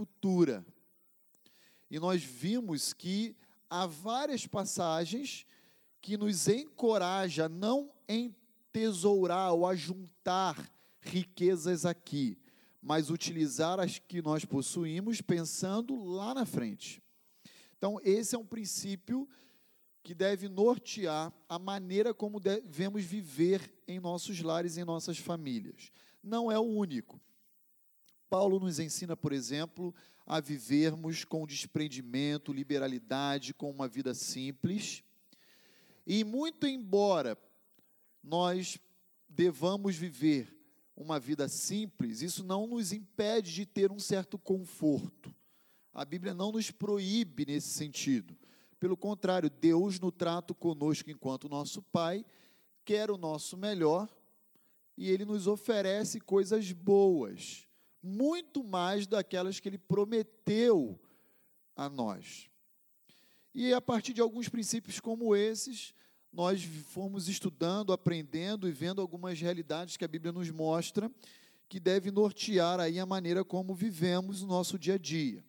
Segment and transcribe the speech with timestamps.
[0.00, 0.64] futura.
[1.90, 3.36] E nós vimos que
[3.68, 5.46] há várias passagens
[6.00, 12.38] que nos encoraja a não entesourar ou a juntar riquezas aqui,
[12.80, 17.02] mas utilizar as que nós possuímos pensando lá na frente.
[17.76, 19.28] Então, esse é um princípio
[20.02, 25.92] que deve nortear a maneira como devemos viver em nossos lares em nossas famílias.
[26.22, 27.20] Não é o único.
[28.30, 29.92] Paulo nos ensina, por exemplo,
[30.24, 35.02] a vivermos com desprendimento, liberalidade, com uma vida simples.
[36.06, 37.36] E muito embora
[38.22, 38.78] nós
[39.28, 40.56] devamos viver
[40.96, 45.34] uma vida simples, isso não nos impede de ter um certo conforto.
[45.92, 48.36] A Bíblia não nos proíbe nesse sentido.
[48.78, 52.24] Pelo contrário, Deus, no trato conosco enquanto nosso Pai,
[52.84, 54.08] quer o nosso melhor
[54.96, 57.66] e Ele nos oferece coisas boas,
[58.02, 60.98] muito mais daquelas que Ele prometeu
[61.76, 62.48] a nós.
[63.54, 65.92] E a partir de alguns princípios como esses,
[66.32, 71.10] nós fomos estudando, aprendendo e vendo algumas realidades que a Bíblia nos mostra
[71.68, 75.44] que deve nortear aí a maneira como vivemos o nosso dia a dia.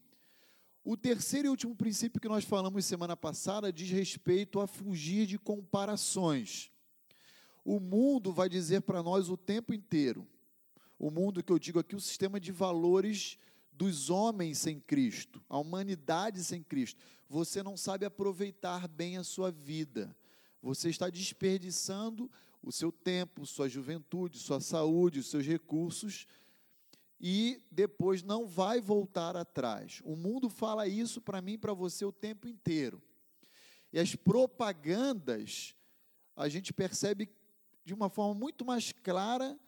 [0.84, 5.40] O terceiro e último princípio que nós falamos semana passada diz respeito a fugir de
[5.40, 6.72] comparações.
[7.66, 10.28] O mundo vai dizer para nós o tempo inteiro,
[11.02, 13.40] o mundo que eu digo aqui, o sistema de valores
[13.72, 17.02] dos homens sem Cristo, a humanidade sem Cristo.
[17.28, 20.16] Você não sabe aproveitar bem a sua vida.
[20.62, 22.30] Você está desperdiçando
[22.62, 26.28] o seu tempo, sua juventude, sua saúde, os seus recursos
[27.20, 30.02] e depois não vai voltar atrás.
[30.04, 33.02] O mundo fala isso para mim e para você o tempo inteiro.
[33.92, 35.76] E as propagandas,
[36.36, 37.28] a gente percebe
[37.84, 39.60] de uma forma muito mais clara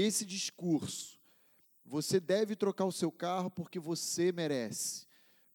[0.00, 1.18] esse discurso.
[1.84, 5.06] Você deve trocar o seu carro porque você merece,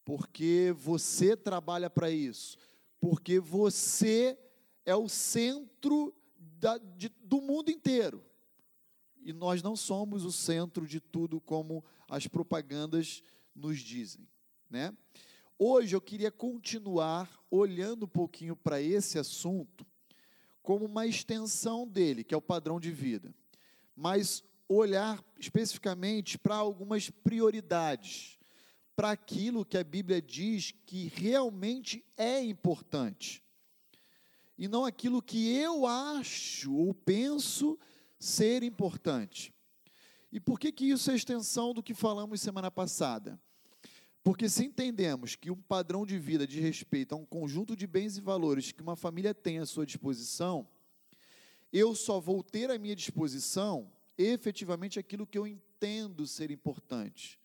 [0.04, 2.58] porque você trabalha para isso,
[3.00, 4.38] porque você
[4.86, 8.24] é o centro da, de, do mundo inteiro
[9.24, 13.24] e nós não somos o centro de tudo como as propagandas
[13.56, 14.28] nos dizem,
[14.70, 14.96] né?
[15.58, 19.86] Hoje eu queria continuar olhando um pouquinho para esse assunto
[20.62, 23.34] como uma extensão dele, que é o padrão de vida,
[23.96, 28.40] mas olhar especificamente para algumas prioridades,
[28.96, 33.44] para aquilo que a Bíblia diz que realmente é importante.
[34.58, 37.78] E não aquilo que eu acho ou penso
[38.20, 39.53] ser importante.
[40.32, 43.40] E por que, que isso é extensão do que falamos semana passada?
[44.24, 48.18] Porque se entendemos que um padrão de vida de respeito a um conjunto de bens
[48.18, 50.68] e valores que uma família tem à sua disposição,
[51.73, 57.39] eu só vou ter à minha disposição efetivamente aquilo que eu entendo ser importante.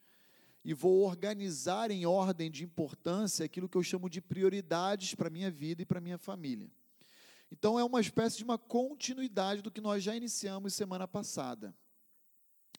[0.62, 5.30] E vou organizar em ordem de importância aquilo que eu chamo de prioridades para a
[5.30, 6.70] minha vida e para a minha família.
[7.50, 11.74] Então é uma espécie de uma continuidade do que nós já iniciamos semana passada.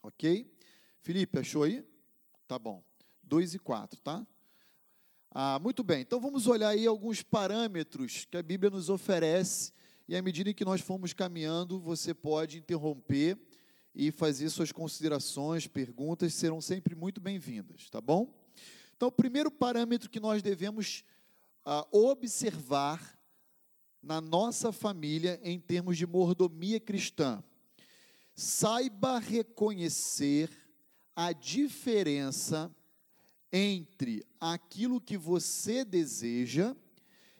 [0.03, 0.53] Ok?
[1.01, 1.83] Felipe, achou aí?
[2.47, 2.83] Tá bom.
[3.23, 4.25] 2 e 4, tá?
[5.31, 9.71] Ah, muito bem, então vamos olhar aí alguns parâmetros que a Bíblia nos oferece,
[10.09, 13.38] e à medida que nós formos caminhando, você pode interromper
[13.94, 18.34] e fazer suas considerações, perguntas, serão sempre muito bem-vindas, tá bom?
[18.97, 21.03] Então, o primeiro parâmetro que nós devemos
[21.64, 23.22] ah, observar
[24.02, 27.44] na nossa família em termos de mordomia cristã.
[28.34, 30.50] Saiba reconhecer
[31.16, 32.76] a diferença
[33.53, 36.76] entre aquilo que você deseja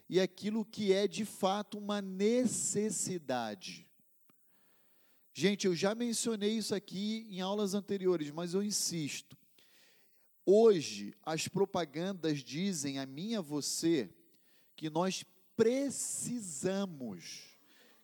[0.10, 3.88] e aquilo que é de fato uma necessidade.
[5.32, 9.38] Gente, eu já mencionei isso aqui em aulas anteriores, mas eu insisto.
[10.46, 14.10] Hoje, as propagandas dizem a mim e a você
[14.76, 15.24] que nós
[15.56, 17.48] precisamos,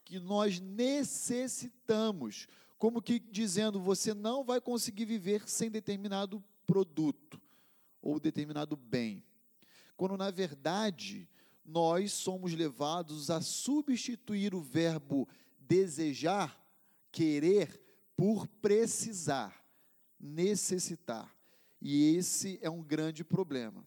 [0.04, 7.42] que nós necessitamos, como que dizendo, você não vai conseguir viver sem determinado produto
[8.02, 9.24] ou determinado bem.
[9.98, 11.28] Quando na verdade,
[11.66, 15.28] nós somos levados a substituir o verbo
[15.60, 16.62] desejar,
[17.12, 17.82] querer,
[18.16, 19.66] por precisar,
[20.20, 21.36] necessitar.
[21.82, 23.86] E esse é um grande problema.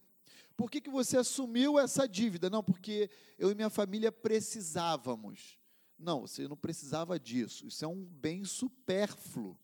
[0.55, 2.49] Por que, que você assumiu essa dívida?
[2.49, 5.57] Não, porque eu e minha família precisávamos.
[5.97, 7.65] Não, você não precisava disso.
[7.65, 9.57] Isso é um bem supérfluo.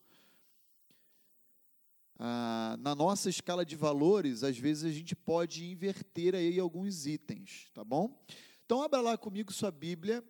[2.17, 7.69] Ah, na nossa escala de valores, às vezes a gente pode inverter aí alguns itens,
[7.73, 8.23] tá bom?
[8.65, 10.23] Então, abra lá comigo sua Bíblia,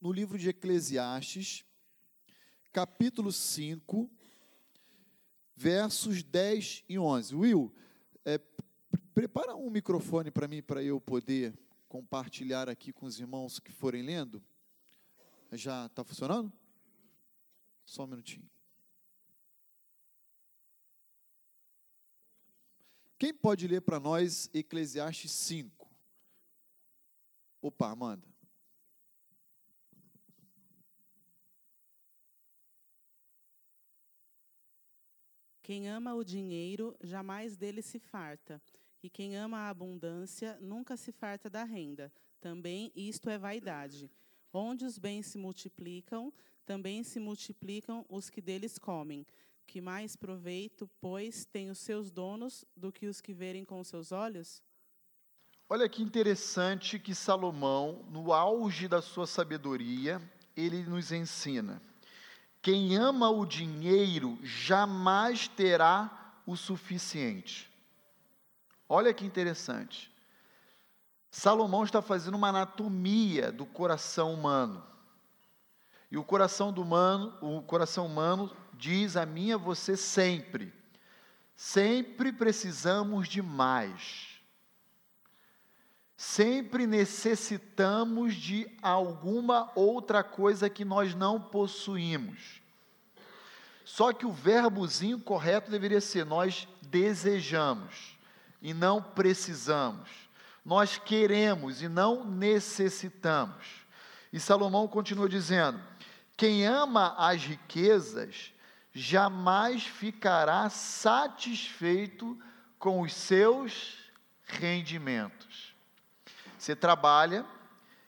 [0.00, 1.64] no livro de Eclesiastes,
[2.72, 4.08] capítulo 5,
[5.56, 7.34] versos 10 e 11.
[7.34, 7.74] Will,
[8.24, 8.38] É,
[9.12, 11.58] prepara um microfone para mim, para eu poder
[11.88, 14.42] compartilhar aqui com os irmãos que forem lendo.
[15.50, 16.52] Já está funcionando?
[17.84, 18.48] Só um minutinho.
[23.22, 25.88] Quem pode ler para nós Eclesiastes 5?
[27.60, 28.26] Opa, Amanda.
[35.62, 38.60] Quem ama o dinheiro, jamais dele se farta.
[39.00, 42.12] E quem ama a abundância, nunca se farta da renda.
[42.40, 44.10] Também isto é vaidade.
[44.52, 46.32] Onde os bens se multiplicam,
[46.66, 49.24] também se multiplicam os que deles comem.
[49.66, 53.88] Que mais proveito, pois, tem os seus donos do que os que verem com os
[53.88, 54.62] seus olhos?
[55.68, 60.20] Olha que interessante que Salomão, no auge da sua sabedoria,
[60.54, 61.80] ele nos ensina.
[62.60, 67.72] Quem ama o dinheiro jamais terá o suficiente.
[68.88, 70.12] Olha que interessante.
[71.30, 74.84] Salomão está fazendo uma anatomia do coração humano.
[76.10, 80.72] E o coração do humano, o coração humano diz a mim e a você sempre:
[81.56, 84.30] sempre precisamos de mais.
[86.16, 92.62] Sempre necessitamos de alguma outra coisa que nós não possuímos.
[93.84, 98.16] Só que o verbozinho correto deveria ser: nós desejamos
[98.60, 100.08] e não precisamos.
[100.64, 103.82] Nós queremos e não necessitamos.
[104.32, 105.80] E Salomão continua dizendo:
[106.36, 108.52] quem ama as riquezas
[108.92, 112.38] jamais ficará satisfeito
[112.78, 113.96] com os seus
[114.44, 115.74] rendimentos.
[116.58, 117.44] Você trabalha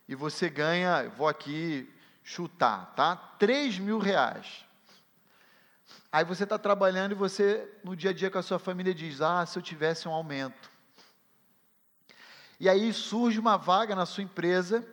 [0.08, 1.90] e você ganha, vou aqui
[2.22, 3.16] chutar, tá?
[3.16, 4.64] 3 mil reais.
[6.12, 9.20] Aí você está trabalhando e você, no dia a dia com a sua família, diz:
[9.20, 10.70] Ah, se eu tivesse um aumento.
[12.60, 14.86] E aí surge uma vaga na sua empresa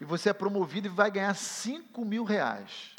[0.00, 2.95] e você é promovido e vai ganhar 5 mil reais.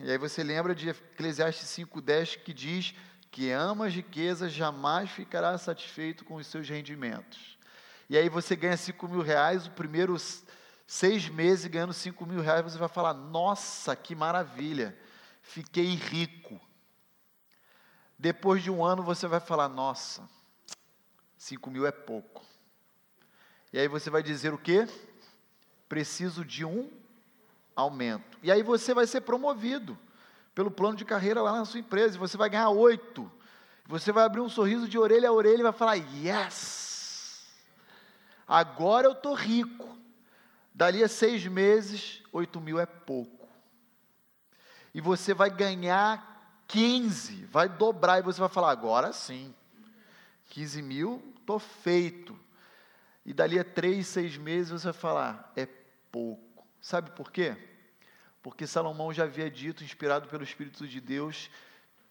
[0.00, 2.94] E aí você lembra de Eclesiastes 5,10 que diz
[3.30, 7.54] que ama as riquezas jamais ficará satisfeito com os seus rendimentos
[8.08, 10.44] e aí você ganha 5 mil reais, os primeiros
[10.86, 14.96] seis meses ganhando 5 mil reais, você vai falar: Nossa, que maravilha,
[15.40, 16.60] fiquei rico.
[18.18, 20.28] Depois de um ano você vai falar: Nossa,
[21.38, 22.44] 5 mil é pouco.
[23.72, 24.86] E aí você vai dizer o quê?
[25.88, 26.90] Preciso de um
[27.76, 28.38] aumento.
[28.42, 29.98] E aí você vai ser promovido
[30.54, 33.30] pelo plano de carreira lá na sua empresa, e você vai ganhar oito.
[33.86, 37.46] Você vai abrir um sorriso de orelha a orelha e vai falar: Yes!
[38.46, 39.94] Agora eu estou rico.
[40.74, 43.48] Dali a seis meses, oito mil é pouco.
[44.92, 49.54] E você vai ganhar 15, vai dobrar, e você vai falar, agora sim.
[50.50, 52.38] 15 mil, estou feito.
[53.24, 55.66] E dali a três, seis meses você vai falar, é
[56.10, 56.53] pouco.
[56.84, 57.56] Sabe por quê?
[58.42, 61.48] Porque Salomão já havia dito, inspirado pelo Espírito de Deus,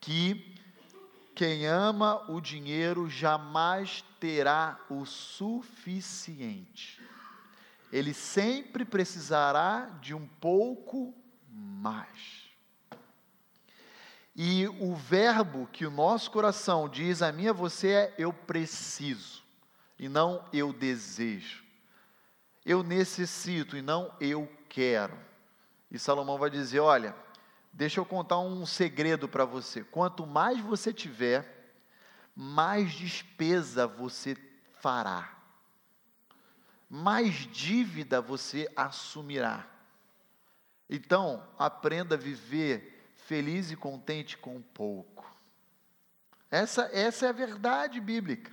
[0.01, 0.55] que
[1.35, 6.99] quem ama o dinheiro jamais terá o suficiente.
[7.91, 11.13] Ele sempre precisará de um pouco
[11.47, 12.49] mais.
[14.35, 18.33] E o verbo que o nosso coração diz a mim e a você é eu
[18.33, 19.43] preciso,
[19.99, 21.63] e não eu desejo.
[22.65, 25.17] Eu necessito e não eu quero.
[25.89, 27.15] E Salomão vai dizer: olha,
[27.75, 29.83] Deixa eu contar um segredo para você.
[29.83, 31.73] Quanto mais você tiver,
[32.35, 34.37] mais despesa você
[34.79, 35.35] fará.
[36.87, 39.65] Mais dívida você assumirá.
[40.87, 45.25] Então, aprenda a viver feliz e contente com pouco.
[46.51, 48.51] Essa, essa é a verdade bíblica.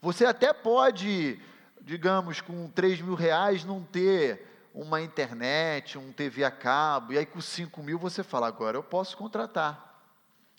[0.00, 1.40] Você até pode,
[1.80, 7.26] digamos, com 3 mil reais não ter uma internet, um TV a cabo, e aí
[7.26, 10.00] com 5 mil você fala, agora eu posso contratar,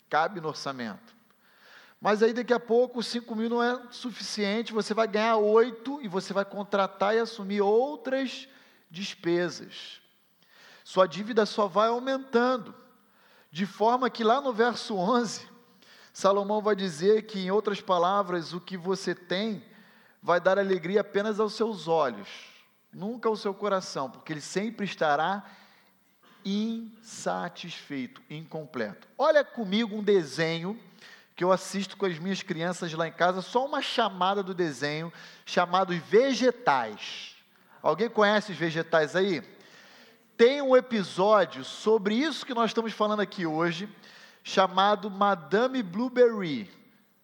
[0.08, 1.14] cabe no orçamento.
[2.00, 6.08] Mas aí daqui a pouco 5 mil não é suficiente, você vai ganhar 8 e
[6.08, 8.48] você vai contratar e assumir outras
[8.90, 10.00] despesas.
[10.84, 12.74] Sua dívida só vai aumentando,
[13.50, 15.48] de forma que lá no verso 11,
[16.12, 19.64] Salomão vai dizer que, em outras palavras, o que você tem
[20.22, 22.53] vai dar alegria apenas aos seus olhos
[22.94, 25.44] nunca o seu coração, porque ele sempre estará
[26.44, 29.08] insatisfeito, incompleto.
[29.18, 30.78] Olha comigo um desenho
[31.34, 35.12] que eu assisto com as minhas crianças lá em casa, só uma chamada do desenho
[35.44, 37.34] chamado vegetais.
[37.82, 39.42] Alguém conhece os vegetais aí?
[40.36, 43.88] Tem um episódio sobre isso que nós estamos falando aqui hoje,
[44.42, 46.70] chamado Madame Blueberry.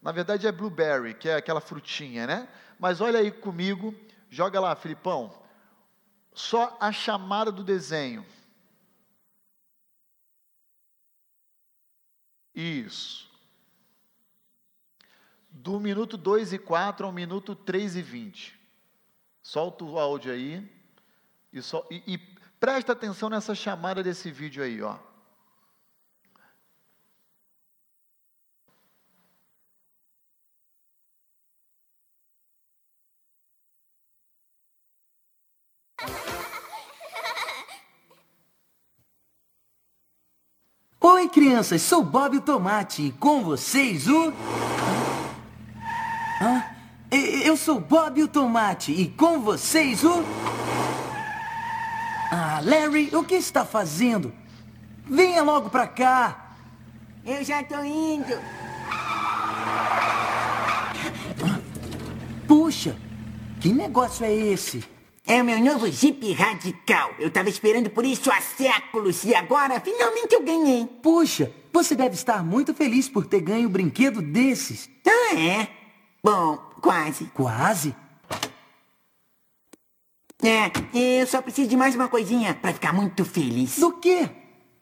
[0.03, 2.49] Na verdade é blueberry, que é aquela frutinha, né?
[2.79, 3.95] Mas olha aí comigo,
[4.31, 5.40] joga lá, Filipão.
[6.33, 8.25] Só a chamada do desenho.
[12.55, 13.31] Isso.
[15.49, 18.61] Do minuto 2 e 4 ao minuto 3 e 20.
[19.43, 20.71] Solta o áudio aí.
[21.53, 22.19] E, só, e, e
[22.61, 25.10] presta atenção nessa chamada desse vídeo aí, ó.
[41.31, 44.33] Crianças, sou Bob o Tomate e com vocês o.
[46.41, 46.65] Hã?
[47.11, 50.25] Eu sou Bob o Tomate e com vocês o.
[52.31, 54.33] Ah, Larry, o que está fazendo?
[55.09, 56.55] Venha logo pra cá.
[57.25, 58.39] Eu já tô indo.
[62.47, 62.97] Puxa,
[63.61, 64.85] que negócio é esse?
[65.27, 67.15] É o meu novo Jeep Radical.
[67.19, 70.87] Eu tava esperando por isso há séculos e agora finalmente eu ganhei.
[71.03, 74.91] Puxa, você deve estar muito feliz por ter ganho um brinquedo desses.
[75.07, 75.69] Ah, é?
[76.23, 77.25] Bom, quase.
[77.27, 77.95] Quase?
[80.43, 80.71] É,
[81.21, 83.79] eu só preciso de mais uma coisinha pra ficar muito feliz.
[83.79, 84.29] Do quê?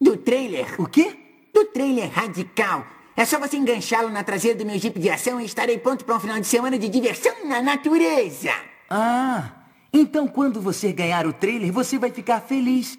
[0.00, 0.80] Do trailer.
[0.80, 1.16] O quê?
[1.52, 2.86] Do trailer radical.
[3.16, 6.14] É só você enganchá-lo na traseira do meu Jeep de ação e estarei pronto para
[6.14, 8.52] um final de semana de diversão na natureza.
[8.88, 9.50] Ah,
[9.98, 12.98] então, quando você ganhar o trailer, você vai ficar feliz.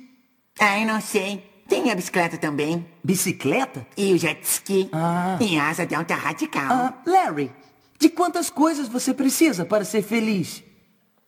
[0.59, 1.43] Ah, eu não sei.
[1.67, 2.85] Tem a bicicleta também.
[3.03, 3.85] Bicicleta?
[3.95, 4.89] E o jet ski.
[4.91, 5.37] Ah.
[5.39, 6.67] E asa delta radical.
[6.67, 7.51] Ah, Larry,
[7.99, 10.63] de quantas coisas você precisa para ser feliz?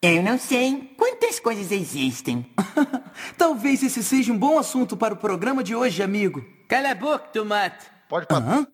[0.01, 0.93] Eu não sei.
[0.97, 2.45] Quantas coisas existem?
[3.37, 6.43] Talvez esse seja um bom assunto para o programa de hoje, amigo.
[6.67, 7.85] Cala a boca, tomate.
[8.09, 8.41] Pode parar.
[8.41, 8.67] Aham.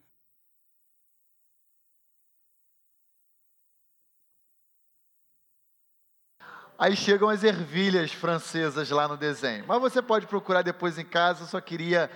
[6.79, 9.65] Aí chegam as ervilhas francesas lá no desenho.
[9.67, 12.09] Mas você pode procurar depois em casa, eu só queria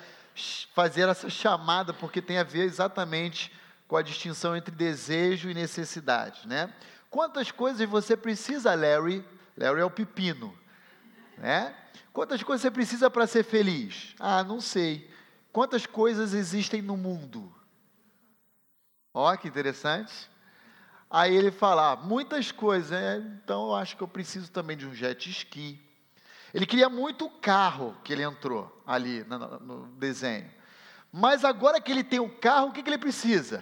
[0.73, 3.51] fazer essa chamada porque tem a ver exatamente
[3.87, 6.73] com a distinção entre desejo e necessidade, né?
[7.09, 9.25] Quantas coisas você precisa, Larry?
[9.57, 10.57] Larry é o pepino,
[11.37, 11.75] né?
[12.13, 14.15] Quantas coisas você precisa para ser feliz?
[14.19, 15.09] Ah, não sei.
[15.51, 17.53] Quantas coisas existem no mundo?
[19.13, 20.30] Ó, que interessante.
[21.11, 24.87] Aí ele fala, ah, muitas coisas, é, então eu acho que eu preciso também de
[24.87, 25.77] um jet ski.
[26.53, 30.49] Ele queria muito o carro que ele entrou ali no, no- no desenho.
[31.11, 33.61] Mas agora que ele tem o carro, o que, que ele precisa?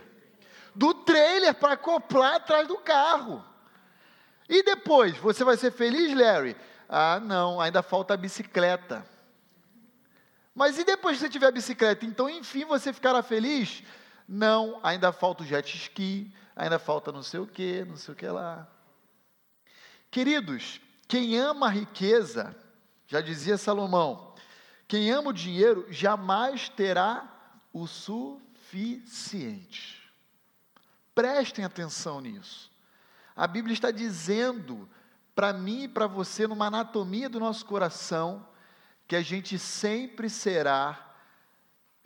[0.75, 3.44] Do trailer para acoplar atrás do carro.
[4.48, 6.56] E depois, você vai ser feliz, Larry?
[6.88, 9.03] Ah, não, ainda falta a bicicleta.
[10.53, 12.06] Mas e depois que você tiver a bicicleta?
[12.06, 13.82] Então, enfim, você ficará feliz?
[14.27, 18.17] Não, ainda falta o jet ski, ainda falta não sei o que, não sei o
[18.17, 18.67] que lá.
[20.11, 22.53] Queridos, quem ama a riqueza,
[23.07, 24.35] já dizia Salomão,
[24.87, 27.27] quem ama o dinheiro jamais terá
[27.71, 29.17] o suficiente.
[31.15, 32.69] Prestem atenção nisso.
[33.35, 34.89] A Bíblia está dizendo
[35.33, 38.45] para mim e para você, numa anatomia do nosso coração,
[39.07, 41.15] que a gente sempre será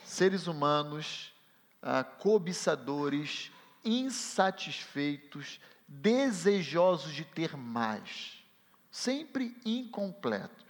[0.04, 1.34] seres humanos
[1.82, 3.52] ah, cobiçadores,
[3.84, 8.44] insatisfeitos, desejosos de ter mais,
[8.92, 10.64] sempre incompletos.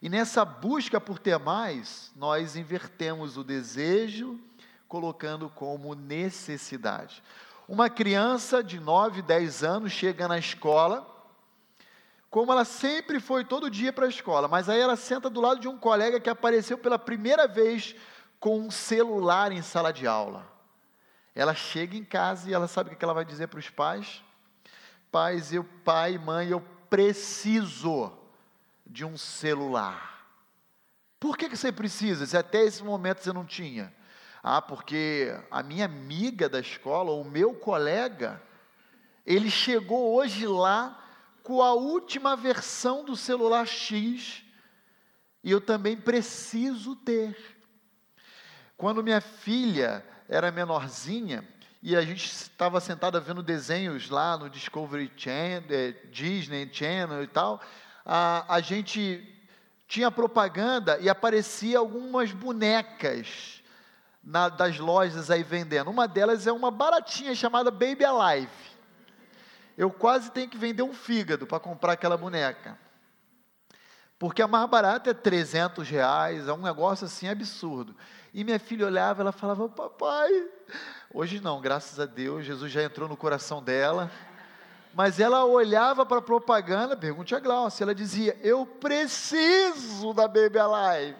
[0.00, 4.38] E nessa busca por ter mais, nós invertemos o desejo,
[4.86, 7.22] colocando como necessidade.
[7.68, 11.06] Uma criança de 9, 10 anos chega na escola,
[12.30, 15.60] como ela sempre foi todo dia para a escola, mas aí ela senta do lado
[15.60, 17.94] de um colega que apareceu pela primeira vez
[18.38, 20.57] com um celular em sala de aula.
[21.38, 24.24] Ela chega em casa e ela sabe o que ela vai dizer para os pais?
[25.08, 28.12] Pais, eu, pai, mãe, eu preciso
[28.84, 30.26] de um celular.
[31.20, 32.26] Por que, que você precisa?
[32.26, 33.94] Se até esse momento você não tinha.
[34.42, 38.42] Ah, porque a minha amiga da escola, o meu colega,
[39.24, 41.08] ele chegou hoje lá
[41.44, 44.42] com a última versão do celular X
[45.44, 47.56] e eu também preciso ter.
[48.76, 51.44] Quando minha filha era menorzinha
[51.82, 57.26] e a gente estava sentada vendo desenhos lá no Discovery Channel, eh, Disney Channel e
[57.28, 57.60] tal,
[58.04, 59.34] a, a gente
[59.86, 63.62] tinha propaganda e aparecia algumas bonecas
[64.22, 65.90] na- das lojas aí vendendo.
[65.90, 68.50] Uma delas é uma baratinha chamada Baby Alive.
[69.76, 72.76] Eu quase tenho que vender um fígado para comprar aquela boneca.
[74.18, 77.94] Porque a mais barata é 300 reais, é um negócio assim absurdo.
[78.32, 80.30] E minha filha olhava, ela falava: Papai.
[81.12, 84.10] Hoje não, graças a Deus, Jesus já entrou no coração dela.
[84.94, 90.58] Mas ela olhava para a propaganda, pergunte a Glaucia, ela dizia: Eu preciso da Baby
[90.58, 91.16] Alive.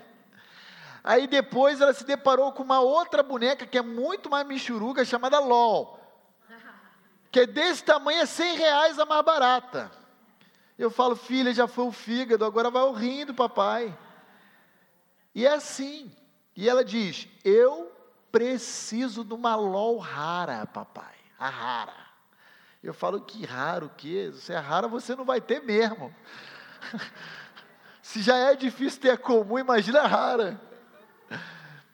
[1.03, 5.39] Aí depois ela se deparou com uma outra boneca que é muito mais michuruga, chamada
[5.39, 5.99] LOL.
[7.31, 9.91] Que é desse tamanho, é 100 reais a mais barata.
[10.79, 13.97] Eu falo, filha, já foi o fígado, agora vai o rim do papai.
[15.35, 16.11] E é assim.
[16.59, 17.93] E ela diz: Eu
[18.33, 21.15] preciso de uma LOL rara, papai.
[21.39, 21.95] A rara.
[22.83, 24.33] Eu falo que raro o quê?
[24.35, 26.13] Se é rara, você não vai ter mesmo.
[28.03, 30.61] Se já é difícil ter comum, imagina rara.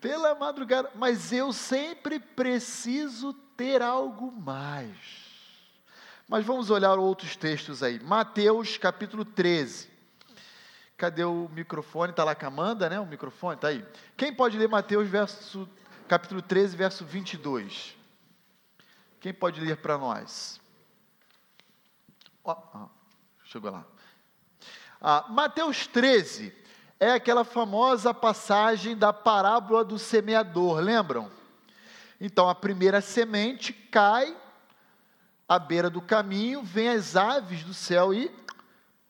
[0.00, 4.97] Pela madrugada, mas eu sempre preciso ter algo mais.
[6.26, 8.00] Mas vamos olhar outros textos aí.
[8.00, 9.93] Mateus capítulo 13.
[11.04, 12.12] Cadê o microfone?
[12.12, 12.99] Está lá com a Amanda, né?
[12.99, 13.84] O microfone está aí.
[14.16, 15.68] Quem pode ler Mateus verso,
[16.08, 17.94] capítulo 13, verso 22?
[19.20, 20.58] Quem pode ler para nós?
[22.42, 22.56] Oh,
[23.44, 23.84] chegou lá.
[24.99, 26.56] Ah, Mateus 13
[26.99, 31.30] é aquela famosa passagem da parábola do semeador, lembram?
[32.18, 34.34] Então a primeira semente cai
[35.46, 38.32] à beira do caminho, vem as aves do céu e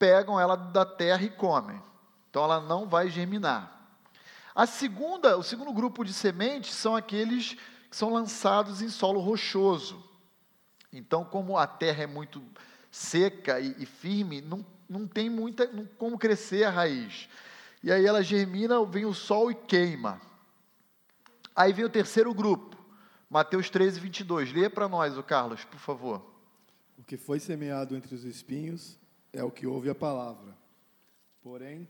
[0.05, 1.81] pegam ela da terra e comem.
[2.29, 3.71] Então ela não vai germinar.
[4.53, 7.57] A segunda, o segundo grupo de sementes são aqueles
[7.89, 10.03] que são lançados em solo rochoso.
[10.93, 12.39] Então, como a terra é muito
[12.91, 17.27] seca e, e firme, não, não tem muita não, como crescer a raiz.
[17.81, 20.21] E aí ela germina, vem o sol e queima.
[21.55, 22.77] Aí vem o terceiro grupo,
[23.27, 24.53] Mateus 13, 22.
[24.53, 26.23] Lê para nós, o Carlos, por favor.
[26.95, 28.99] O que foi semeado entre os espinhos
[29.35, 30.55] é o que ouve a palavra.
[31.43, 31.87] Porém,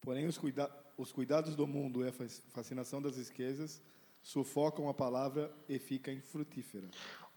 [0.00, 2.12] porém os, cuida os cuidados do mundo e a
[2.52, 3.82] fascinação das riquezas
[4.22, 6.88] sufocam a palavra e fica infrutífera.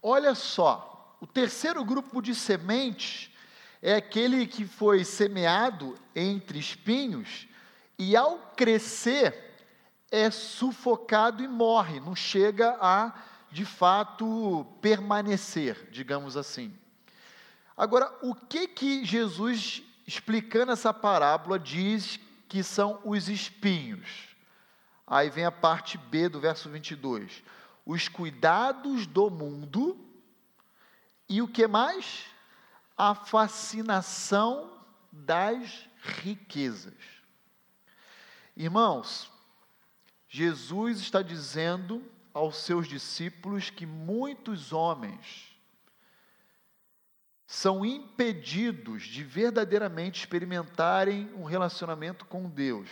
[0.02, 3.30] Olha só, o terceiro grupo de sementes
[3.82, 7.46] é aquele que foi semeado entre espinhos
[7.98, 9.44] e ao crescer
[10.10, 16.76] é sufocado e morre, não chega a de fato permanecer, digamos assim.
[17.76, 24.28] Agora, o que que Jesus explicando essa parábola diz que são os espinhos?
[25.06, 27.42] Aí vem a parte B do verso 22
[27.86, 29.96] os cuidados do mundo
[31.28, 32.24] e o que mais?
[32.98, 34.82] A fascinação
[35.12, 36.94] das riquezas.
[38.56, 39.30] Irmãos,
[40.28, 42.02] Jesus está dizendo
[42.36, 45.56] aos seus discípulos que muitos homens
[47.46, 52.90] são impedidos de verdadeiramente experimentarem um relacionamento com Deus,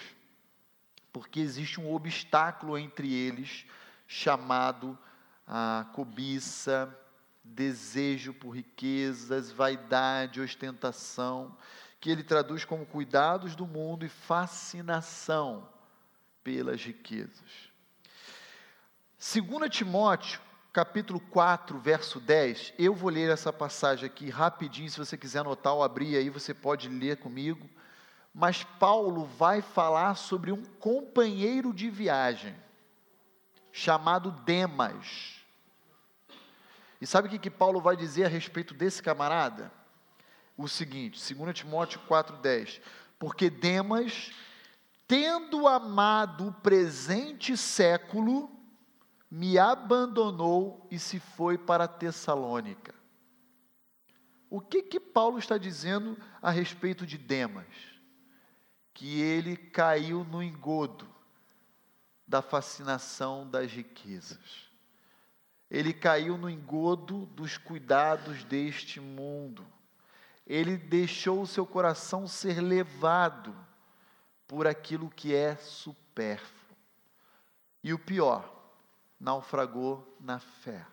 [1.13, 3.67] porque existe um obstáculo entre eles
[4.07, 4.99] chamado
[5.47, 6.99] a cobiça,
[7.45, 11.55] desejo por riquezas, vaidade, ostentação,
[12.01, 15.69] que ele traduz como cuidados do mundo e fascinação
[16.43, 17.74] pelas riquezas.
[19.27, 20.39] 2 Timóteo,
[20.71, 25.73] capítulo 4, verso 10, eu vou ler essa passagem aqui rapidinho, se você quiser anotar
[25.73, 27.67] ou abrir aí, você pode ler comigo.
[28.35, 32.55] Mas Paulo vai falar sobre um companheiro de viagem
[33.73, 35.37] chamado Demas.
[37.01, 39.73] E sabe o que, que Paulo vai dizer a respeito desse camarada?
[40.55, 42.79] O seguinte, 2 Timóteo 4,10:
[43.19, 44.33] Porque Demas,
[45.09, 48.54] tendo amado o presente século,
[49.37, 52.95] me abandonou e se foi para Tessalônica.
[54.49, 57.67] O que que Paulo está dizendo a respeito de Demas?
[58.93, 61.13] Que ele caiu no engodo
[62.25, 64.71] da fascinação das riquezas.
[65.69, 69.67] Ele caiu no engodo dos cuidados deste mundo.
[70.47, 73.53] Ele deixou o seu coração ser levado
[74.47, 76.77] por aquilo que é supérfluo.
[77.83, 78.54] E o pior,
[79.25, 80.87] naufragou na fé.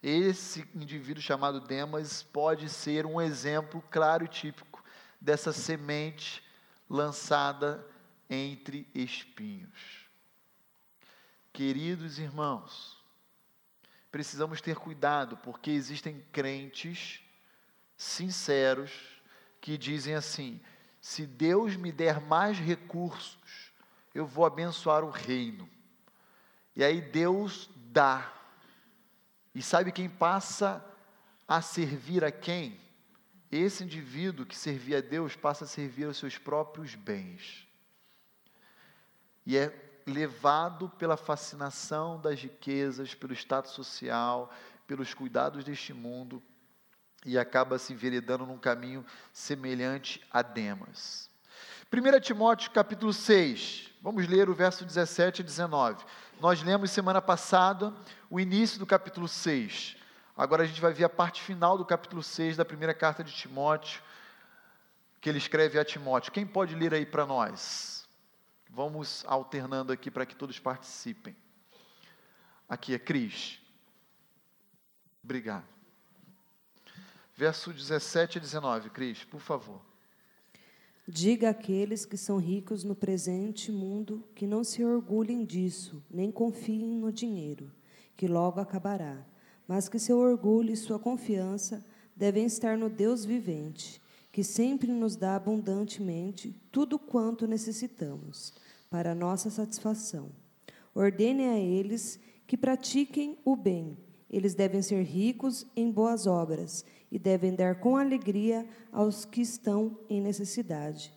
[0.00, 4.82] Esse indivíduo chamado Demas pode ser um exemplo claro e típico
[5.20, 6.40] dessa semente
[6.88, 7.84] lançada
[8.30, 10.08] entre espinhos.
[11.52, 13.02] Queridos irmãos,
[14.08, 17.20] precisamos ter cuidado, porque existem crentes
[17.96, 18.92] sinceros
[19.60, 20.60] que dizem assim:
[21.00, 23.72] se Deus me der mais recursos,
[24.14, 25.68] eu vou abençoar o reino.
[26.80, 28.32] E aí Deus dá.
[29.54, 30.82] E sabe quem passa
[31.46, 32.80] a servir a quem?
[33.52, 37.68] esse indivíduo que servia a Deus passa a servir aos seus próprios bens.
[39.44, 44.50] E é levado pela fascinação das riquezas, pelo status social,
[44.86, 46.42] pelos cuidados deste mundo
[47.26, 51.28] e acaba se enveredando num caminho semelhante a Demas.
[51.92, 56.04] 1 Timóteo capítulo 6, vamos ler o verso 17 e 19.
[56.40, 57.94] Nós lemos semana passada
[58.30, 59.96] o início do capítulo 6.
[60.36, 63.32] Agora a gente vai ver a parte final do capítulo 6 da primeira carta de
[63.32, 64.02] Timóteo,
[65.20, 66.32] que ele escreve a Timóteo.
[66.32, 68.08] Quem pode ler aí para nós?
[68.70, 71.36] Vamos alternando aqui para que todos participem.
[72.68, 73.60] Aqui é Cris.
[75.22, 75.66] Obrigado.
[77.36, 79.89] Verso 17 e 19, Cris, por favor.
[81.10, 86.96] Diga àqueles que são ricos no presente mundo que não se orgulhem disso, nem confiem
[86.98, 87.70] no dinheiro,
[88.16, 89.26] que logo acabará
[89.70, 95.14] mas que seu orgulho e sua confiança devem estar no Deus vivente, que sempre nos
[95.14, 98.52] dá abundantemente tudo quanto necessitamos,
[98.90, 100.32] para nossa satisfação.
[100.92, 102.18] Ordene a eles
[102.48, 103.96] que pratiquem o bem.
[104.28, 109.98] Eles devem ser ricos em boas obras e devem dar com alegria aos que estão
[110.08, 111.12] em necessidade,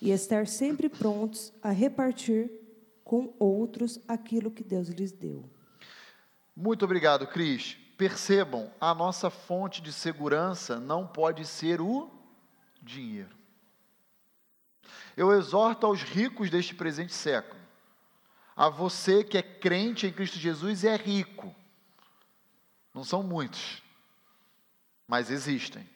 [0.00, 2.50] e estar sempre prontos a repartir
[3.02, 5.48] com outros aquilo que Deus lhes deu.
[6.54, 7.76] Muito obrigado, Cris.
[7.96, 12.10] Percebam, a nossa fonte de segurança não pode ser o
[12.82, 13.36] dinheiro.
[15.16, 17.60] Eu exorto aos ricos deste presente século,
[18.54, 21.54] a você que é crente em Cristo Jesus e é rico.
[22.94, 23.82] Não são muitos,
[25.08, 25.88] mas existem.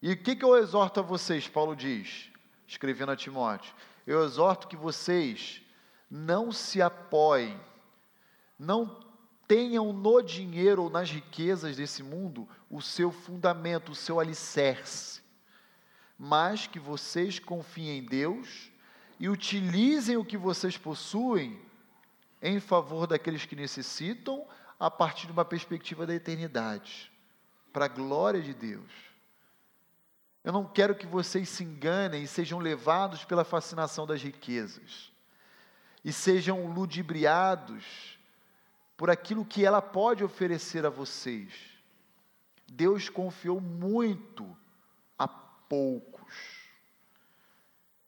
[0.00, 2.30] E o que, que eu exorto a vocês, Paulo diz,
[2.66, 3.74] escrevendo a Timóteo?
[4.06, 5.60] Eu exorto que vocês
[6.08, 7.60] não se apoiem,
[8.58, 9.00] não
[9.46, 15.20] tenham no dinheiro ou nas riquezas desse mundo o seu fundamento, o seu alicerce,
[16.18, 18.70] mas que vocês confiem em Deus
[19.20, 21.60] e utilizem o que vocês possuem
[22.40, 24.44] em favor daqueles que necessitam,
[24.80, 27.11] a partir de uma perspectiva da eternidade,
[27.72, 28.90] para a glória de Deus.
[30.44, 35.12] Eu não quero que vocês se enganem e sejam levados pela fascinação das riquezas,
[36.04, 38.18] e sejam ludibriados
[38.96, 41.52] por aquilo que ela pode oferecer a vocês.
[42.68, 44.56] Deus confiou muito
[45.18, 46.34] a poucos.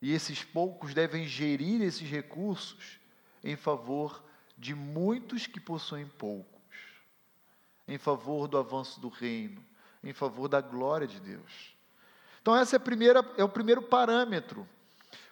[0.00, 2.98] E esses poucos devem gerir esses recursos
[3.42, 4.24] em favor
[4.56, 6.53] de muitos que possuem poucos,
[7.86, 9.62] em favor do avanço do reino,
[10.02, 11.74] em favor da glória de Deus.
[12.40, 14.68] Então, esse é, primeira, é o primeiro parâmetro.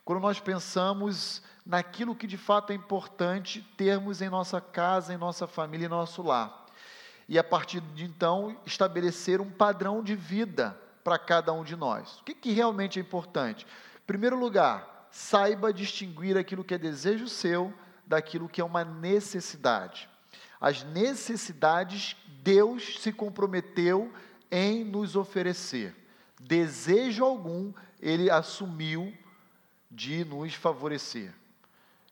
[0.04, 5.46] Quando nós pensamos naquilo que de fato é importante termos em nossa casa, em nossa
[5.46, 6.66] família, em nosso lar.
[7.28, 12.18] E a partir de então, estabelecer um padrão de vida para cada um de nós.
[12.20, 13.66] O que, que realmente é importante?
[13.96, 17.72] Em primeiro lugar, saiba distinguir aquilo que é desejo seu
[18.06, 20.08] daquilo que é uma necessidade.
[20.60, 24.12] As necessidades, Deus se comprometeu
[24.50, 25.94] em nos oferecer.
[26.40, 29.12] Desejo algum, Ele assumiu
[29.90, 31.32] de nos favorecer.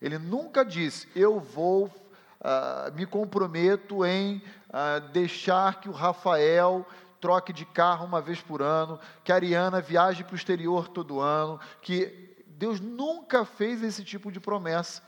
[0.01, 6.87] Ele nunca disse, eu vou, uh, me comprometo em uh, deixar que o Rafael
[7.21, 11.21] troque de carro uma vez por ano, que a Ariana viaje para o exterior todo
[11.21, 15.03] ano, que Deus nunca fez esse tipo de promessa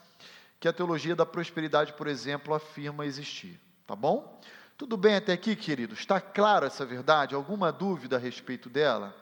[0.62, 3.58] que a teologia da prosperidade, por exemplo, afirma existir.
[3.84, 4.40] Tá bom?
[4.82, 6.00] Tudo bem até aqui, queridos?
[6.00, 7.36] Está clara essa verdade?
[7.36, 9.14] Alguma dúvida a respeito dela?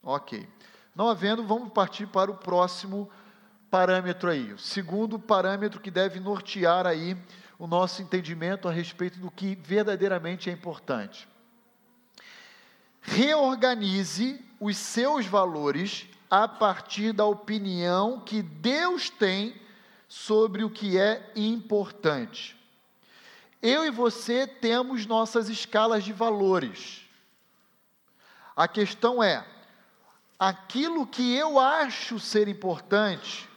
[0.00, 0.48] Ok.
[0.94, 3.10] Não havendo, vamos partir para o próximo
[3.68, 4.52] parâmetro aí.
[4.52, 7.16] O segundo parâmetro que deve nortear aí
[7.58, 11.26] o nosso entendimento a respeito do que verdadeiramente é importante.
[13.00, 19.60] Reorganize os seus valores a partir da opinião que Deus tem
[20.06, 22.56] sobre o que é importante.
[23.60, 27.02] Eu e você temos nossas escalas de valores.
[28.54, 29.44] A questão é:
[30.38, 33.48] aquilo que eu acho ser importante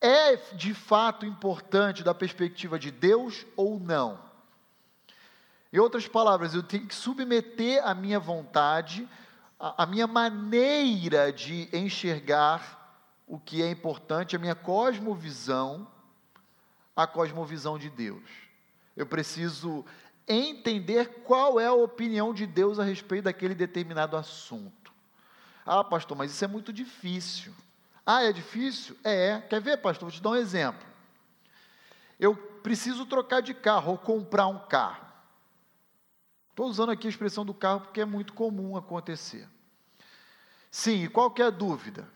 [0.00, 4.18] é de fato importante da perspectiva de Deus ou não?
[5.70, 9.06] Em outras palavras, eu tenho que submeter a minha vontade,
[9.60, 12.76] a, a minha maneira de enxergar
[13.26, 15.86] o que é importante, a minha cosmovisão,
[16.98, 18.24] a cosmovisão de Deus.
[18.96, 19.84] Eu preciso
[20.26, 24.92] entender qual é a opinião de Deus a respeito daquele determinado assunto.
[25.64, 27.54] Ah, pastor, mas isso é muito difícil.
[28.04, 28.96] Ah, é difícil?
[29.04, 29.40] É.
[29.48, 30.08] Quer ver, pastor?
[30.08, 30.84] Vou te dar um exemplo.
[32.18, 35.06] Eu preciso trocar de carro ou comprar um carro.
[36.50, 39.48] Estou usando aqui a expressão do carro porque é muito comum acontecer.
[40.68, 42.08] Sim, e qual que é a dúvida?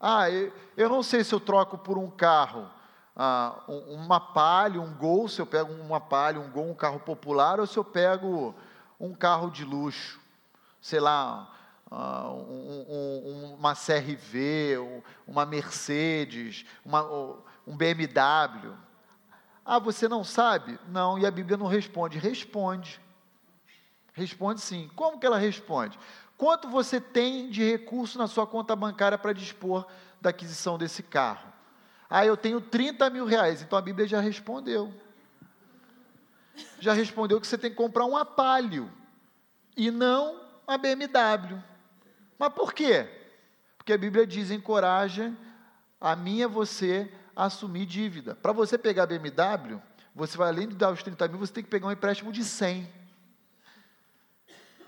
[0.00, 2.70] Ah, eu, eu não sei se eu troco por um carro,
[3.14, 7.60] ah, uma Palio, um Gol, se eu pego uma Palio, um Gol, um carro popular,
[7.60, 8.54] ou se eu pego
[8.98, 10.20] um carro de luxo,
[10.80, 11.50] sei lá,
[11.90, 14.78] ah, um, um, uma CRV,
[15.26, 17.02] uma Mercedes, uma,
[17.66, 18.72] um BMW.
[19.64, 20.78] Ah, você não sabe?
[20.88, 22.18] Não, e a Bíblia não responde.
[22.18, 23.00] Responde.
[24.14, 24.90] Responde sim.
[24.96, 25.98] Como que ela responde?
[26.36, 29.86] Quanto você tem de recurso na sua conta bancária para dispor
[30.20, 31.51] da aquisição desse carro?
[32.14, 33.62] Ah, eu tenho 30 mil reais.
[33.62, 34.92] Então a Bíblia já respondeu.
[36.78, 38.92] Já respondeu que você tem que comprar um apalio
[39.74, 41.58] e não a BMW.
[42.38, 43.08] Mas por quê?
[43.78, 45.32] Porque a Bíblia diz: encoraja
[45.98, 48.34] a mim e a você a assumir dívida.
[48.34, 49.80] Para você pegar a BMW,
[50.14, 52.44] você vai além de dar os 30 mil, você tem que pegar um empréstimo de
[52.44, 52.92] 100.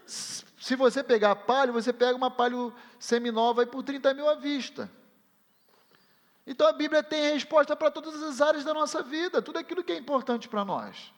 [0.04, 4.34] Se você pegar a palio, você pega uma palio seminova aí por 30 mil à
[4.34, 4.90] vista.
[6.46, 9.92] Então a Bíblia tem resposta para todas as áreas da nossa vida, tudo aquilo que
[9.92, 11.12] é importante para nós.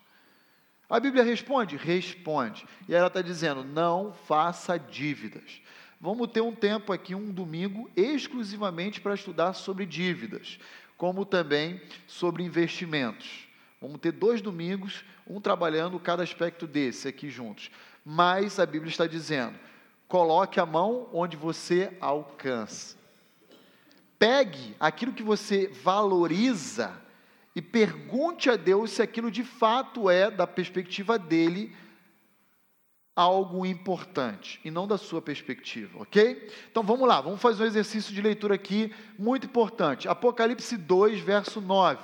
[0.89, 1.77] A Bíblia responde?
[1.77, 2.67] Responde.
[2.89, 5.61] E ela está dizendo: não faça dívidas.
[6.01, 10.59] Vamos ter um tempo aqui, um domingo, exclusivamente para estudar sobre dívidas,
[10.97, 13.49] como também sobre investimentos.
[13.81, 17.71] Vamos ter dois domingos, um trabalhando cada aspecto desse aqui juntos.
[18.05, 19.59] Mas a Bíblia está dizendo:
[20.07, 22.96] coloque a mão onde você alcança.
[24.19, 26.93] Pegue aquilo que você valoriza
[27.55, 31.75] e pergunte a Deus se aquilo de fato é, da perspectiva dele,
[33.17, 36.53] algo importante e não da sua perspectiva, ok?
[36.71, 40.07] Então vamos lá, vamos fazer um exercício de leitura aqui muito importante.
[40.07, 41.99] Apocalipse 2, verso 9.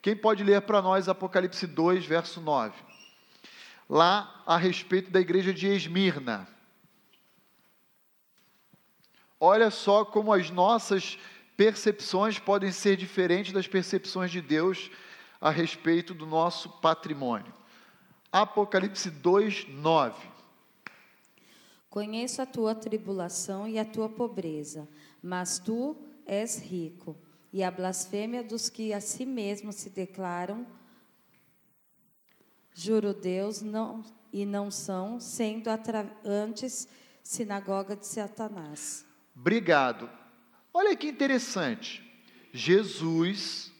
[0.00, 2.74] Quem pode ler para nós Apocalipse 2, verso 9?
[3.86, 6.48] Lá a respeito da igreja de Esmirna.
[9.40, 11.18] Olha só como as nossas
[11.56, 14.90] percepções podem ser diferentes das percepções de Deus
[15.40, 17.52] a respeito do nosso patrimônio.
[18.30, 20.28] Apocalipse 2, 9.
[21.88, 24.86] Conheço a tua tribulação e a tua pobreza,
[25.22, 27.16] mas tu és rico.
[27.52, 30.66] E a blasfêmia dos que a si mesmos se declaram
[32.72, 35.68] juro Deus não, e não são, sendo
[36.24, 36.88] antes
[37.22, 39.09] sinagoga de Satanás.
[39.40, 40.10] Obrigado.
[40.72, 42.04] Olha que interessante.
[42.52, 43.72] Jesus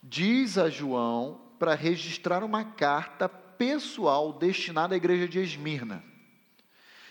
[0.00, 6.04] diz a João para registrar uma carta pessoal destinada à igreja de Esmirna.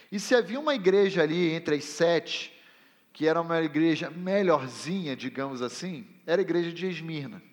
[0.10, 2.58] E se havia uma igreja ali entre as sete,
[3.12, 7.43] que era uma igreja melhorzinha, digamos assim, era a igreja de Esmirna.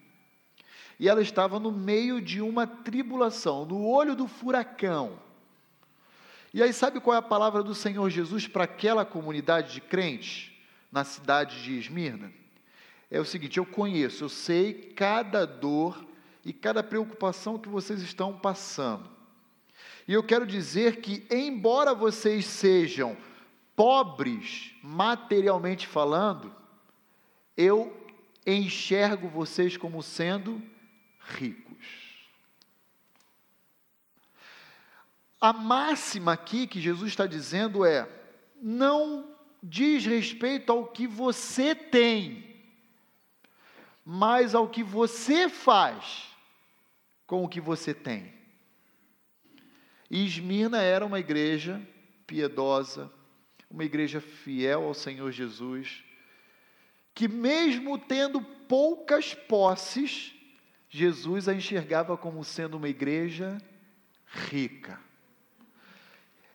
[1.01, 5.19] E ela estava no meio de uma tribulação, no olho do furacão.
[6.53, 10.51] E aí, sabe qual é a palavra do Senhor Jesus para aquela comunidade de crentes
[10.91, 12.33] na cidade de Esmirna?
[13.11, 16.05] É o seguinte: eu conheço, eu sei cada dor
[16.45, 19.09] e cada preocupação que vocês estão passando.
[20.09, 23.17] E eu quero dizer que, embora vocês sejam
[23.77, 26.53] pobres, materialmente falando,
[27.57, 27.97] eu
[28.45, 30.61] enxergo vocês como sendo
[31.21, 31.70] ricos.
[35.41, 38.07] A máxima aqui que Jesus está dizendo é:
[38.61, 42.57] não diz respeito ao que você tem,
[44.05, 46.29] mas ao que você faz
[47.27, 48.35] com o que você tem.
[50.11, 51.81] E Esmirna era uma igreja
[52.27, 53.11] piedosa,
[53.71, 56.03] uma igreja fiel ao Senhor Jesus,
[57.15, 60.35] que mesmo tendo poucas posses,
[60.89, 63.57] Jesus a enxergava como sendo uma igreja
[64.27, 65.10] rica.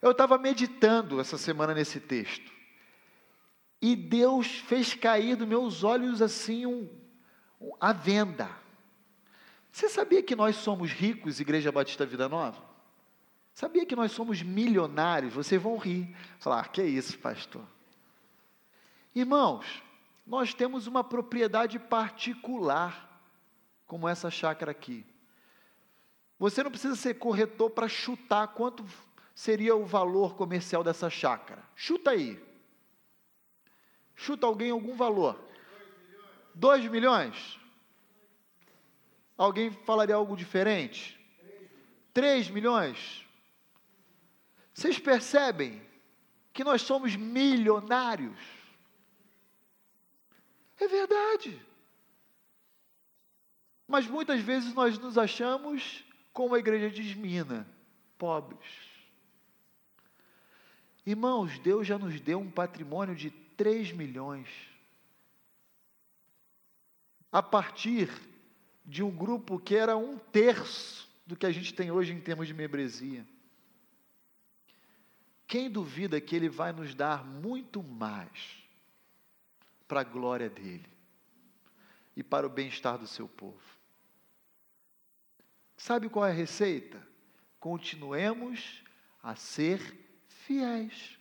[0.05, 2.51] Eu estava meditando essa semana nesse texto.
[3.81, 6.87] E Deus fez cair dos meus olhos assim um,
[7.59, 8.47] um, a venda.
[9.71, 12.61] Você sabia que nós somos ricos, Igreja Batista Vida Nova?
[13.51, 15.33] Sabia que nós somos milionários?
[15.33, 16.15] Vocês vão rir.
[16.37, 17.65] Falar, ah, que isso, pastor?
[19.15, 19.81] Irmãos,
[20.23, 23.23] nós temos uma propriedade particular,
[23.87, 25.03] como essa chácara aqui.
[26.37, 28.85] Você não precisa ser corretor para chutar quanto
[29.35, 31.61] seria o valor comercial dessa chácara?
[31.75, 32.41] Chuta aí.
[34.15, 35.37] Chuta alguém algum valor.
[36.55, 37.59] 2 milhões?
[39.37, 41.19] Alguém falaria algo diferente?
[42.13, 43.27] 3 milhões?
[44.73, 45.85] Vocês percebem
[46.53, 48.39] que nós somos milionários?
[50.79, 51.61] É verdade.
[53.85, 57.67] Mas muitas vezes nós nos achamos como a igreja de Esmina
[58.17, 58.84] pobres.
[61.05, 64.47] Irmãos, Deus já nos deu um patrimônio de 3 milhões.
[67.31, 68.09] A partir
[68.83, 72.47] de um grupo que era um terço do que a gente tem hoje em termos
[72.47, 73.25] de membresia.
[75.47, 78.63] Quem duvida que Ele vai nos dar muito mais
[79.87, 80.89] para a glória dEle
[82.15, 83.61] e para o bem-estar do seu povo?
[85.77, 87.05] Sabe qual é a receita?
[87.59, 88.83] Continuemos
[89.21, 90.04] a ser
[90.45, 91.17] fiéis.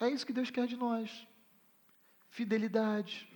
[0.00, 1.26] É isso que Deus quer de nós.
[2.30, 3.28] Fidelidade.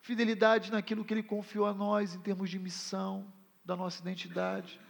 [0.00, 3.26] Fidelidade naquilo que Ele confiou a nós em termos de missão,
[3.64, 4.80] da nossa identidade.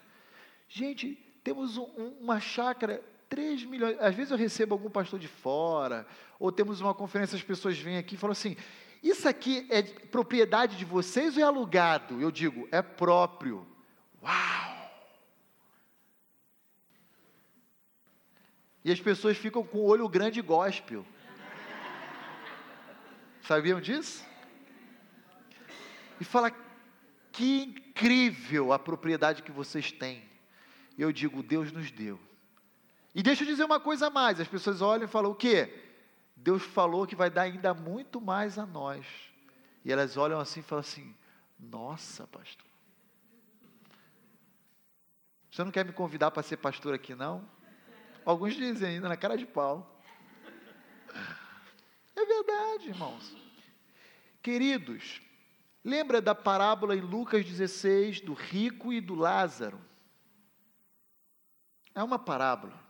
[0.68, 1.14] Gente,
[1.44, 1.84] temos um,
[2.20, 3.96] uma chácara 3 milhões.
[4.00, 6.06] Às vezes eu recebo algum pastor de fora,
[6.38, 8.56] ou temos uma conferência, as pessoas vêm aqui e falam assim:
[9.02, 12.20] Isso aqui é propriedade de vocês ou é alugado?
[12.20, 13.66] Eu digo: É próprio.
[14.22, 14.51] Uau!
[18.84, 21.06] E as pessoas ficam com o olho grande gospel.
[23.42, 24.24] Sabiam disso?
[26.20, 26.52] E fala,
[27.32, 30.22] que incrível a propriedade que vocês têm.
[30.98, 32.20] Eu digo, Deus nos deu.
[33.14, 35.82] E deixa eu dizer uma coisa a mais: as pessoas olham e falam, o quê?
[36.36, 39.06] Deus falou que vai dar ainda muito mais a nós.
[39.84, 41.14] E elas olham assim e falam assim:
[41.58, 42.66] nossa, pastor.
[45.50, 47.46] Você não quer me convidar para ser pastor aqui, não?
[48.24, 50.00] Alguns dizem ainda, na cara de pau.
[52.14, 53.34] É verdade, irmãos.
[54.42, 55.20] Queridos,
[55.84, 59.80] lembra da parábola em Lucas 16 do rico e do Lázaro?
[61.94, 62.80] É uma parábola.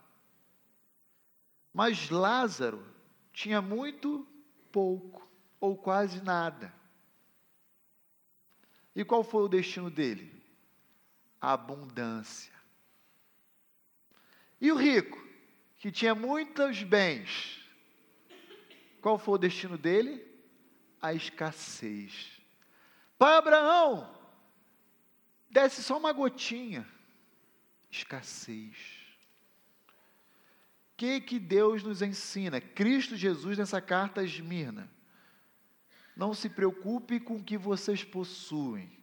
[1.73, 2.85] Mas Lázaro
[3.31, 4.27] tinha muito
[4.71, 5.27] pouco,
[5.59, 6.73] ou quase nada.
[8.95, 10.31] E qual foi o destino dele?
[11.41, 12.52] A abundância.
[14.63, 15.21] E o rico,
[15.77, 17.61] que tinha muitos bens,
[19.01, 20.25] qual foi o destino dele?
[21.01, 22.41] A escassez.
[23.17, 24.09] Pai Abraão,
[25.49, 26.87] desce só uma gotinha.
[27.91, 28.77] Escassez.
[29.89, 32.61] O que, que Deus nos ensina?
[32.61, 34.89] Cristo Jesus nessa carta a Esmirna.
[36.15, 38.97] Não se preocupe com o que vocês possuem.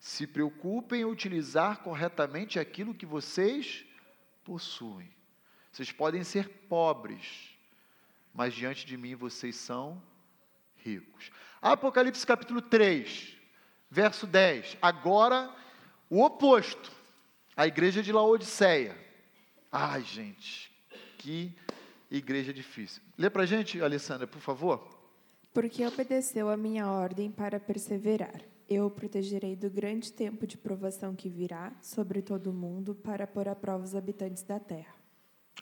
[0.00, 3.91] Se preocupem em utilizar corretamente aquilo que vocês possuem.
[4.44, 7.56] Vocês podem ser pobres,
[8.34, 10.02] mas diante de mim vocês são
[10.76, 11.30] ricos.
[11.60, 13.36] Apocalipse capítulo 3,
[13.90, 14.76] verso 10.
[14.82, 15.54] Agora,
[16.10, 16.92] o oposto.
[17.56, 18.96] A igreja de Laodiceia.
[19.70, 20.72] Ai, gente,
[21.18, 21.54] que
[22.10, 23.02] igreja difícil.
[23.16, 25.00] Lê para gente, Alessandra, por favor.
[25.52, 28.51] Porque obedeceu a minha ordem para perseverar.
[28.72, 33.26] Eu o protegerei do grande tempo de provação que virá sobre todo o mundo para
[33.26, 34.94] pôr à prova os habitantes da terra.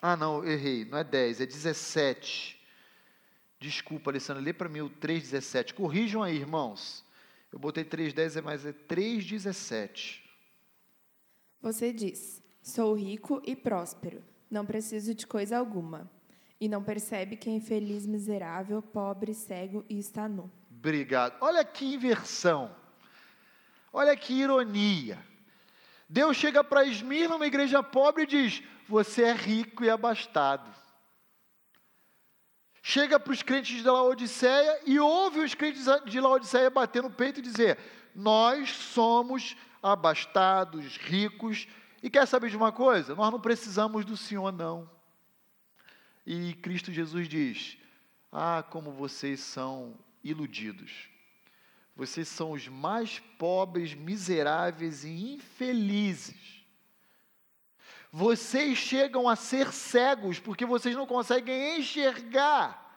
[0.00, 0.84] Ah, não, errei.
[0.84, 2.56] Não é 10, é 17.
[3.58, 5.74] Desculpa, Alessandra, lê para mim o 3,17.
[5.74, 7.04] Corrijam aí, irmãos.
[7.52, 10.20] Eu botei 3,10, mas é 3,17.
[11.60, 16.08] Você diz: Sou rico e próspero, não preciso de coisa alguma.
[16.60, 20.48] E não percebe que é infeliz, miserável, pobre, cego e está nu.
[20.70, 21.36] Obrigado.
[21.40, 22.78] Olha que inversão.
[23.92, 25.18] Olha que ironia.
[26.08, 30.68] Deus chega para Esmirna, uma igreja pobre, e diz: Você é rico e abastado.
[32.82, 37.40] Chega para os crentes de Laodiceia e ouve os crentes de Laodiceia bater no peito
[37.40, 37.78] e dizer:
[38.14, 41.68] Nós somos abastados, ricos.
[42.02, 43.14] E quer saber de uma coisa?
[43.14, 44.90] Nós não precisamos do Senhor, não.
[46.26, 47.76] E Cristo Jesus diz:
[48.32, 51.09] Ah, como vocês são iludidos.
[52.00, 56.64] Vocês são os mais pobres, miseráveis e infelizes.
[58.10, 62.90] Vocês chegam a ser cegos porque vocês não conseguem enxergar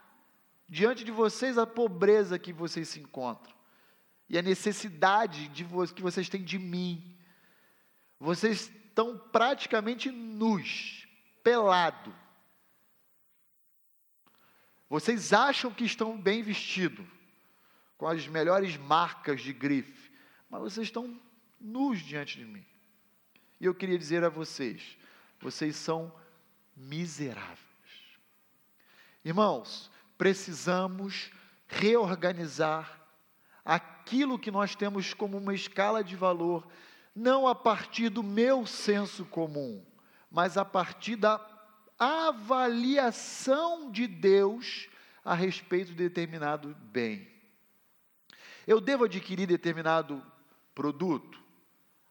[0.69, 3.53] diante de vocês a pobreza que vocês se encontram
[4.29, 7.13] e a necessidade de vo que vocês têm de mim.
[8.17, 11.05] Vocês estão praticamente nus,
[11.43, 12.15] pelado.
[14.89, 17.05] Vocês acham que estão bem vestidos,
[18.03, 20.11] com as melhores marcas de grife,
[20.49, 21.17] mas vocês estão
[21.57, 22.65] nus diante de mim.
[23.61, 24.97] E eu queria dizer a vocês:
[25.39, 26.13] vocês são
[26.75, 27.57] miseráveis.
[29.23, 31.31] Irmãos, precisamos
[31.65, 32.99] reorganizar
[33.63, 36.67] aquilo que nós temos como uma escala de valor,
[37.15, 39.81] não a partir do meu senso comum,
[40.29, 41.39] mas a partir da
[41.97, 44.89] avaliação de Deus
[45.23, 47.31] a respeito de determinado bem.
[48.65, 50.23] Eu devo adquirir determinado
[50.73, 51.41] produto?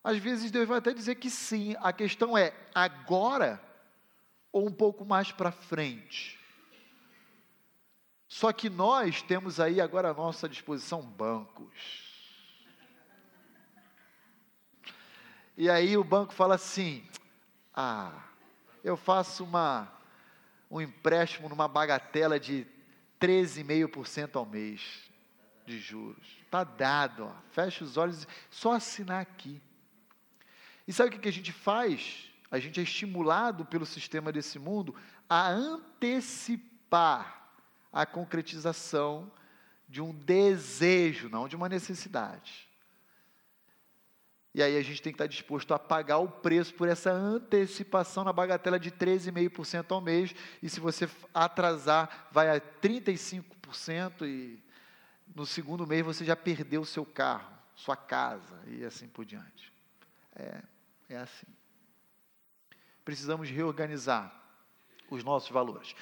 [0.04, 3.62] Às vezes Deus vai até dizer que sim, a questão é agora
[4.50, 6.38] ou um pouco mais para frente.
[8.28, 12.10] Só que nós temos aí agora à nossa disposição bancos.
[15.56, 17.06] E aí o banco fala assim:
[17.74, 18.24] ah,
[18.82, 19.92] eu faço uma,
[20.70, 22.66] um empréstimo numa bagatela de
[23.20, 25.11] 13,5% ao mês
[25.64, 26.26] de juros.
[26.44, 27.32] Está dado, ó.
[27.50, 29.60] fecha os olhos, só assinar aqui.
[30.86, 32.30] E sabe o que a gente faz?
[32.50, 34.94] A gente é estimulado pelo sistema desse mundo
[35.28, 37.50] a antecipar
[37.92, 39.30] a concretização
[39.88, 42.68] de um desejo, não de uma necessidade.
[44.54, 48.22] E aí a gente tem que estar disposto a pagar o preço por essa antecipação
[48.22, 50.34] na bagatela de 13,5% ao mês.
[50.62, 54.58] E se você atrasar, vai a 35% e
[55.34, 59.72] no segundo mês você já perdeu seu carro, sua casa e assim por diante.
[60.34, 60.62] É,
[61.08, 61.46] é assim.
[63.04, 64.32] Precisamos reorganizar
[65.10, 65.94] os nossos valores.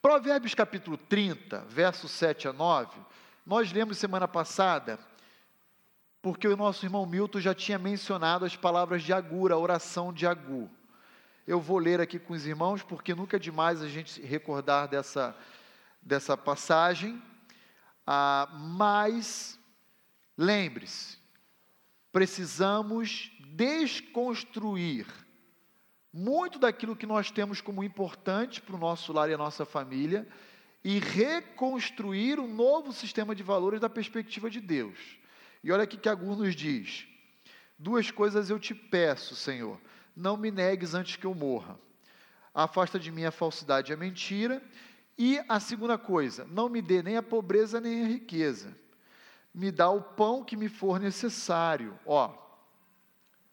[0.00, 3.00] Provérbios capítulo 30, versos 7 a 9,
[3.44, 4.98] nós lemos semana passada
[6.26, 10.26] porque o nosso irmão Milton já tinha mencionado as palavras de Agur, a oração de
[10.26, 10.68] Agur.
[11.46, 15.36] Eu vou ler aqui com os irmãos, porque nunca é demais a gente recordar dessa,
[16.02, 17.22] dessa passagem.
[18.06, 19.58] Ah, mas,
[20.38, 21.18] lembre-se,
[22.12, 25.06] precisamos desconstruir
[26.12, 30.26] muito daquilo que nós temos como importante para o nosso lar e a nossa família
[30.82, 34.98] e reconstruir um novo sistema de valores da perspectiva de Deus.
[35.62, 37.06] E olha aqui que Agur nos diz:
[37.78, 39.80] Duas coisas eu te peço, Senhor,
[40.14, 41.78] não me negues antes que eu morra.
[42.54, 44.62] Afasta de mim a falsidade e a mentira.
[45.18, 48.76] E a segunda coisa, não me dê nem a pobreza nem a riqueza.
[49.54, 51.98] Me dá o pão que me for necessário.
[52.04, 52.36] Ó,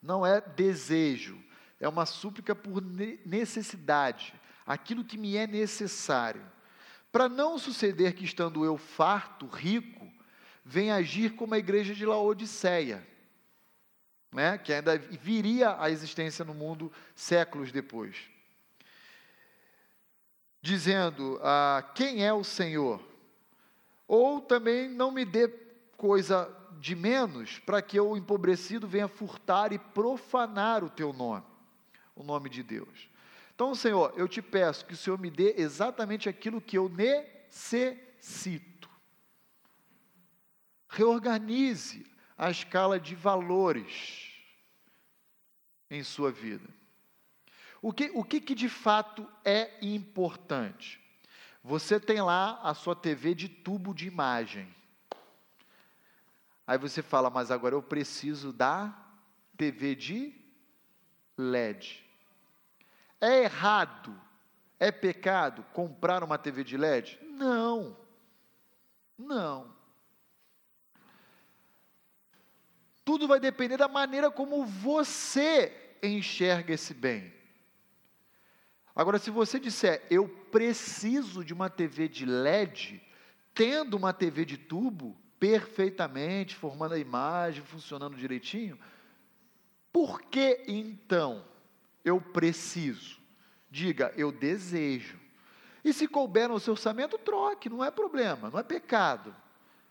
[0.01, 1.41] não é desejo,
[1.79, 2.81] é uma súplica por
[3.25, 4.33] necessidade,
[4.65, 6.43] aquilo que me é necessário.
[7.09, 10.11] Para não suceder que, estando eu farto, rico,
[10.65, 13.07] vem agir como a igreja de Laodiceia,
[14.33, 18.32] né, que ainda viria à existência no mundo séculos depois.
[20.63, 22.99] Dizendo, ah, quem é o Senhor?
[24.07, 25.49] Ou também não me dê
[25.97, 26.49] coisa
[26.79, 31.45] de menos, para que o empobrecido venha furtar e profanar o teu nome,
[32.15, 33.09] o nome de Deus.
[33.53, 38.73] Então, Senhor, eu te peço que o Senhor me dê exatamente aquilo que eu necessito
[40.87, 42.05] reorganize
[42.37, 44.31] a escala de valores
[45.89, 46.69] em sua vida.
[47.83, 51.01] O que, o que, que de fato é importante?
[51.61, 54.73] Você tem lá a sua TV de tubo de imagem.
[56.65, 58.97] Aí você fala, mas agora eu preciso da
[59.57, 60.33] TV de
[61.37, 62.09] LED.
[63.19, 64.17] É errado,
[64.79, 67.19] é pecado comprar uma TV de LED?
[67.21, 67.97] Não.
[69.17, 69.75] Não.
[73.03, 77.42] Tudo vai depender da maneira como você enxerga esse bem.
[78.95, 83.01] Agora, se você disser, eu preciso de uma TV de LED,
[83.53, 88.79] tendo uma TV de tubo, perfeitamente, formando a imagem, funcionando direitinho,
[89.91, 91.43] por que então
[92.05, 93.19] eu preciso?
[93.69, 95.19] Diga, eu desejo.
[95.83, 99.35] E se couber no seu orçamento, troque, não é problema, não é pecado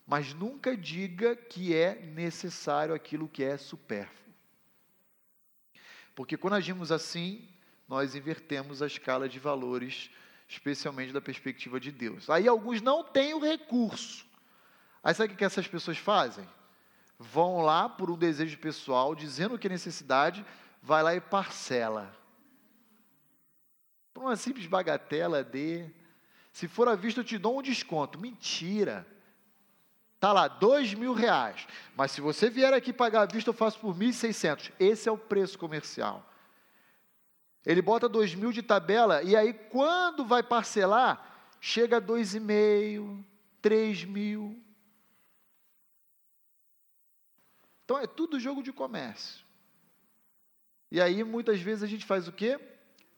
[0.07, 4.35] mas nunca diga que é necessário aquilo que é supérfluo.
[6.15, 7.49] Porque quando agimos assim,
[7.89, 10.11] nós invertemos a escala de valores,
[10.49, 12.29] especialmente da perspectiva de Deus.
[12.31, 14.25] Aí alguns não têm o recurso.
[15.03, 16.49] Aí sabe o que essas pessoas fazem?
[17.19, 20.45] Vão lá por um desejo pessoal, dizendo que é necessidade,
[20.83, 22.15] vai lá e parcela.
[24.13, 25.89] Por uma simples bagatela de.
[26.53, 28.19] Se for à vista, eu te dou um desconto.
[28.19, 29.07] Mentira.
[30.15, 31.67] Está lá, dois mil reais.
[31.97, 34.71] Mas se você vier aqui pagar à vista, eu faço por 1.600.
[34.79, 36.25] Esse é o preço comercial.
[37.65, 42.41] Ele bota dois mil de tabela e aí quando vai parcelar, chega a dois e
[42.41, 43.25] meio,
[43.61, 44.61] três mil.
[47.85, 49.45] Então é tudo jogo de comércio.
[50.91, 52.59] E aí muitas vezes a gente faz o quê?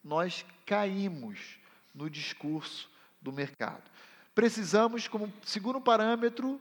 [0.03, 1.59] Nós caímos
[1.95, 2.90] no discurso
[3.20, 3.90] do mercado.
[4.34, 6.61] Precisamos, como segundo parâmetro,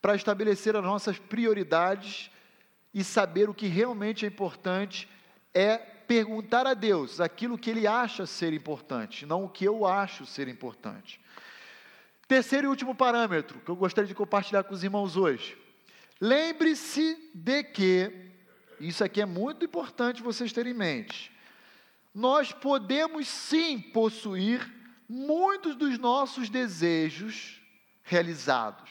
[0.00, 2.30] para estabelecer as nossas prioridades
[2.92, 5.08] e saber o que realmente é importante
[5.54, 10.26] é perguntar a Deus aquilo que Ele acha ser importante, não o que eu acho
[10.26, 11.20] ser importante.
[12.28, 15.56] Terceiro e último parâmetro que eu gostaria de compartilhar com os irmãos hoje.
[16.20, 18.30] Lembre-se de que,
[18.78, 21.32] isso aqui é muito importante vocês terem em mente.
[22.14, 24.60] Nós podemos sim possuir
[25.08, 27.60] muitos dos nossos desejos
[28.02, 28.90] realizados.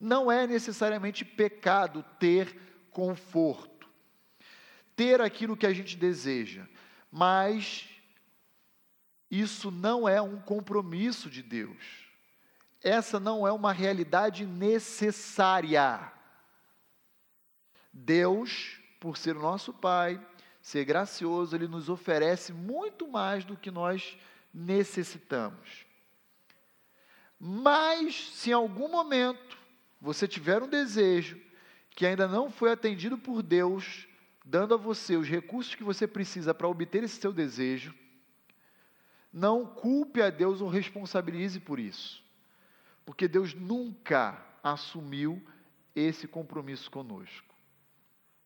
[0.00, 2.56] Não é necessariamente pecado ter
[2.90, 3.79] conforto,
[5.00, 6.66] ter aquilo que a gente deseja,
[7.10, 7.88] mas
[9.30, 12.04] isso não é um compromisso de Deus.
[12.82, 16.12] Essa não é uma realidade necessária.
[17.90, 20.20] Deus, por ser nosso Pai,
[20.60, 24.18] ser gracioso, Ele nos oferece muito mais do que nós
[24.52, 25.86] necessitamos.
[27.38, 29.56] Mas, se em algum momento
[29.98, 31.40] você tiver um desejo
[31.88, 34.09] que ainda não foi atendido por Deus,
[34.44, 37.94] dando a você os recursos que você precisa para obter esse seu desejo,
[39.32, 42.24] não culpe a Deus ou responsabilize por isso,
[43.04, 45.42] porque Deus nunca assumiu
[45.94, 47.54] esse compromisso conosco.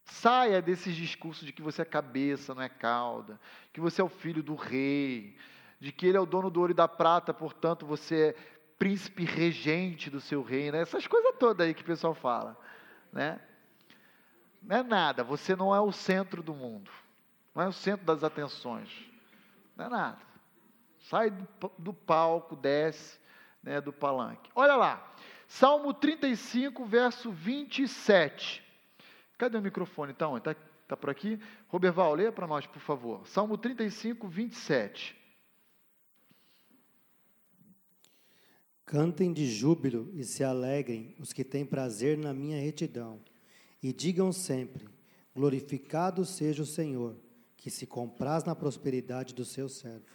[0.05, 3.41] Saia desses discursos de que você é cabeça, não é cauda,
[3.73, 5.37] que você é o filho do rei,
[5.81, 8.33] de que ele é o dono do ouro e da prata, portanto você é
[8.79, 12.59] príncipe regente do seu reino, essas coisas todas aí que o pessoal fala,
[13.13, 13.41] né?
[14.65, 16.91] Não é nada, você não é o centro do mundo,
[17.55, 18.89] não é o centro das atenções,
[19.77, 20.19] não é nada.
[21.11, 21.47] Sai do,
[21.79, 23.19] do palco, desce
[23.63, 24.51] né, do palanque.
[24.55, 25.15] Olha lá,
[25.47, 28.63] Salmo 35, verso 27.
[29.37, 30.13] Cadê o microfone?
[30.13, 30.49] Está onde?
[30.49, 30.55] Está
[30.89, 31.39] tá por aqui?
[31.69, 33.27] Roberval, leia para nós, por favor.
[33.27, 35.17] Salmo 35, 27.
[38.87, 43.21] Cantem de júbilo e se alegrem os que têm prazer na minha retidão.
[43.85, 44.89] E digam sempre:
[45.37, 47.19] Glorificado seja o Senhor,
[47.55, 50.07] que se compraz na prosperidade do seu servo.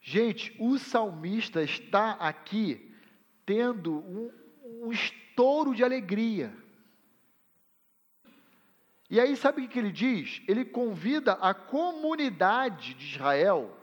[0.00, 2.92] Gente, o salmista está aqui
[3.46, 4.32] tendo um,
[4.82, 6.52] um estouro de alegria.
[9.08, 10.42] E aí, sabe o que ele diz?
[10.48, 13.78] Ele convida a comunidade de Israel,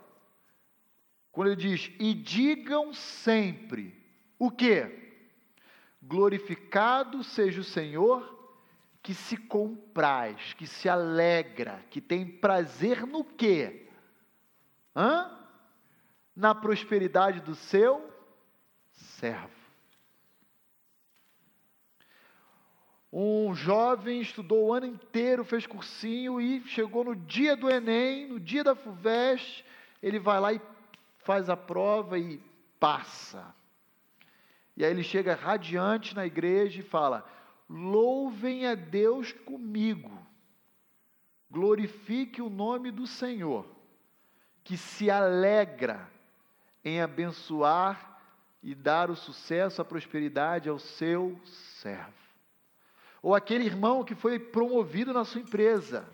[1.31, 3.95] quando ele diz: e digam sempre,
[4.37, 5.15] o que?
[6.01, 8.40] Glorificado seja o Senhor
[9.01, 13.87] que se compraz, que se alegra, que tem prazer no quê?
[14.95, 15.39] Hã?
[16.35, 18.11] Na prosperidade do seu
[18.91, 19.61] servo.
[23.11, 28.39] Um jovem estudou o ano inteiro, fez cursinho e chegou no dia do Enem, no
[28.39, 29.65] dia da FUVEST,
[30.01, 30.61] ele vai lá e
[31.17, 32.41] faz a prova e
[32.79, 33.53] passa.
[34.77, 37.27] E aí ele chega radiante na igreja e fala:
[37.73, 40.11] Louvem a Deus comigo,
[41.49, 43.65] glorifique o nome do Senhor,
[44.61, 46.11] que se alegra
[46.83, 48.21] em abençoar
[48.61, 52.11] e dar o sucesso, a prosperidade ao seu servo.
[53.23, 56.05] Ou aquele irmão que foi promovido na sua empresa.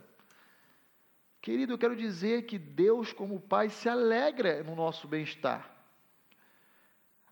[1.42, 5.68] Querido, eu quero dizer que Deus, como Pai, se alegra no nosso bem-estar.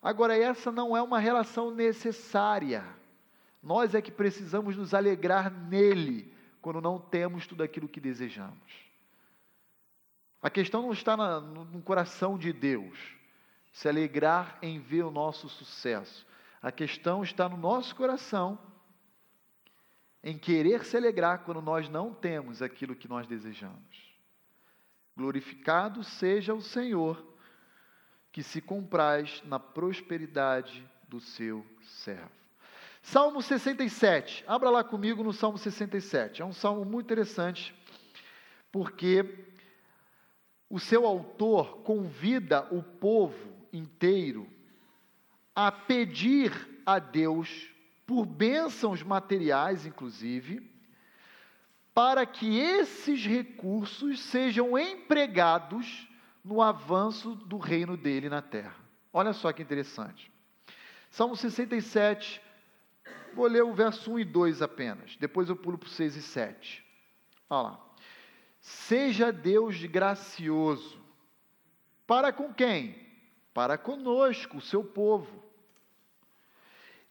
[0.02, 2.84] Agora, essa não é uma relação necessária.
[3.66, 8.86] Nós é que precisamos nos alegrar nele quando não temos tudo aquilo que desejamos.
[10.40, 12.96] A questão não está na, no, coração de Deus,
[13.74, 16.28] se alegrar em ver o nosso sucesso.
[16.62, 18.60] A questão está no nosso coração,
[20.24, 24.14] em querer se alegrar quando nós não temos aquilo que nós desejamos.
[25.18, 27.26] Glorificado seja o Senhor
[28.32, 32.45] que se compraz na prosperidade do seu servo.
[33.06, 36.42] Salmo 67, abra lá comigo no Salmo 67.
[36.42, 37.72] É um salmo muito interessante,
[38.72, 39.46] porque
[40.68, 44.50] o seu autor convida o povo inteiro
[45.56, 47.70] a pedir a Deus
[48.08, 50.68] por bênçãos materiais, inclusive,
[51.94, 56.08] para que esses recursos sejam empregados
[56.44, 58.76] no avanço do reino dele na terra.
[59.14, 60.32] Olha só que interessante.
[61.12, 62.42] Salmo 67,
[63.36, 66.22] vou ler o verso 1 e 2 apenas, depois eu pulo para o 6 e
[66.22, 66.86] 7.
[67.50, 67.86] Olha lá.
[68.60, 71.00] Seja Deus gracioso.
[72.08, 72.96] Para com quem?
[73.54, 75.44] Para conosco, o seu povo.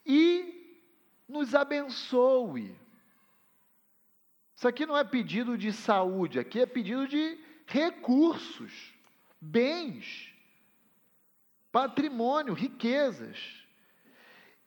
[0.05, 0.81] E
[1.29, 2.77] nos abençoe.
[4.57, 8.93] Isso aqui não é pedido de saúde, aqui é pedido de recursos
[9.41, 10.33] bens,
[11.70, 13.64] patrimônio, riquezas.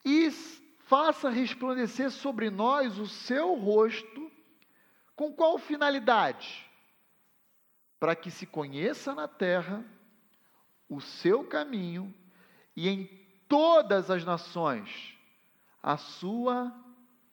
[0.04, 0.30] E
[0.88, 4.32] faça resplandecer sobre nós o seu rosto,
[5.14, 6.66] com qual finalidade?
[8.00, 9.84] Para que se conheça na terra
[10.88, 12.12] o seu caminho
[12.74, 13.06] e em
[13.46, 15.14] todas as nações
[15.82, 16.74] a sua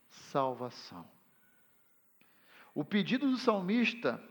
[0.09, 1.09] salvação.
[2.73, 4.21] O pedido do salmista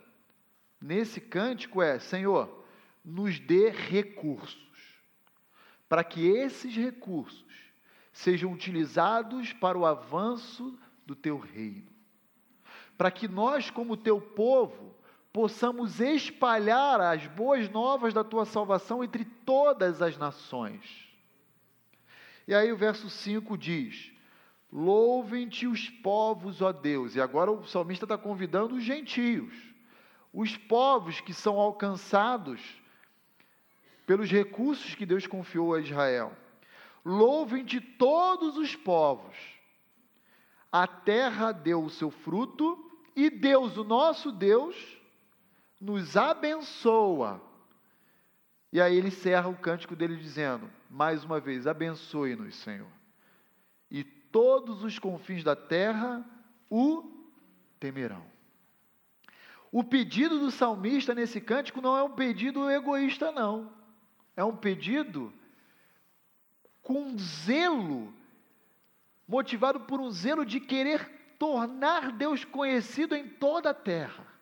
[0.78, 2.62] nesse cântico é: Senhor,
[3.02, 4.68] nos dê recursos,
[5.88, 7.63] para que esses recursos
[8.14, 11.92] sejam utilizados para o avanço do teu reino.
[12.96, 14.94] Para que nós, como teu povo,
[15.32, 21.12] possamos espalhar as boas novas da tua salvação entre todas as nações.
[22.46, 24.12] E aí o verso 5 diz:
[24.72, 27.16] Louvem-te os povos, ó Deus.
[27.16, 29.52] E agora o salmista está convidando os gentios,
[30.32, 32.60] os povos que são alcançados
[34.06, 36.43] pelos recursos que Deus confiou a Israel.
[37.04, 39.36] Louvem-te todos os povos.
[40.72, 42.78] A terra deu o seu fruto
[43.14, 44.74] e Deus, o nosso Deus,
[45.80, 47.40] nos abençoa.
[48.72, 52.90] E aí ele encerra o cântico dele dizendo: mais uma vez, abençoe-nos, Senhor.
[53.90, 56.24] E todos os confins da terra
[56.68, 57.08] o
[57.78, 58.24] temerão.
[59.70, 63.72] O pedido do salmista nesse cântico não é um pedido egoísta, não.
[64.36, 65.32] É um pedido
[66.84, 68.14] com zelo,
[69.26, 74.34] motivado por um zelo de querer tornar Deus conhecido em toda a terra.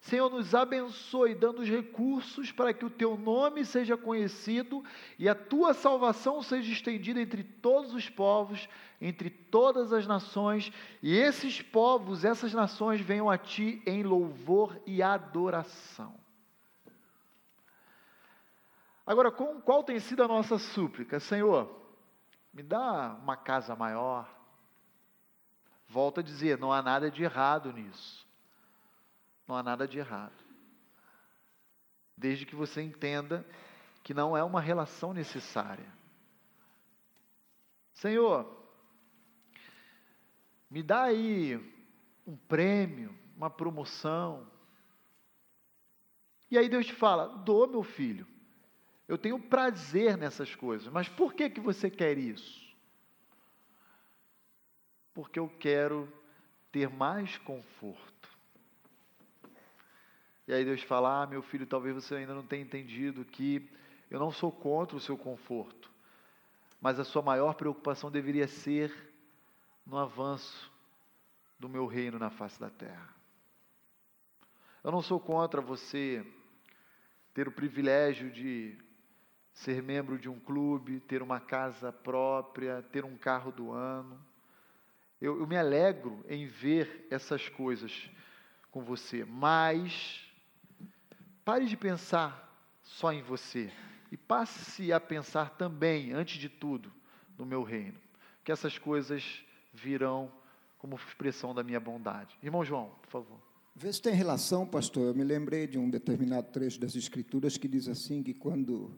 [0.00, 4.82] Senhor, nos abençoe, dando os recursos para que o teu nome seja conhecido
[5.18, 8.68] e a tua salvação seja estendida entre todos os povos,
[9.00, 15.02] entre todas as nações, e esses povos, essas nações venham a ti em louvor e
[15.02, 16.25] adoração.
[19.06, 21.20] Agora, com, qual tem sido a nossa súplica?
[21.20, 21.80] Senhor,
[22.52, 24.28] me dá uma casa maior.
[25.88, 28.26] Volto a dizer, não há nada de errado nisso.
[29.46, 30.34] Não há nada de errado.
[32.16, 33.46] Desde que você entenda
[34.02, 35.86] que não é uma relação necessária.
[37.92, 38.56] Senhor,
[40.68, 41.56] me dá aí
[42.26, 44.50] um prêmio, uma promoção.
[46.50, 48.26] E aí Deus te fala: dou, meu filho.
[49.08, 50.88] Eu tenho prazer nessas coisas.
[50.88, 52.66] Mas por que, que você quer isso?
[55.14, 56.12] Porque eu quero
[56.72, 58.28] ter mais conforto.
[60.48, 63.68] E aí Deus fala: Ah, meu filho, talvez você ainda não tenha entendido que
[64.10, 65.90] eu não sou contra o seu conforto,
[66.80, 68.92] mas a sua maior preocupação deveria ser
[69.84, 70.70] no avanço
[71.58, 73.14] do meu reino na face da terra.
[74.84, 76.24] Eu não sou contra você
[77.34, 78.78] ter o privilégio de
[79.56, 84.16] ser membro de um clube, ter uma casa própria, ter um carro do ano.
[85.20, 88.08] Eu, eu me alegro em ver essas coisas
[88.70, 90.26] com você, mas
[91.46, 93.70] Pare de pensar só em você
[94.10, 96.92] e passe a pensar também, antes de tudo,
[97.38, 97.96] no meu reino.
[98.42, 100.28] Que essas coisas virão
[100.76, 102.36] como expressão da minha bondade.
[102.42, 103.40] Irmão João, por favor.
[103.76, 105.06] Vê se tem relação, pastor.
[105.06, 108.90] Eu me lembrei de um determinado trecho das Escrituras que diz assim: que quando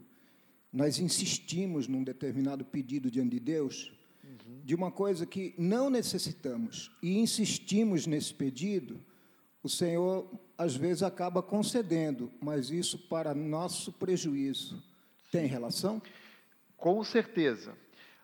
[0.71, 3.91] nós insistimos num determinado pedido diante de Deus,
[4.23, 4.61] uhum.
[4.63, 8.99] de uma coisa que não necessitamos, e insistimos nesse pedido,
[9.63, 14.81] o Senhor às vezes acaba concedendo, mas isso para nosso prejuízo
[15.31, 16.01] tem relação?
[16.77, 17.75] Com certeza.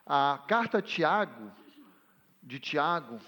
[0.06, 1.52] A carta Tiago,
[2.42, 3.20] de Tiago,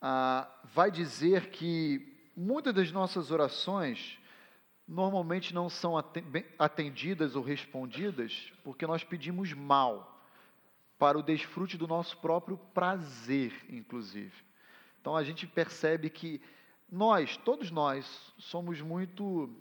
[0.00, 4.18] ah, vai dizer que muitas das nossas orações
[4.86, 5.94] normalmente não são
[6.58, 10.12] atendidas ou respondidas porque nós pedimos mal,
[11.02, 14.32] para o desfrute do nosso próprio prazer, inclusive.
[15.00, 16.40] Então a gente percebe que
[16.88, 19.52] nós, todos nós, somos muito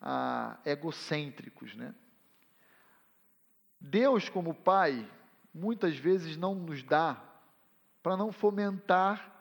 [0.00, 1.94] ah, egocêntricos, né?
[3.80, 5.08] Deus, como Pai,
[5.54, 7.22] muitas vezes não nos dá
[8.02, 9.32] para não fomentar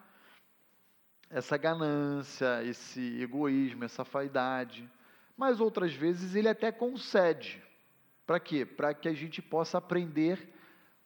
[1.28, 4.88] essa ganância, esse egoísmo, essa vaidade.
[5.36, 7.62] Mas outras vezes ele até concede.
[8.26, 8.66] Para quê?
[8.66, 10.54] Para que a gente possa aprender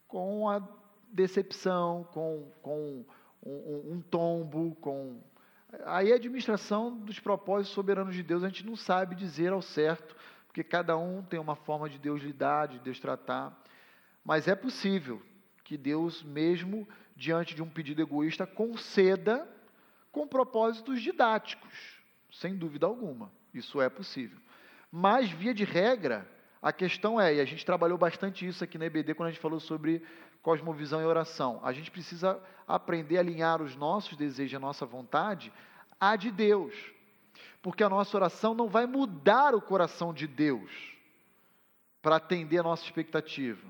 [0.08, 0.62] com a
[1.10, 3.06] decepção, com, com
[3.44, 5.22] um, um tombo, com
[5.84, 10.16] Aí a administração dos propósitos soberanos de Deus a gente não sabe dizer ao certo,
[10.48, 13.62] porque cada um tem uma forma de Deus lidar, de Deus tratar.
[14.24, 15.22] Mas é possível
[15.64, 19.48] que Deus, mesmo diante de um pedido egoísta, conceda
[20.12, 22.00] com propósitos didáticos,
[22.32, 23.32] sem dúvida alguma.
[23.56, 24.38] Isso é possível.
[24.92, 26.30] Mas, via de regra,
[26.62, 29.42] a questão é, e a gente trabalhou bastante isso aqui na EBD quando a gente
[29.42, 30.04] falou sobre
[30.42, 31.60] cosmovisão e oração.
[31.64, 35.54] A gente precisa aprender a alinhar os nossos desejos e a nossa vontade
[36.00, 36.74] à de Deus.
[37.62, 40.70] Porque a nossa oração não vai mudar o coração de Deus
[42.02, 43.66] para atender a nossa expectativa.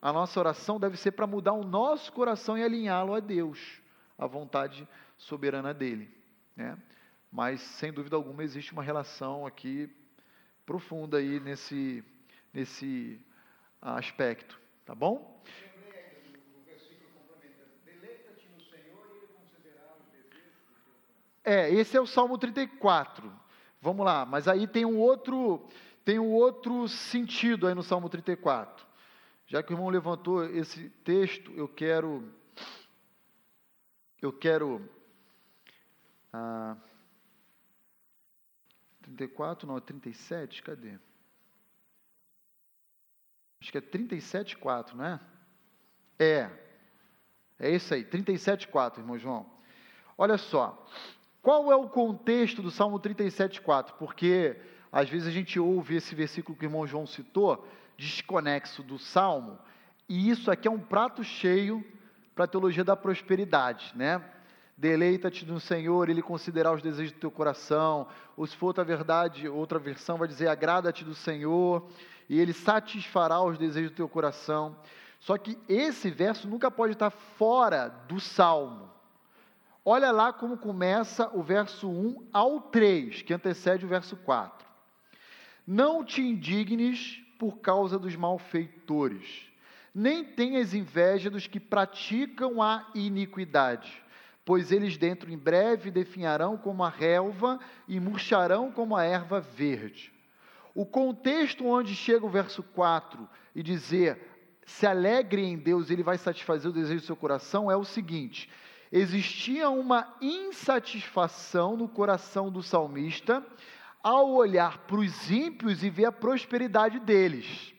[0.00, 3.80] A nossa oração deve ser para mudar o nosso coração e alinhá-lo a Deus,
[4.16, 4.88] a vontade
[5.18, 6.10] soberana dele.
[6.56, 6.76] Né?
[7.32, 9.90] Mas, sem dúvida alguma, existe uma relação aqui
[10.66, 12.04] profunda aí nesse,
[12.52, 13.18] nesse
[13.80, 14.60] aspecto.
[14.84, 15.42] Tá bom?
[21.42, 23.32] É, esse é o Salmo 34.
[23.80, 25.66] Vamos lá, mas aí tem um outro,
[26.04, 28.86] tem um outro sentido aí no Salmo 34.
[29.46, 32.30] Já que o irmão levantou esse texto, eu quero
[34.20, 34.88] eu quero
[36.32, 36.76] ah,
[39.12, 40.98] 34, não, é 37, cadê?
[43.60, 45.20] Acho que é 37, 4, não é?
[46.18, 46.50] É.
[47.58, 49.46] É isso aí, 37, 4, irmão João.
[50.18, 50.84] Olha só,
[51.40, 53.92] qual é o contexto do Salmo 37,4?
[53.98, 54.56] Porque
[54.90, 59.58] às vezes a gente ouve esse versículo que o irmão João citou, desconexo do Salmo,
[60.08, 61.84] e isso aqui é um prato cheio
[62.34, 64.22] para a teologia da prosperidade, né?
[64.82, 69.48] Deleita-te no Senhor, Ele considerar os desejos do teu coração, ou se for outra verdade,
[69.48, 71.88] outra versão vai dizer, agrada-te do Senhor,
[72.28, 74.76] e Ele satisfará os desejos do teu coração.
[75.20, 78.90] Só que esse verso nunca pode estar fora do Salmo.
[79.84, 84.66] Olha lá como começa o verso 1 ao 3, que antecede o verso 4.
[85.64, 89.46] Não te indignes por causa dos malfeitores,
[89.94, 94.01] nem tenhas inveja dos que praticam a iniquidade,
[94.44, 100.12] pois eles dentro em breve definharão como a relva e murcharão como a erva verde.
[100.74, 104.32] O contexto onde chega o verso 4 e dizer
[104.64, 108.48] se alegre em Deus, ele vai satisfazer o desejo do seu coração, é o seguinte:
[108.90, 113.44] existia uma insatisfação no coração do salmista
[114.02, 117.72] ao olhar para os ímpios e ver a prosperidade deles.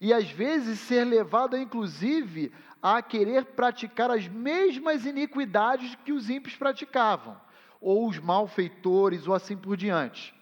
[0.00, 2.52] E às vezes ser levado, inclusive,
[2.94, 7.36] a querer praticar as mesmas iniquidades que os ímpios praticavam,
[7.80, 10.32] ou os malfeitores, ou assim por diante.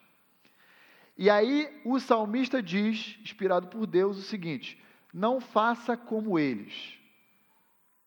[1.17, 4.79] E aí o salmista diz, inspirado por Deus, o seguinte:
[5.11, 6.99] não faça como eles.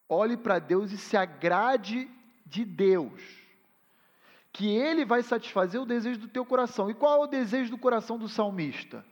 [0.07, 2.07] Olhe para Deus e se agrade
[2.45, 3.19] de Deus.
[4.53, 6.91] Que Ele vai satisfazer o desejo do teu coração.
[6.91, 9.03] E qual é o desejo do coração do salmista?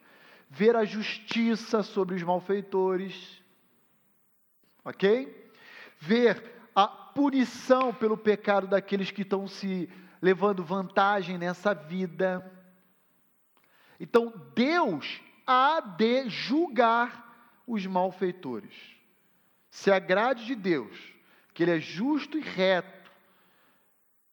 [0.52, 3.44] Ver a justiça sobre os malfeitores.
[4.86, 5.52] Ok?
[6.00, 9.90] Ver a punição pelo pecado daqueles que estão se
[10.22, 12.50] levando vantagem nessa vida.
[14.00, 17.26] Então, Deus há de julgar
[17.68, 18.96] os malfeitores
[19.76, 20.98] se agrade de Deus,
[21.54, 23.12] que Ele é justo e reto,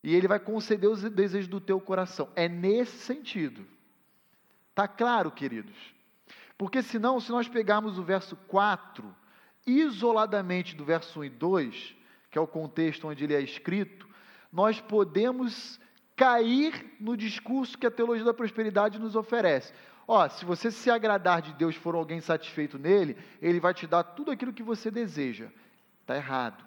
[0.00, 2.30] e Ele vai conceder os desejos do teu coração.
[2.36, 3.66] É nesse sentido.
[4.70, 5.76] Está claro, queridos?
[6.56, 9.14] Porque senão, se nós pegarmos o verso 4,
[9.66, 11.96] isoladamente do verso 1 e 2,
[12.30, 14.08] que é o contexto onde ele é escrito,
[14.52, 15.80] nós podemos
[16.16, 19.72] cair no discurso que a teologia da prosperidade nos oferece.
[20.06, 24.02] Ó, se você se agradar de Deus, for alguém satisfeito nele, ele vai te dar
[24.02, 25.48] tudo aquilo que você deseja.
[26.00, 26.64] Está errado.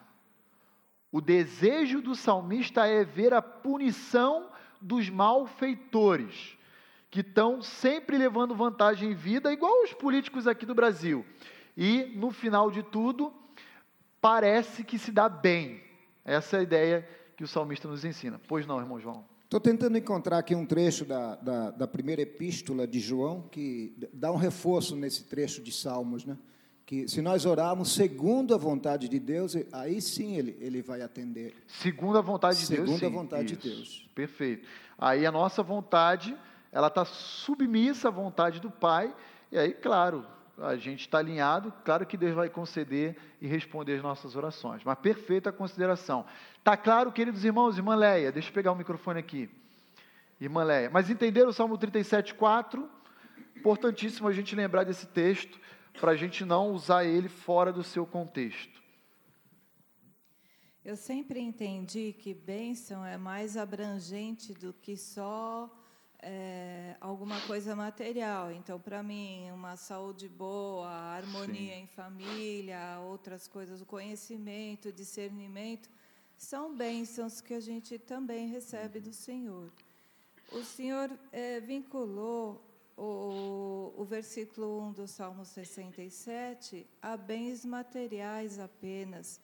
[1.11, 4.49] O desejo do salmista é ver a punição
[4.81, 6.57] dos malfeitores,
[7.09, 11.25] que estão sempre levando vantagem em vida, igual os políticos aqui do Brasil.
[11.77, 13.33] E, no final de tudo,
[14.21, 15.81] parece que se dá bem.
[16.23, 18.39] Essa é a ideia que o salmista nos ensina.
[18.47, 19.25] Pois não, irmão João?
[19.43, 24.31] Estou tentando encontrar aqui um trecho da, da, da, primeira epístola de João que dá
[24.31, 26.37] um reforço nesse trecho de Salmos, né?
[26.85, 31.55] Que se nós orarmos segundo a vontade de Deus, aí sim ele, ele vai atender.
[31.67, 32.99] Segundo a vontade de segundo Deus.
[32.99, 33.61] Segundo a vontade Isso.
[33.61, 34.09] de Deus.
[34.13, 34.67] Perfeito.
[34.97, 36.37] Aí a nossa vontade,
[36.71, 39.15] ela está submissa à vontade do Pai,
[39.51, 40.25] e aí, claro,
[40.57, 44.83] a gente está alinhado, claro que Deus vai conceder e responder as nossas orações.
[44.83, 46.25] Mas perfeita consideração.
[46.57, 49.49] Está claro, queridos irmãos, irmã Leia, deixa eu pegar o microfone aqui.
[50.39, 52.87] Irmã Leia, mas entenderam o Salmo 37,4?
[53.55, 55.59] Importantíssimo a gente lembrar desse texto,
[55.99, 58.81] para a gente não usar ele fora do seu contexto.
[60.83, 65.69] Eu sempre entendi que bênção é mais abrangente do que só
[66.21, 68.51] é, alguma coisa material.
[68.51, 71.81] Então, para mim, uma saúde boa, harmonia Sim.
[71.81, 75.89] em família, outras coisas, o conhecimento, o discernimento,
[76.37, 79.71] são bênçãos que a gente também recebe do Senhor.
[80.51, 82.61] O Senhor é, vinculou
[82.97, 89.41] o, o versículo 1 do Salmo 67 a bens materiais apenas.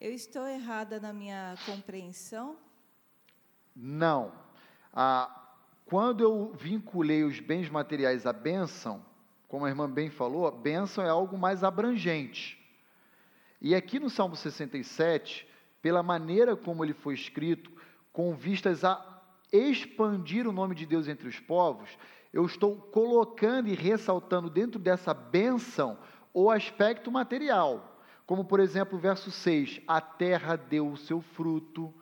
[0.00, 2.56] Eu estou errada na minha compreensão?
[3.74, 4.32] Não.
[4.92, 5.47] Ah,
[5.88, 9.02] quando eu vinculei os bens materiais à bênção,
[9.48, 12.58] como a irmã bem falou, a bênção é algo mais abrangente.
[13.58, 15.48] E aqui no Salmo 67,
[15.80, 17.72] pela maneira como ele foi escrito,
[18.12, 21.88] com vistas a expandir o nome de Deus entre os povos,
[22.34, 25.96] eu estou colocando e ressaltando dentro dessa bênção
[26.34, 27.98] o aspecto material.
[28.26, 31.94] Como, por exemplo, o verso 6: A terra deu o seu fruto.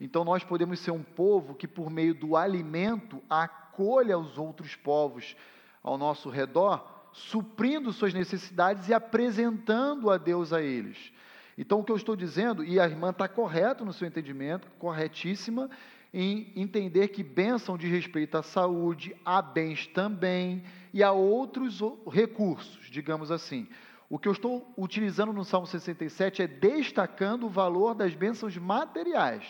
[0.00, 5.36] Então, nós podemos ser um povo que, por meio do alimento, acolha os outros povos
[5.82, 11.12] ao nosso redor, suprindo suas necessidades e apresentando a Deus a eles.
[11.56, 15.70] Então, o que eu estou dizendo, e a irmã está correta no seu entendimento, corretíssima,
[16.12, 22.90] em entender que bênção de respeito à saúde, a bens também e a outros recursos,
[22.90, 23.66] digamos assim.
[24.08, 29.44] O que eu estou utilizando no Salmo 67 é destacando o valor das bênçãos materiais.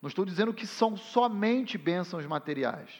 [0.00, 2.90] Não estou dizendo que são somente bênçãos materiais.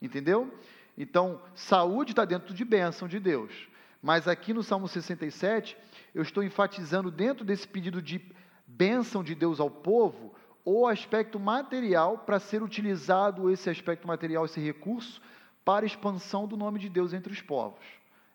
[0.00, 0.52] Entendeu?
[0.96, 3.68] Então, saúde está dentro de bênção de Deus.
[4.02, 5.76] Mas aqui no Salmo 67,
[6.14, 8.20] eu estou enfatizando dentro desse pedido de
[8.66, 10.34] bênção de Deus ao povo,
[10.64, 15.20] o aspecto material para ser utilizado esse aspecto material, esse recurso,
[15.64, 17.84] para a expansão do nome de Deus entre os povos.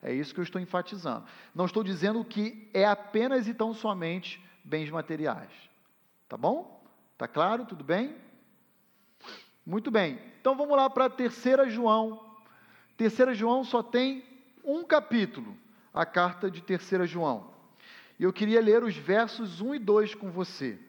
[0.01, 1.25] É isso que eu estou enfatizando.
[1.53, 5.49] Não estou dizendo que é apenas e tão somente bens materiais.
[6.29, 6.74] Tá bom?
[7.17, 7.65] Tá claro?
[7.65, 8.15] Tudo bem?
[9.65, 10.19] Muito bem.
[10.39, 12.23] Então vamos lá para a terceira João.
[12.97, 14.23] Terceira João só tem
[14.63, 15.57] um capítulo,
[15.93, 17.53] a carta de terceira João.
[18.19, 20.79] E eu queria ler os versos 1 e 2 com você.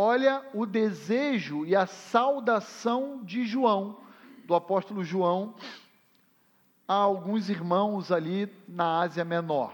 [0.00, 3.98] olha o desejo e a saudação de João,
[4.46, 5.54] do apóstolo João,
[6.90, 9.72] a alguns irmãos ali na Ásia Menor,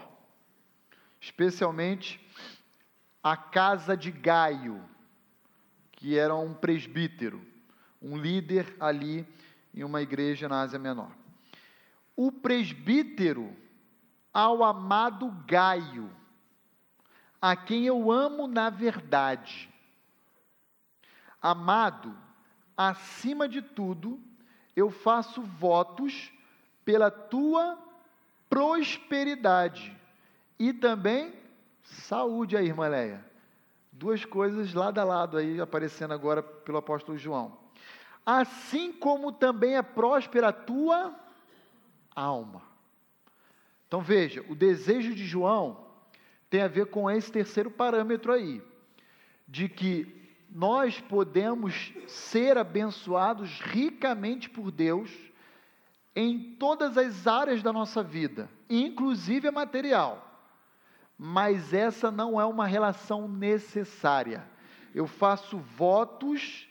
[1.18, 2.20] especialmente
[3.22, 4.84] a casa de Gaio,
[5.92, 7.40] que era um presbítero,
[8.02, 9.26] um líder ali
[9.74, 11.10] em uma igreja na Ásia Menor.
[12.14, 13.56] O presbítero
[14.30, 16.10] ao amado Gaio,
[17.40, 19.72] a quem eu amo na verdade,
[21.40, 22.14] Amado,
[22.76, 24.20] acima de tudo,
[24.74, 26.35] eu faço votos
[26.86, 27.76] pela tua
[28.48, 29.94] prosperidade
[30.56, 31.34] e também
[31.82, 33.26] saúde aí, irmã Leia.
[33.90, 37.58] Duas coisas lado a lado aí aparecendo agora pelo apóstolo João.
[38.24, 41.12] Assim como também é próspera a tua
[42.14, 42.62] alma.
[43.88, 45.86] Então veja, o desejo de João
[46.48, 48.62] tem a ver com esse terceiro parâmetro aí,
[49.48, 55.10] de que nós podemos ser abençoados ricamente por Deus
[56.16, 60.26] em todas as áreas da nossa vida, inclusive a material.
[61.18, 64.48] Mas essa não é uma relação necessária.
[64.94, 66.66] Eu faço votos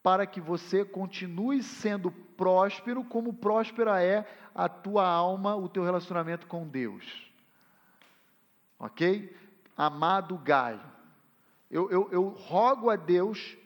[0.00, 4.24] para que você continue sendo próspero, como próspera é
[4.54, 7.28] a tua alma, o teu relacionamento com Deus.
[8.78, 9.36] Ok?
[9.76, 10.80] Amado Gaio,
[11.68, 13.56] eu, eu, eu rogo a Deus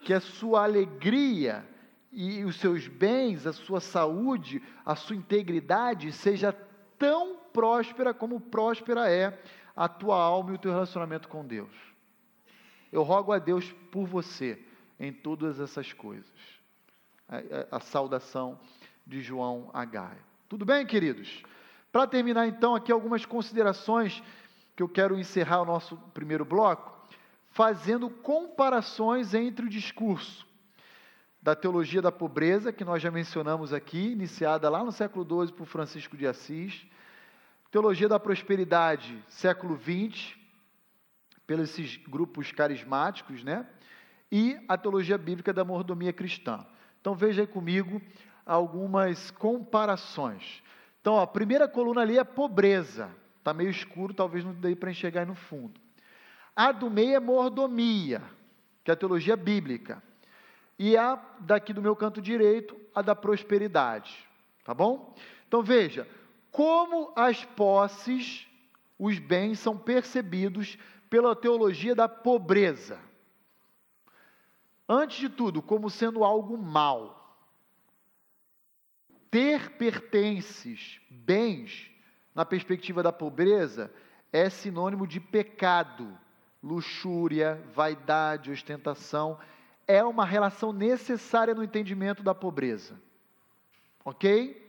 [0.00, 1.66] que a sua alegria
[2.12, 6.52] e os seus bens, a sua saúde, a sua integridade seja
[6.98, 9.38] tão próspera como próspera é
[9.74, 11.74] a tua alma e o teu relacionamento com Deus.
[12.90, 14.58] Eu rogo a Deus por você
[14.98, 16.32] em todas essas coisas.
[17.28, 18.58] A, a, a saudação
[19.06, 20.16] de João H.
[20.48, 21.42] Tudo bem, queridos?
[21.92, 24.22] Para terminar, então, aqui algumas considerações
[24.74, 26.94] que eu quero encerrar o nosso primeiro bloco
[27.50, 30.46] fazendo comparações entre o discurso
[31.46, 35.64] da teologia da pobreza, que nós já mencionamos aqui, iniciada lá no século XII por
[35.64, 36.84] Francisco de Assis,
[37.70, 40.34] teologia da prosperidade, século XX,
[41.46, 43.64] pelos esses grupos carismáticos, né?
[44.32, 46.66] E a teologia bíblica da mordomia cristã.
[47.00, 48.02] Então veja aí comigo
[48.44, 50.60] algumas comparações.
[51.00, 53.08] Então, ó, a primeira coluna ali é pobreza.
[53.38, 55.80] Está meio escuro, talvez não dê para enxergar aí no fundo.
[56.56, 58.20] A do meio é mordomia,
[58.82, 60.02] que é a teologia bíblica.
[60.78, 64.26] E a daqui do meu canto direito, a da prosperidade.
[64.64, 65.14] Tá bom?
[65.46, 66.08] Então veja,
[66.50, 68.46] como as posses,
[68.98, 72.98] os bens são percebidos pela teologia da pobreza.
[74.88, 77.14] Antes de tudo, como sendo algo mal.
[79.30, 81.90] Ter pertences, bens,
[82.34, 83.92] na perspectiva da pobreza,
[84.32, 86.18] é sinônimo de pecado
[86.66, 89.38] luxúria, vaidade, ostentação,
[89.86, 93.00] é uma relação necessária no entendimento da pobreza.
[94.04, 94.64] Ok?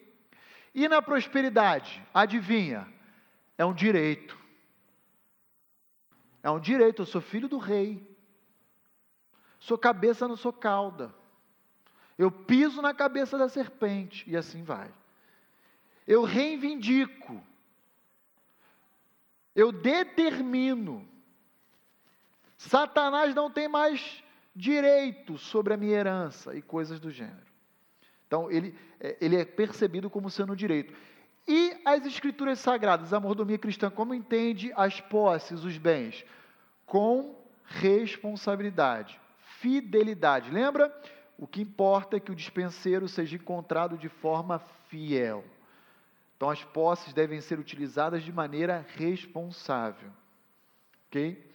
[0.74, 2.88] E na prosperidade, adivinha?
[3.58, 4.38] É um direito.
[6.44, 8.16] É um direito, eu sou filho do rei.
[9.60, 11.14] Sou cabeça, não sou cauda.
[12.18, 14.92] Eu piso na cabeça da serpente, e assim vai.
[16.08, 17.44] eu reivindico,
[19.56, 21.08] eu determino.
[22.58, 24.24] Satanás não tem mais
[24.58, 27.46] direito sobre a minha herança e coisas do gênero.
[28.26, 30.94] Então, ele, é, ele é percebido como sendo direito.
[31.48, 36.26] E as escrituras sagradas, a mordomia cristã, como entende as posses, os bens?
[36.86, 37.36] Com
[37.66, 39.20] responsabilidade,
[39.60, 40.50] fidelidade.
[40.50, 40.94] Lembra?
[41.38, 45.46] O que importa é que o dispenseiro seja encontrado de forma fiel.
[46.36, 50.10] Então, as posses devem ser utilizadas de maneira responsável.
[51.08, 51.47] Ok?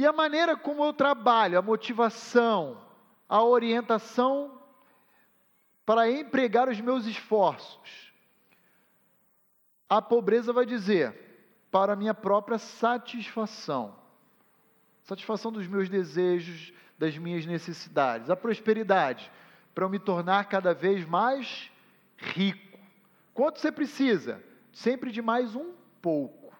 [0.00, 2.80] E a maneira como eu trabalho, a motivação,
[3.28, 4.58] a orientação
[5.84, 8.10] para empregar os meus esforços.
[9.86, 11.14] A pobreza vai dizer,
[11.70, 13.94] para a minha própria satisfação,
[15.02, 18.30] satisfação dos meus desejos, das minhas necessidades.
[18.30, 19.30] A prosperidade,
[19.74, 21.70] para eu me tornar cada vez mais
[22.16, 22.78] rico.
[23.34, 24.42] Quanto você precisa?
[24.72, 26.54] Sempre de mais um pouco.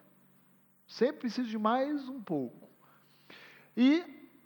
[0.85, 2.69] Sempre preciso de mais um pouco.
[3.75, 4.03] E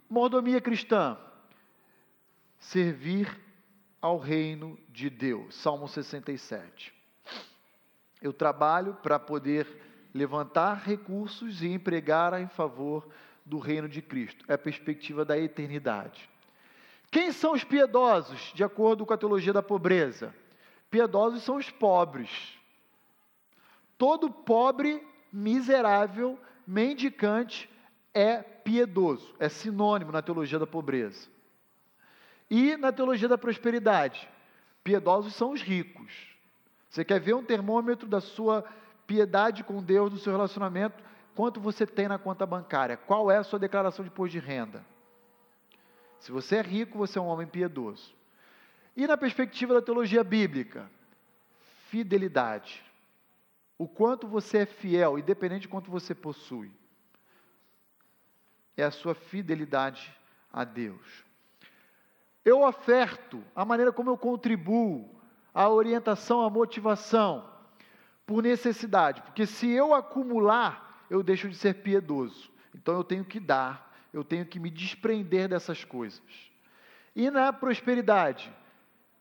[0.10, 1.18] mordomia cristã,
[2.60, 3.36] servir
[4.02, 5.56] ao reino de Deus.
[5.56, 6.94] Salmo 67.
[8.22, 9.68] Eu trabalho para poder
[10.14, 13.08] levantar recursos e empregar em favor
[13.46, 14.46] do reino de Cristo.
[14.48, 16.30] É a perspectiva da eternidade.
[17.12, 20.34] Quem são os piedosos, de acordo com a teologia da pobreza?
[20.90, 22.30] Piedosos são os pobres.
[23.98, 27.70] Todo pobre, miserável, mendicante
[28.14, 31.30] é piedoso, é sinônimo na teologia da pobreza.
[32.50, 34.28] E na teologia da prosperidade,
[34.84, 36.36] piedosos são os ricos.
[36.90, 38.66] Você quer ver um termômetro da sua
[39.06, 41.04] piedade com Deus, do seu relacionamento?
[41.36, 42.98] Quanto você tem na conta bancária?
[42.98, 44.84] Qual é a sua declaração de imposto de renda?
[46.20, 48.16] Se você é rico, você é um homem piedoso.
[48.98, 50.90] E na perspectiva da teologia bíblica,
[51.90, 52.84] fidelidade.
[53.78, 56.72] O quanto você é fiel, independente de quanto você possui.
[58.78, 60.16] É a sua fidelidade
[60.52, 61.26] a Deus
[62.46, 65.10] eu oferto, a maneira como eu contribuo,
[65.52, 67.50] a orientação, a motivação,
[68.24, 72.52] por necessidade, porque se eu acumular, eu deixo de ser piedoso.
[72.74, 76.22] Então eu tenho que dar, eu tenho que me desprender dessas coisas.
[77.16, 78.52] E na prosperidade,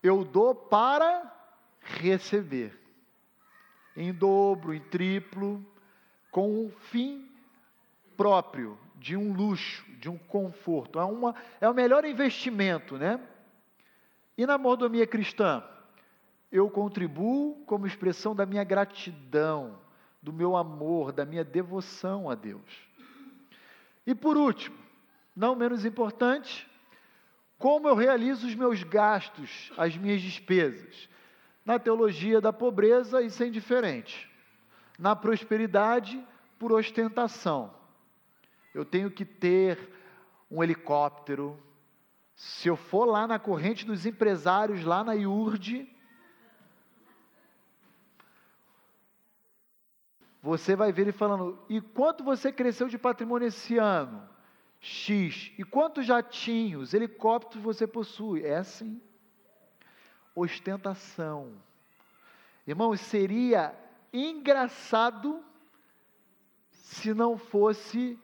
[0.02, 1.32] eu dou para
[1.80, 2.78] receber,
[3.96, 5.64] em dobro, em triplo,
[6.30, 7.30] com um fim
[8.16, 10.98] próprio, de um luxo, de um conforto.
[10.98, 13.20] É, uma, é o melhor investimento, né?
[14.34, 15.62] E na mordomia cristã?
[16.50, 19.78] Eu contribuo como expressão da minha gratidão,
[20.22, 22.62] do meu amor, da minha devoção a Deus.
[24.06, 24.78] E por último,
[25.36, 26.66] não menos importante,
[27.58, 31.10] como eu realizo os meus gastos, as minhas despesas.
[31.62, 34.30] Na teologia da pobreza, isso é indiferente.
[34.98, 36.26] Na prosperidade,
[36.58, 37.83] por ostentação
[38.74, 39.78] eu tenho que ter
[40.50, 41.56] um helicóptero.
[42.34, 45.88] Se eu for lá na corrente dos empresários, lá na IURD,
[50.42, 54.28] você vai ver ele falando: e quanto você cresceu de patrimônio esse ano?
[54.80, 55.52] X.
[55.56, 58.44] E quantos jatinhos, helicópteros você possui?
[58.44, 59.00] É assim.
[60.34, 61.54] Ostentação.
[62.66, 63.74] Irmãos, seria
[64.12, 65.42] engraçado
[66.70, 68.18] se não fosse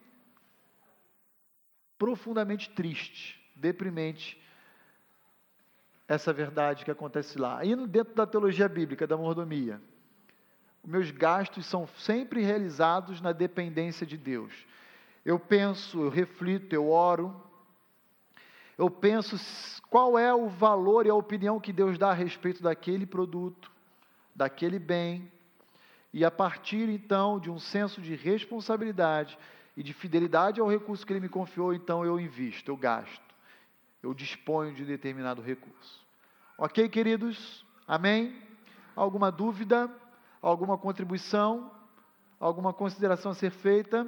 [2.00, 4.40] profundamente triste, deprimente,
[6.08, 7.62] essa verdade que acontece lá.
[7.62, 9.78] E dentro da teologia bíblica, da mordomia,
[10.82, 14.50] meus gastos são sempre realizados na dependência de Deus.
[15.26, 17.38] Eu penso, eu reflito, eu oro,
[18.78, 19.36] eu penso
[19.90, 23.70] qual é o valor e a opinião que Deus dá a respeito daquele produto,
[24.34, 25.30] daquele bem,
[26.14, 29.38] e a partir então de um senso de responsabilidade,
[29.76, 33.34] e de fidelidade ao recurso que ele me confiou, então eu invisto, eu gasto,
[34.02, 36.04] eu disponho de determinado recurso.
[36.58, 37.64] Ok, queridos?
[37.86, 38.36] Amém?
[38.94, 39.90] Alguma dúvida?
[40.42, 41.70] Alguma contribuição?
[42.38, 44.06] Alguma consideração a ser feita?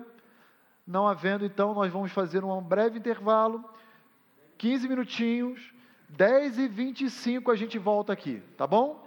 [0.87, 3.65] Não havendo, então, nós vamos fazer um breve intervalo,
[4.59, 5.73] 15 minutinhos,
[6.09, 9.07] 10 e 25 a gente volta aqui, tá bom?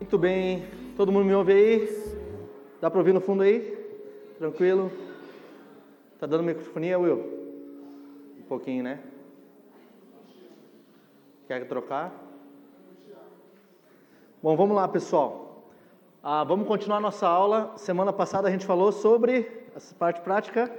[0.00, 0.66] Muito bem,
[0.96, 1.88] todo mundo me ouve aí?
[2.80, 3.76] Dá para ouvir no fundo aí?
[4.38, 4.90] Tranquilo?
[6.18, 7.18] Tá dando microfonia, Will?
[8.38, 9.02] Um pouquinho, né?
[11.46, 12.12] Quer trocar?
[14.42, 15.68] Bom, vamos lá, pessoal.
[16.22, 17.76] Ah, vamos continuar nossa aula.
[17.76, 20.74] Semana passada a gente falou sobre essa parte prática.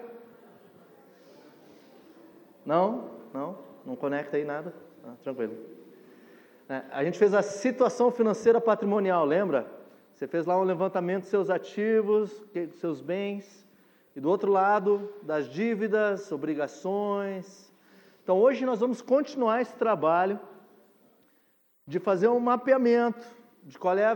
[2.65, 3.11] Não?
[3.31, 3.59] Não?
[3.85, 4.73] Não conecta aí nada?
[5.05, 5.55] Ah, tranquilo.
[6.67, 6.83] né?
[6.91, 9.67] A gente fez a situação financeira patrimonial, lembra?
[10.15, 13.66] Você fez lá um levantamento dos seus ativos, dos seus bens,
[14.17, 17.71] e do outro lado, das dívidas, obrigações.
[18.23, 20.39] Então, hoje nós vamos continuar esse trabalho
[21.85, 23.23] de fazer um mapeamento
[23.61, 24.15] de qual é a,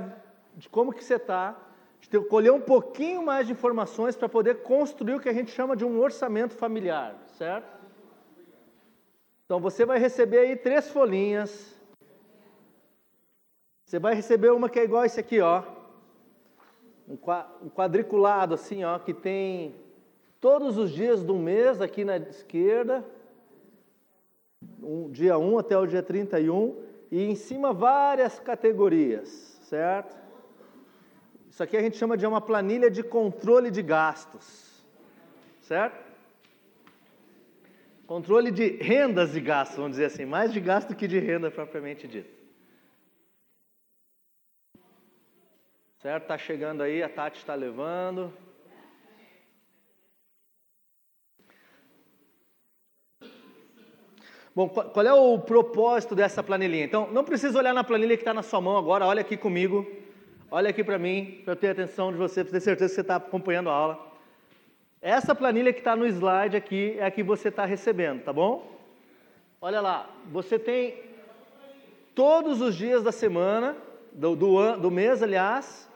[0.57, 1.55] de como que você está,
[1.99, 5.51] de ter, colher um pouquinho mais de informações para poder construir o que a gente
[5.51, 7.71] chama de um orçamento familiar, certo?
[9.45, 11.79] Então você vai receber aí três folhinhas.
[13.85, 15.61] Você vai receber uma que é igual esse aqui, ó.
[17.07, 19.75] Um quadriculado assim, ó, que tem
[20.41, 23.05] todos os dias do mês aqui na esquerda,
[24.81, 29.29] um, dia 1 até o dia 31, e em cima várias categorias,
[29.61, 30.19] certo?
[31.47, 34.83] Isso aqui a gente chama de uma planilha de controle de gastos,
[35.61, 36.09] certo?
[38.07, 42.07] Controle de rendas e gastos, vamos dizer assim, mais de gasto que de renda propriamente
[42.07, 42.41] dito.
[45.99, 46.23] Certo?
[46.23, 48.33] Está chegando aí, a Tati está levando.
[54.53, 56.83] Bom, qual é o propósito dessa planilhinha?
[56.83, 59.89] Então, não precisa olhar na planilha que está na sua mão agora, olha aqui comigo,
[60.49, 63.01] olha aqui para mim, para eu ter atenção de você, para ter certeza que você
[63.01, 64.11] está acompanhando a aula.
[65.01, 68.77] Essa planilha que está no slide aqui é a que você está recebendo, tá bom?
[69.61, 71.01] Olha lá, você tem
[72.13, 73.77] todos os dias da semana,
[74.11, 75.89] do, do, do mês, aliás.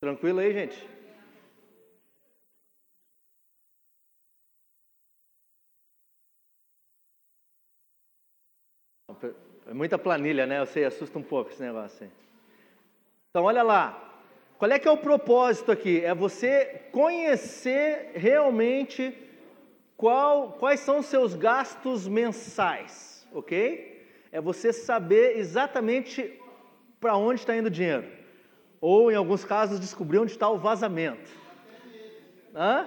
[0.00, 0.91] Tranquilo aí, gente?
[9.72, 10.58] É muita planilha, né?
[10.58, 12.10] Eu sei, assusta um pouco esse negócio aí.
[13.30, 14.20] Então, olha lá.
[14.58, 16.04] Qual é que é o propósito aqui?
[16.04, 19.16] É você conhecer realmente
[19.96, 24.06] qual, quais são os seus gastos mensais, ok?
[24.30, 26.38] É você saber exatamente
[27.00, 28.06] para onde está indo o dinheiro.
[28.78, 31.30] Ou, em alguns casos, descobrir onde está o vazamento.
[32.54, 32.86] Hã?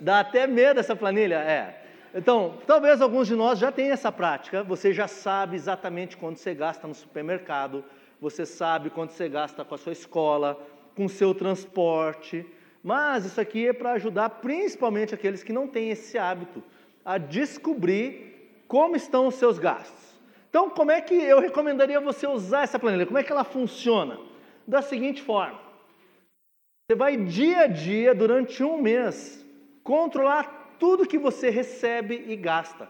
[0.00, 1.36] Dá até medo essa planilha?
[1.36, 1.85] É.
[2.16, 4.62] Então, talvez alguns de nós já tenham essa prática.
[4.62, 7.84] Você já sabe exatamente quando você gasta no supermercado,
[8.18, 10.58] você sabe quanto você gasta com a sua escola,
[10.96, 12.46] com o seu transporte,
[12.82, 16.62] mas isso aqui é para ajudar principalmente aqueles que não têm esse hábito
[17.04, 20.18] a descobrir como estão os seus gastos.
[20.48, 23.04] Então, como é que eu recomendaria você usar essa planilha?
[23.04, 24.18] Como é que ela funciona?
[24.66, 25.60] Da seguinte forma:
[26.88, 29.44] você vai dia a dia, durante um mês,
[29.84, 32.88] controlar tudo que você recebe e gasta.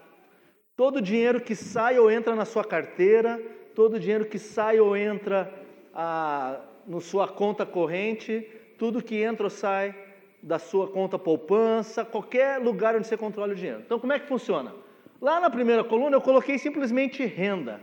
[0.76, 3.41] Todo o dinheiro que sai ou entra na sua carteira,
[3.74, 5.53] todo o dinheiro que sai ou entra
[5.95, 8.41] ah, no sua conta corrente,
[8.78, 9.95] tudo que entra ou sai
[10.43, 13.80] da sua conta poupança, qualquer lugar onde você controla o dinheiro.
[13.84, 14.72] Então, como é que funciona?
[15.20, 17.80] Lá na primeira coluna eu coloquei simplesmente renda,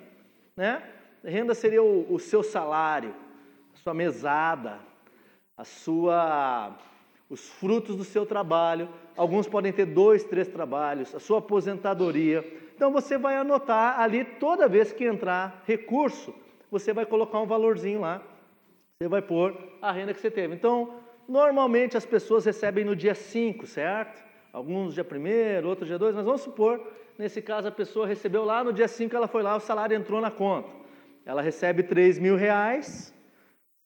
[0.55, 0.83] né?
[1.23, 3.13] Renda seria o, o seu salário,
[3.73, 4.79] a sua mesada,
[5.57, 6.77] a sua,
[7.33, 8.87] os frutos do seu trabalho.
[9.17, 14.67] Alguns podem ter dois, três trabalhos, a sua aposentadoria, então você vai anotar ali toda
[14.67, 16.33] vez que entrar recurso,
[16.69, 18.21] você vai colocar um valorzinho lá.
[18.99, 20.55] Você vai pôr a renda que você teve.
[20.55, 20.95] Então,
[21.27, 24.23] normalmente as pessoas recebem no dia 5, certo?
[24.51, 26.81] Alguns dia 1, outros dia 2, mas vamos supor,
[27.17, 30.21] nesse caso a pessoa recebeu lá no dia 5, ela foi lá, o salário entrou
[30.21, 30.69] na conta.
[31.25, 33.13] Ela recebe 3 mil reais,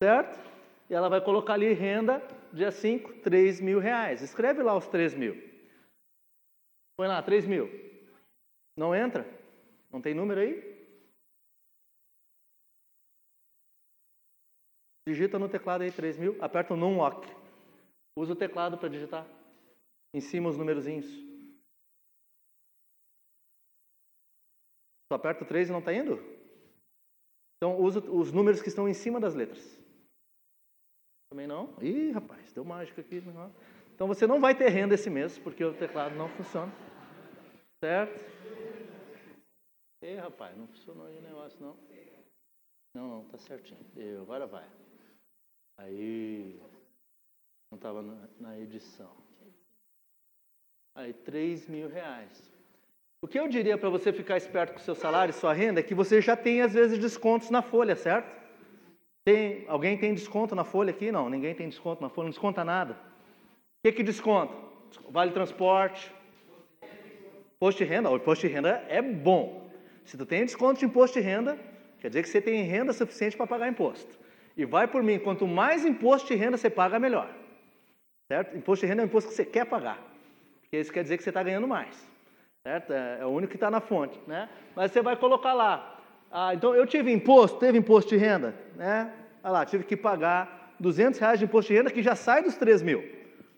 [0.02, 0.40] certo?
[0.90, 2.22] E ela vai colocar ali renda,
[2.54, 4.22] dia 5, 3 mil reais.
[4.22, 5.36] Escreve lá os 3 mil.
[6.98, 7.68] Põe lá, 3 mil.
[8.78, 9.26] Não entra?
[9.92, 10.78] Não tem número aí?
[15.08, 17.26] Digita no teclado aí 3000, aperta o numlock.
[18.18, 19.26] Usa o teclado para digitar.
[20.14, 21.06] Em cima os numerozinhos.
[25.08, 26.18] Só aperta o 3 e não está indo?
[27.56, 29.77] Então usa os números que estão em cima das letras.
[31.30, 31.74] Também não?
[31.82, 33.22] Ih, rapaz, deu mágica aqui.
[33.94, 36.72] Então você não vai ter renda esse mês, porque o teclado não funciona.
[37.84, 38.26] Certo?
[40.02, 41.76] Ei, rapaz, não funcionou aí o negócio, não.
[42.96, 43.80] Não, não, tá certinho.
[43.96, 44.66] Eu, agora vai.
[45.80, 46.60] Aí,
[47.72, 49.12] não estava na, na, edição.
[50.96, 52.52] Aí, 3 mil reais.
[53.22, 55.80] O que eu diria para você ficar esperto com o seu salário e sua renda
[55.80, 58.47] é que você já tem, às vezes, descontos na folha, certo?
[59.28, 61.12] Tem, alguém tem desconto na folha aqui?
[61.12, 62.94] Não, ninguém tem desconto na folha, não desconta nada.
[62.94, 62.98] O
[63.84, 64.54] que, que desconta?
[65.10, 66.10] Vale transporte,
[67.60, 69.68] Posto de renda, o imposto de renda é bom.
[70.06, 71.58] Se tu tem desconto de imposto de renda,
[72.00, 74.18] quer dizer que você tem renda suficiente para pagar imposto.
[74.56, 77.30] E vai por mim, quanto mais imposto de renda você paga, melhor.
[78.32, 78.56] Certo?
[78.56, 80.00] Imposto de renda é um imposto que você quer pagar.
[80.62, 82.08] Porque isso quer dizer que você está ganhando mais.
[82.66, 82.94] Certo?
[82.94, 84.18] É, é o único que está na fonte.
[84.26, 84.48] Né?
[84.74, 85.97] Mas você vai colocar lá.
[86.32, 89.14] Ah, então eu tive imposto, teve imposto de renda, né?
[89.44, 92.56] Olha lá, tive que pagar 200 reais de imposto de renda que já sai dos
[92.58, 93.02] 3 mil.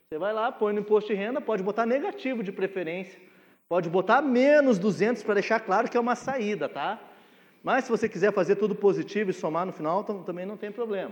[0.10, 3.20] Você vai lá, põe no imposto de renda, pode botar negativo de preferência,
[3.68, 7.00] pode botar menos 200 para deixar claro que é uma saída, tá?
[7.64, 11.12] Mas se você quiser fazer tudo positivo e somar no final, também não tem problema.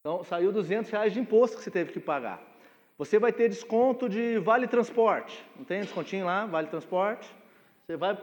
[0.00, 2.42] Então, saiu 200 reais de imposto que você teve que pagar.
[2.98, 5.44] Você vai ter desconto de vale transporte.
[5.56, 7.28] Não tem descontinho lá, vale transporte?
[7.86, 8.18] Você vai,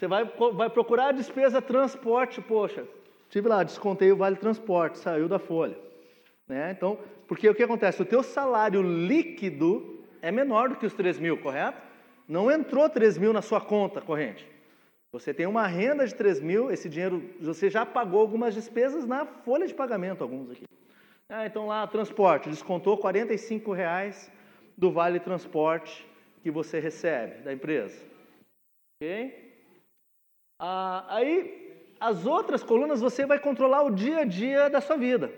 [0.00, 2.86] você vai, vai procurar a despesa transporte, poxa,
[3.28, 5.76] tive lá, descontei o vale transporte, saiu da folha.
[6.48, 6.70] Né?
[6.70, 6.98] Então,
[7.28, 8.00] porque o que acontece?
[8.00, 11.82] O teu salário líquido é menor do que os 3 mil, correto?
[12.26, 14.48] Não entrou 3 mil na sua conta corrente.
[15.12, 19.26] Você tem uma renda de 3 mil, esse dinheiro, você já pagou algumas despesas na
[19.26, 20.64] folha de pagamento, alguns aqui.
[21.28, 24.32] Ah, então lá, transporte, descontou R$ reais
[24.78, 26.08] do vale transporte
[26.42, 28.02] que você recebe da empresa.
[28.96, 29.49] Ok?
[30.62, 35.32] Ah, aí, as outras colunas você vai controlar o dia a dia da sua vida.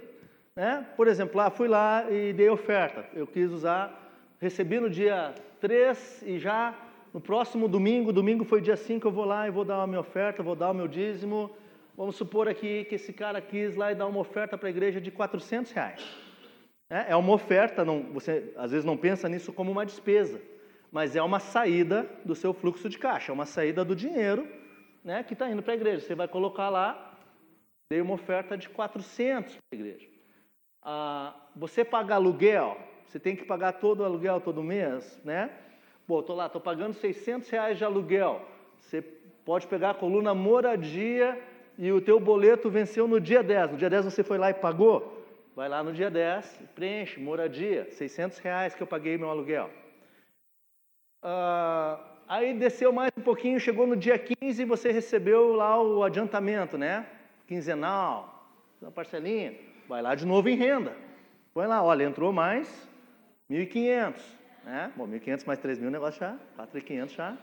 [0.57, 0.85] Né?
[0.97, 3.07] Por exemplo, lá fui lá e dei oferta.
[3.15, 6.75] Eu quis usar, recebi no dia 3 e já
[7.15, 10.01] no próximo domingo, domingo foi dia 5, eu vou lá e vou dar a minha
[10.01, 11.49] oferta, vou dar o meu dízimo.
[11.97, 15.01] Vamos supor aqui que esse cara quis lá e dar uma oferta para a igreja
[15.01, 16.05] de 400 reais.
[16.91, 20.41] É, é uma oferta, não, você às vezes não pensa nisso como uma despesa,
[20.91, 24.61] mas é uma saída do seu fluxo de caixa, é uma saída do dinheiro
[25.05, 26.07] né, que está indo para a igreja.
[26.07, 27.19] Você vai colocar lá,
[27.91, 30.09] dei uma oferta de 400 para a igreja.
[30.83, 32.77] Ah, você paga aluguel,
[33.07, 35.51] você tem que pagar todo o aluguel todo mês, né?
[36.07, 38.47] Pô, estou lá, estou pagando 600 reais de aluguel.
[38.81, 39.03] Você
[39.45, 41.41] pode pegar a coluna moradia
[41.79, 43.73] e o teu boleto venceu no dia 10.
[43.73, 45.21] No dia 10 você foi lá e pagou?
[45.55, 49.71] Vai lá no dia 10, preenche, moradia, 600 reais que eu paguei meu aluguel.
[51.23, 56.03] Ah, aí desceu mais um pouquinho, chegou no dia 15 e você recebeu lá o
[56.03, 57.07] adiantamento, né?
[57.47, 58.49] Quinzenal,
[58.81, 59.55] uma parcelinha.
[59.87, 60.97] Vai lá de novo em renda.
[61.53, 62.89] Põe lá, olha, entrou mais
[63.51, 64.15] 1.500.
[64.65, 64.91] Né?
[64.97, 67.37] Bom, 1.500 mais 3.000, o negócio já, 4.500 já.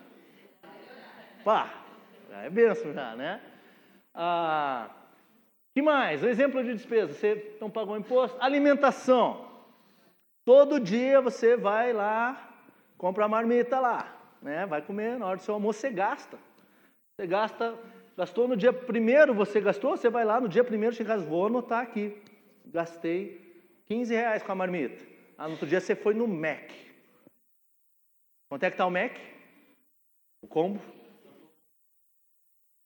[1.44, 1.72] Pá,
[2.28, 3.42] já é benção já, né?
[4.16, 4.90] Ah,
[5.76, 6.24] que mais?
[6.24, 7.14] Exemplo de despesa.
[7.14, 8.36] Você não pagou imposto?
[8.42, 9.50] Alimentação.
[10.44, 12.56] Todo dia você vai lá,
[12.98, 14.66] compra a marmita lá, né?
[14.66, 16.38] Vai comer, na hora do seu almoço você gasta.
[17.16, 17.78] Você gasta,
[18.18, 21.82] gastou no dia primeiro, você gastou, você vai lá no dia primeiro, chega, vou anotar
[21.82, 22.16] aqui.
[22.66, 25.04] Gastei 15 reais com a marmita.
[25.38, 26.70] Ah, no outro dia você foi no Mac.
[28.50, 29.16] Quanto é que está o Mac?
[30.42, 30.80] O combo?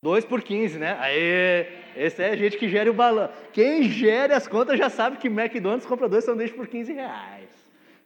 [0.03, 0.97] 2 por 15, né?
[0.99, 3.30] Aí, esse é a gente que gere o balão.
[3.53, 7.49] Quem gere as contas já sabe que McDonald's compra dois sanduíches por 15 reais.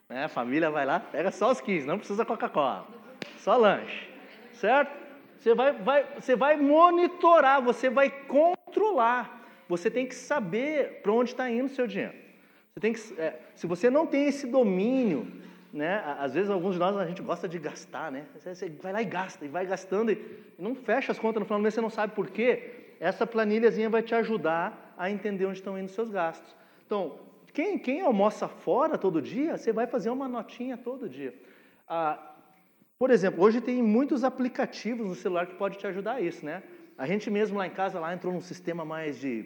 [0.07, 0.25] Né?
[0.25, 3.06] A família vai lá, pega só os 15, não precisa Coca-Cola.
[3.37, 4.09] Só lanche.
[4.53, 4.91] Certo?
[5.39, 9.45] Você vai, vai, você vai monitorar, você vai controlar.
[9.69, 12.15] Você tem que saber para onde está indo o seu dinheiro.
[12.73, 15.27] Você tem que, é, se você não tem esse domínio
[15.77, 16.01] né?
[16.19, 18.25] Às vezes alguns de nós a gente gosta de gastar, né?
[18.33, 21.59] Você vai lá e gasta, e vai gastando e não fecha as contas no final
[21.59, 22.95] do mês, você não sabe por quê.
[22.99, 26.55] Essa planilhazinha vai te ajudar a entender onde estão indo os seus gastos.
[26.85, 27.19] Então,
[27.53, 31.33] quem, quem almoça fora todo dia, você vai fazer uma notinha todo dia.
[31.87, 32.33] Ah,
[32.99, 36.63] por exemplo, hoje tem muitos aplicativos no celular que pode te ajudar a isso, né?
[36.97, 39.45] A gente mesmo lá em casa lá entrou num sistema mais de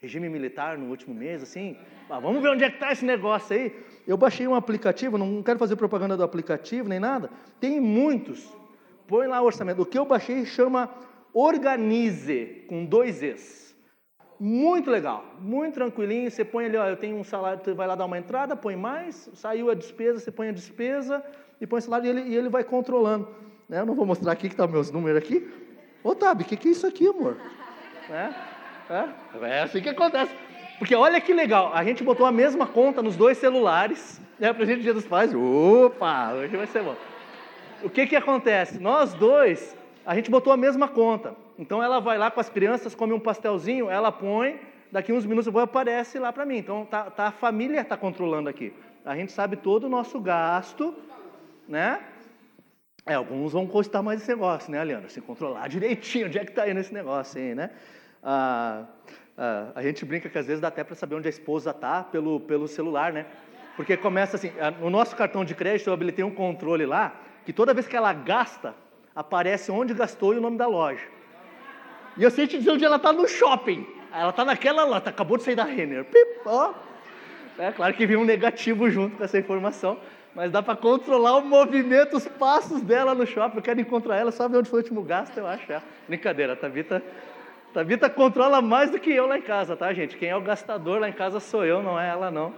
[0.00, 1.76] regime militar no último mês, assim.
[2.10, 3.72] Ah, vamos ver onde é que está esse negócio aí.
[4.04, 7.30] Eu baixei um aplicativo, não quero fazer propaganda do aplicativo nem nada.
[7.60, 8.52] Tem muitos.
[9.06, 9.82] Põe lá o orçamento.
[9.82, 10.92] O que eu baixei chama
[11.32, 13.76] Organize, com dois Es.
[14.40, 16.28] Muito legal, muito tranquilinho.
[16.30, 18.74] Você põe ali, ó, eu tenho um salário, você vai lá dar uma entrada, põe
[18.74, 21.24] mais, saiu a despesa, você põe a despesa
[21.60, 23.28] e põe o salário e ele, e ele vai controlando.
[23.68, 23.80] Né?
[23.80, 25.48] Eu não vou mostrar aqui que estão tá meus números aqui.
[26.02, 27.36] Ô, Tabi, o que, que é isso aqui, amor?
[28.08, 28.34] Né?
[28.88, 30.34] É, é assim que acontece.
[30.78, 34.62] Porque olha que legal, a gente botou a mesma conta nos dois celulares, né, para
[34.62, 35.34] a gente Dia dos Pais.
[35.34, 36.94] Opa, hoje vai ser bom.
[37.82, 38.78] O que que acontece?
[38.78, 39.76] Nós dois,
[40.06, 41.34] a gente botou a mesma conta.
[41.58, 44.60] Então ela vai lá com as crianças, come um pastelzinho, ela põe,
[44.92, 46.58] daqui uns minutos depois aparece lá para mim.
[46.58, 48.72] Então tá, tá a família está controlando aqui.
[49.04, 50.94] A gente sabe todo o nosso gasto,
[51.68, 52.00] né?
[53.06, 55.08] É, alguns vão custar mais esse negócio, né, Leandro?
[55.10, 57.70] Se controlar direitinho, onde é que está indo esse negócio aí, né?
[58.22, 58.84] Ah,
[59.36, 62.02] ah, a gente brinca que às vezes dá até para saber onde a esposa está
[62.02, 63.26] pelo, pelo celular, né?
[63.76, 64.50] Porque começa assim,
[64.80, 67.14] no nosso cartão de crédito eu habilitei um controle lá,
[67.46, 68.74] que toda vez que ela gasta,
[69.14, 71.06] aparece onde gastou e o nome da loja.
[72.16, 73.86] E eu sei te dizer onde ela está no shopping.
[74.12, 76.04] Ela está naquela lá, tá, acabou de sair da Renner.
[76.04, 76.74] Pip, ó.
[77.58, 79.98] É claro que vem um negativo junto com essa informação,
[80.38, 83.56] mas dá para controlar o movimento, os passos dela no shopping.
[83.56, 85.72] Eu quero encontrar ela, só ver onde foi o último gasto, eu acho.
[85.72, 85.82] É.
[86.06, 87.02] Brincadeira, a Tabita,
[87.74, 90.16] Tabita controla mais do que eu lá em casa, tá, gente?
[90.16, 92.54] Quem é o gastador lá em casa sou eu, não é ela, não.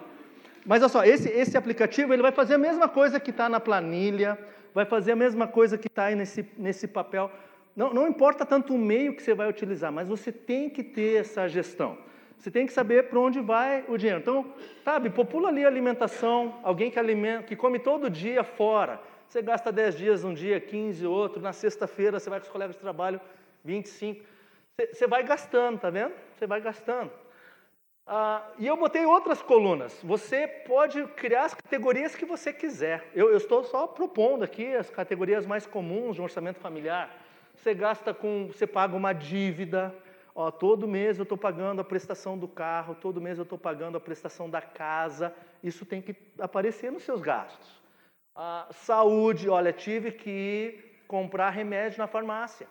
[0.67, 3.59] Mas olha só, esse, esse aplicativo ele vai fazer a mesma coisa que está na
[3.59, 4.39] planilha,
[4.75, 7.31] vai fazer a mesma coisa que está aí nesse, nesse papel.
[7.75, 11.19] Não, não importa tanto o meio que você vai utilizar, mas você tem que ter
[11.19, 11.97] essa gestão.
[12.41, 14.19] Você tem que saber para onde vai o dinheiro.
[14.19, 18.99] Então, sabe, popula ali a alimentação, alguém que, alimenta, que come todo dia fora.
[19.29, 22.75] Você gasta 10 dias um dia, 15 outro, na sexta-feira você vai com os colegas
[22.75, 23.21] de trabalho,
[23.63, 24.25] 25.
[24.75, 26.15] Você, você vai gastando, tá vendo?
[26.35, 27.11] Você vai gastando.
[28.07, 30.01] Ah, e eu botei outras colunas.
[30.03, 33.07] Você pode criar as categorias que você quiser.
[33.15, 37.15] Eu, eu, estou só propondo aqui as categorias mais comuns de um orçamento familiar.
[37.55, 39.95] Você gasta com, você paga uma dívida,
[40.35, 43.97] Ó, todo mês eu estou pagando a prestação do carro, todo mês eu estou pagando
[43.97, 45.35] a prestação da casa.
[45.63, 47.81] Isso tem que aparecer nos seus gastos.
[48.35, 50.79] A saúde, olha, tive que
[51.09, 52.67] comprar remédio na farmácia.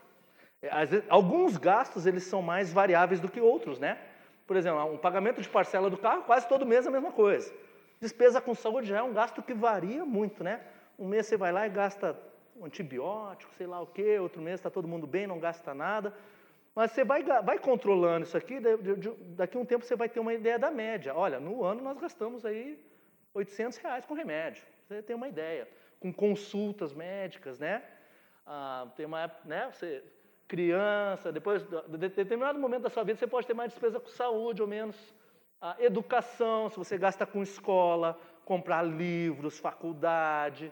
[0.62, 3.98] É, vezes, alguns gastos eles são mais variáveis do que outros, né?
[4.48, 7.54] Por exemplo, um pagamento de parcela do carro, quase todo mês a mesma coisa.
[8.02, 10.62] Despesa com saúde já é um gasto que varia muito, né?
[10.98, 12.18] Um mês você vai lá e gasta
[12.56, 16.14] um antibiótico, sei lá o quê, outro mês está todo mundo bem, não gasta nada.
[16.80, 18.58] Mas você vai, vai controlando isso aqui,
[19.36, 21.14] daqui a um tempo você vai ter uma ideia da média.
[21.14, 22.82] Olha, no ano nós gastamos aí
[23.34, 24.64] 800 reais com remédio.
[24.88, 25.68] Você tem uma ideia.
[26.00, 27.84] Com consultas médicas, né?
[28.46, 29.70] Ah, tem uma né?
[29.74, 30.02] Você,
[30.48, 34.62] criança, depois, de determinado momento da sua vida, você pode ter mais despesa com saúde
[34.62, 34.96] ou menos.
[35.80, 40.72] Educação, se você gasta com escola, comprar livros, faculdade,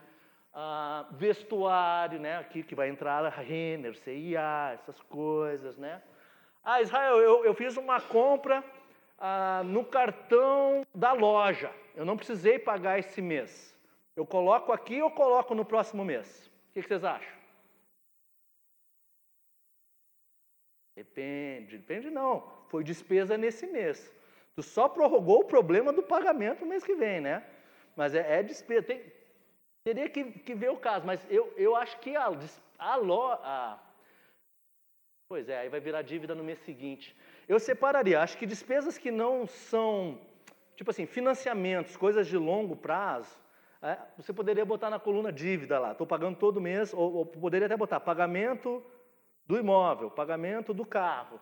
[0.59, 2.37] ah, vestuário, né?
[2.37, 6.01] Aqui que vai entrar a Renner, CIA, essas coisas, né?
[6.63, 8.63] Ah, Israel, eu, eu fiz uma compra
[9.19, 11.71] ah, no cartão da loja.
[11.95, 13.77] Eu não precisei pagar esse mês.
[14.15, 16.47] Eu coloco aqui ou coloco no próximo mês?
[16.47, 17.37] O que, que vocês acham?
[20.95, 22.51] Depende, depende não.
[22.69, 24.11] Foi despesa nesse mês.
[24.55, 27.45] Tu só prorrogou o problema do pagamento no mês que vem, né?
[27.95, 28.87] Mas é, é despesa.
[28.87, 29.16] Tem,
[29.87, 32.25] Teria que, que, ver o caso, mas eu, eu acho que a,
[32.77, 33.79] a, a,
[35.29, 37.15] Pois é, aí vai virar dívida no mês seguinte.
[37.47, 40.19] Eu separaria, acho que despesas que não são,
[40.75, 43.33] tipo assim, financiamentos, coisas de longo prazo,
[43.81, 47.67] é, você poderia botar na coluna dívida lá, estou pagando todo mês, ou, ou, poderia
[47.67, 48.83] até botar pagamento
[49.45, 51.39] do imóvel, pagamento do carro.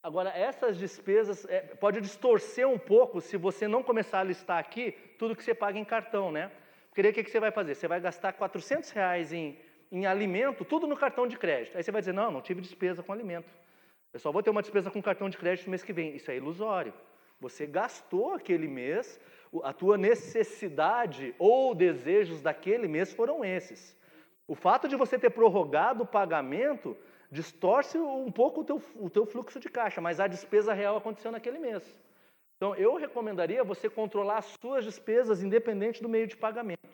[0.00, 4.92] Agora, essas despesas, é, pode distorcer um pouco se você não começar a listar aqui
[5.18, 6.52] tudo que você paga em cartão, né?
[6.92, 7.74] Porque o que, que você vai fazer?
[7.74, 9.58] Você vai gastar 400 reais em,
[9.90, 11.74] em alimento, tudo no cartão de crédito.
[11.76, 13.48] Aí você vai dizer, não, não tive despesa com alimento.
[14.12, 16.14] Eu só vou ter uma despesa com cartão de crédito no mês que vem.
[16.14, 16.92] Isso é ilusório.
[17.40, 19.18] Você gastou aquele mês,
[19.64, 23.96] a tua necessidade ou desejos daquele mês foram esses.
[24.46, 26.94] O fato de você ter prorrogado o pagamento
[27.30, 31.32] distorce um pouco o teu, o teu fluxo de caixa, mas a despesa real aconteceu
[31.32, 31.96] naquele mês.
[32.62, 36.88] Então, eu recomendaria você controlar as suas despesas independente do meio de pagamento.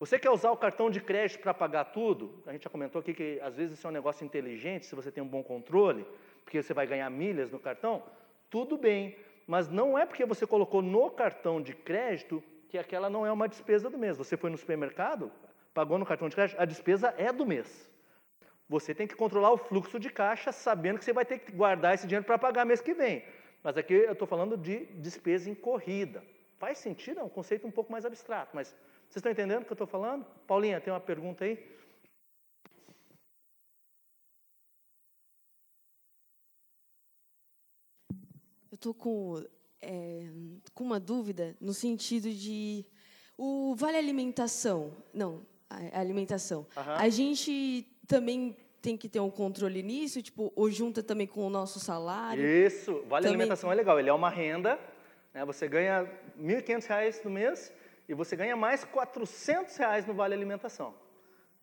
[0.00, 2.42] Você quer usar o cartão de crédito para pagar tudo?
[2.46, 5.12] A gente já comentou aqui que às vezes isso é um negócio inteligente, se você
[5.12, 6.06] tem um bom controle,
[6.42, 8.02] porque você vai ganhar milhas no cartão,
[8.48, 9.14] tudo bem.
[9.46, 13.46] Mas não é porque você colocou no cartão de crédito que aquela não é uma
[13.46, 14.16] despesa do mês.
[14.16, 15.30] Você foi no supermercado,
[15.74, 17.86] pagou no cartão de crédito, a despesa é do mês.
[18.66, 21.92] Você tem que controlar o fluxo de caixa sabendo que você vai ter que guardar
[21.92, 23.22] esse dinheiro para pagar mês que vem.
[23.62, 26.24] Mas aqui eu estou falando de despesa em corrida.
[26.58, 27.20] Faz sentido?
[27.20, 29.86] É um conceito um pouco mais abstrato, mas vocês estão entendendo o que eu estou
[29.86, 30.24] falando?
[30.46, 31.58] Paulinha, tem uma pergunta aí?
[38.70, 39.44] Eu estou com,
[39.80, 40.28] é,
[40.74, 42.86] com uma dúvida no sentido de
[43.36, 46.66] o vale alimentação, não, a alimentação.
[46.76, 46.92] Uhum.
[46.96, 51.48] A gente também tem que ter um controle nisso, tipo, ou junta também com o
[51.48, 52.44] nosso salário?
[52.44, 53.28] Isso, vale também...
[53.28, 54.78] alimentação é legal, ele é uma renda,
[55.32, 55.44] né?
[55.44, 56.02] você ganha
[56.36, 57.72] R$ 1.500 no mês
[58.08, 60.92] e você ganha mais 400 reais no vale alimentação.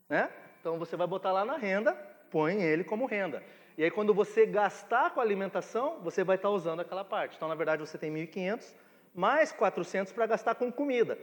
[0.08, 0.30] Né?
[0.62, 1.92] Então você vai botar lá na renda,
[2.32, 3.44] põe ele como renda.
[3.78, 7.36] E aí quando você gastar com a alimentação, você vai estar usando aquela parte.
[7.36, 8.74] Então na verdade você tem 1.500
[9.14, 11.18] mais 400 para gastar com comida.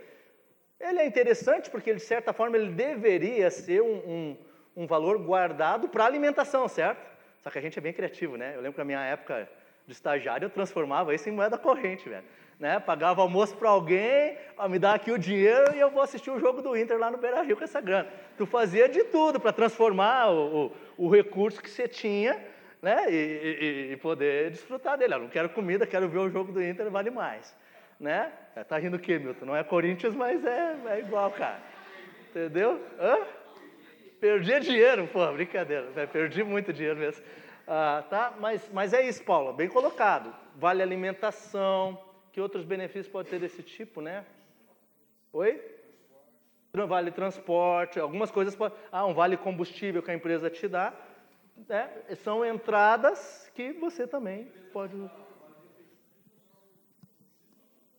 [0.79, 4.37] Ele é interessante porque de certa forma ele deveria ser um, um
[4.77, 7.05] um valor guardado para alimentação, certo?
[7.43, 8.53] Só que a gente é bem criativo, né?
[8.55, 9.49] Eu lembro que na minha época
[9.87, 12.25] de estagiário eu transformava isso em moeda corrente, velho.
[12.59, 12.81] Né?
[12.81, 16.41] Pagava almoço para alguém, ó, me dá aqui o dinheiro e eu vou assistir o
[16.41, 18.09] jogo do Inter lá no Beira Rio com essa grana.
[18.37, 20.73] Tu fazia de tudo para transformar o, o,
[21.07, 22.43] o, recurso que você tinha
[22.81, 23.11] né?
[23.11, 25.15] E, e, e, poder desfrutar dele.
[25.15, 27.55] Eu não quero comida, quero ver o jogo do Inter, vale mais.
[27.99, 28.31] Né?
[28.55, 29.47] É, tá rindo o quê, Milton?
[29.47, 31.59] Não é Corinthians, mas é, é igual, cara.
[32.31, 32.81] Entendeu?
[33.01, 33.19] Hã?
[34.21, 35.91] Perdi dinheiro, pô, brincadeira.
[35.91, 36.07] né?
[36.07, 37.23] Perdi muito dinheiro mesmo.
[37.67, 38.35] Ah, tá?
[38.39, 40.35] mas, mas é isso, Paula, bem colocado.
[40.55, 42.01] Vale alimentação,
[42.33, 44.25] que outros benefícios pode ter desse tipo, né?
[45.33, 45.61] Oi?
[46.73, 48.77] Vale transporte, algumas coisas podem.
[48.93, 50.93] Ah, um vale combustível que a empresa te dá.
[51.69, 51.91] né?
[52.17, 54.95] São entradas que você também pode.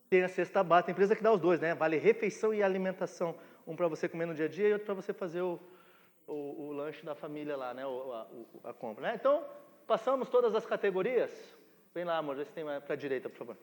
[0.10, 1.74] Tem a cesta básica, tem empresa que dá os dois, né?
[1.74, 3.36] Vale refeição e alimentação.
[3.66, 5.60] Um para você comer no dia a dia e outro para você fazer o,
[6.28, 7.86] o, o lanche da família lá, né?
[7.86, 8.28] O, a,
[8.70, 9.16] a compra, né?
[9.16, 9.44] Então,
[9.88, 11.32] passamos todas as categorias.
[11.94, 13.58] Vem lá, amor, vê se tem para a direita, por favor.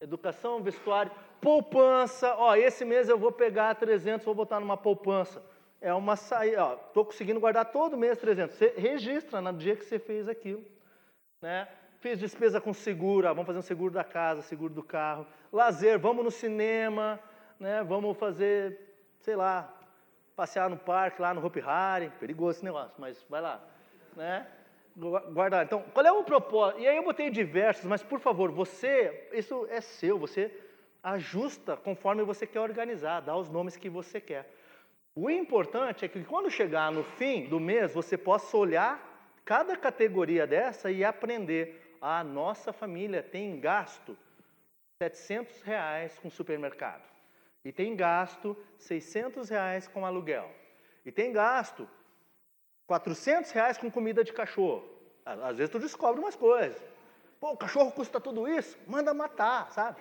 [0.00, 2.34] Educação, vestuário, poupança.
[2.36, 5.44] Ó, esse mês eu vou pegar 300, vou botar numa poupança.
[5.80, 8.56] É uma saída, ó, tô conseguindo guardar todo mês 300.
[8.56, 10.64] Você registra no dia que você fez aquilo,
[11.40, 11.68] né?
[12.00, 15.26] Fiz despesa com seguro, ah, vamos fazer um seguro da casa, seguro do carro.
[15.52, 17.20] Lazer, vamos no cinema,
[17.58, 17.82] né?
[17.82, 19.77] Vamos fazer, sei lá,
[20.38, 23.60] passear no parque lá no Hopi Hari, perigoso esse negócio, mas vai lá,
[24.16, 24.46] né?
[24.96, 25.64] Gu- Guardar.
[25.64, 26.80] Então, qual é o propósito?
[26.80, 30.56] E aí eu botei diversos, mas por favor, você, isso é seu, você
[31.02, 34.48] ajusta conforme você quer organizar, dá os nomes que você quer.
[35.12, 38.92] O importante é que quando chegar no fim do mês, você possa olhar
[39.44, 41.96] cada categoria dessa e aprender.
[42.00, 44.16] A nossa família tem gasto
[45.02, 47.02] 700 reais com supermercado.
[47.64, 50.50] E tem gasto 600 reais com aluguel.
[51.04, 51.88] E tem gasto
[52.86, 54.84] 400 reais com comida de cachorro.
[55.24, 56.82] Às vezes tu descobre umas coisas.
[57.40, 58.76] Pô, o cachorro custa tudo isso?
[58.86, 59.96] Manda matar, sabe?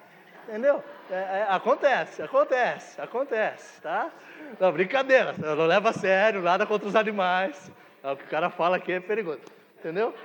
[0.48, 0.82] Entendeu?
[1.12, 4.10] É, é, acontece, acontece, acontece, tá?
[4.58, 7.70] Não, brincadeira, não leva a sério, nada contra os animais.
[8.02, 9.42] É, o que o cara fala aqui é perigoso,
[9.78, 10.16] entendeu?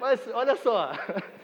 [0.00, 0.90] Mas olha só.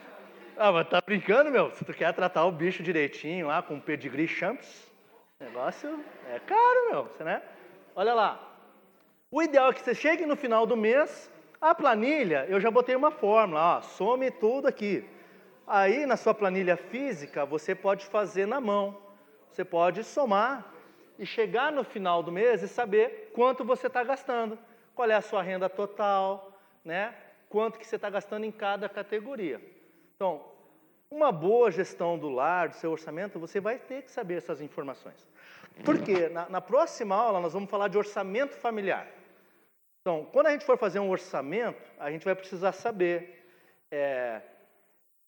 [0.57, 1.71] Ah, mas tá brincando, meu?
[1.71, 4.90] Se tu quer tratar o bicho direitinho lá com pedigree champs,
[5.41, 5.99] negócio
[6.29, 7.41] é caro, meu, né?
[7.95, 8.47] Olha lá.
[9.31, 12.95] O ideal é que você chegue no final do mês, a planilha, eu já botei
[12.95, 15.03] uma fórmula, ó, some tudo aqui.
[15.65, 18.97] Aí na sua planilha física, você pode fazer na mão.
[19.49, 20.71] Você pode somar
[21.17, 24.59] e chegar no final do mês e saber quanto você está gastando,
[24.93, 26.51] qual é a sua renda total,
[26.85, 27.15] né?
[27.49, 29.59] Quanto que você está gastando em cada categoria.
[30.15, 30.50] Então,
[31.11, 35.27] uma boa gestão do lar, do seu orçamento, você vai ter que saber essas informações.
[35.83, 36.29] Por quê?
[36.29, 39.07] Na, na próxima aula nós vamos falar de orçamento familiar.
[40.01, 43.45] Então, quando a gente for fazer um orçamento, a gente vai precisar saber
[43.91, 44.41] é,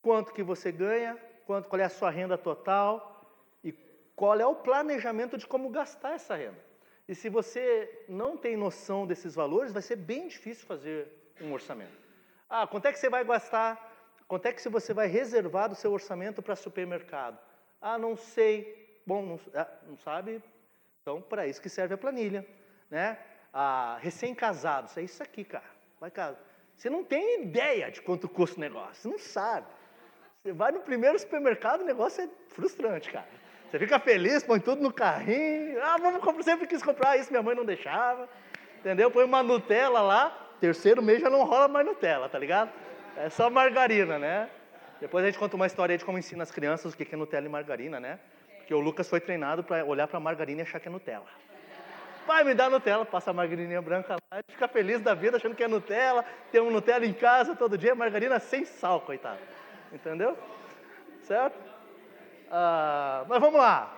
[0.02, 3.30] quanto que você ganha, quanto, qual é a sua renda total
[3.64, 3.72] e
[4.16, 6.58] qual é o planejamento de como gastar essa renda.
[7.08, 11.08] E se você não tem noção desses valores, vai ser bem difícil fazer
[11.42, 12.02] um orçamento.
[12.50, 13.93] Ah, quanto é que você vai gastar?
[14.34, 17.38] Quanto é que você vai reservar do seu orçamento para supermercado?
[17.80, 19.00] Ah, não sei.
[19.06, 20.42] Bom, não, ah, não sabe?
[21.00, 22.44] Então, para isso que serve a planilha,
[22.90, 23.20] né?
[23.54, 25.70] Ah, recém-casados, é isso aqui, cara.
[26.00, 26.40] Vai casa.
[26.76, 29.68] Você não tem ideia de quanto custa o negócio, você não sabe.
[30.42, 33.28] Você vai no primeiro supermercado, o negócio é frustrante, cara.
[33.70, 35.80] Você fica feliz, põe tudo no carrinho.
[35.84, 38.28] Ah, vamos comprar, sempre quis comprar isso, minha mãe não deixava.
[38.80, 39.12] Entendeu?
[39.12, 42.72] Põe uma Nutella lá, terceiro mês já não rola mais Nutella, tá ligado?
[43.18, 44.50] É só margarina, né?
[45.00, 47.46] Depois a gente conta uma história de como ensina as crianças o que é Nutella
[47.46, 48.20] e margarina, né?
[48.58, 51.26] Porque o Lucas foi treinado para olhar para a margarina e achar que é Nutella.
[52.26, 55.64] Pai, me dá Nutella, passa a margarininha branca lá, fica feliz da vida achando que
[55.64, 59.40] é Nutella, tem um Nutella em casa todo dia, margarina sem sal, coitado.
[59.92, 60.38] Entendeu?
[61.22, 61.58] Certo?
[62.50, 63.94] Ah, mas vamos lá.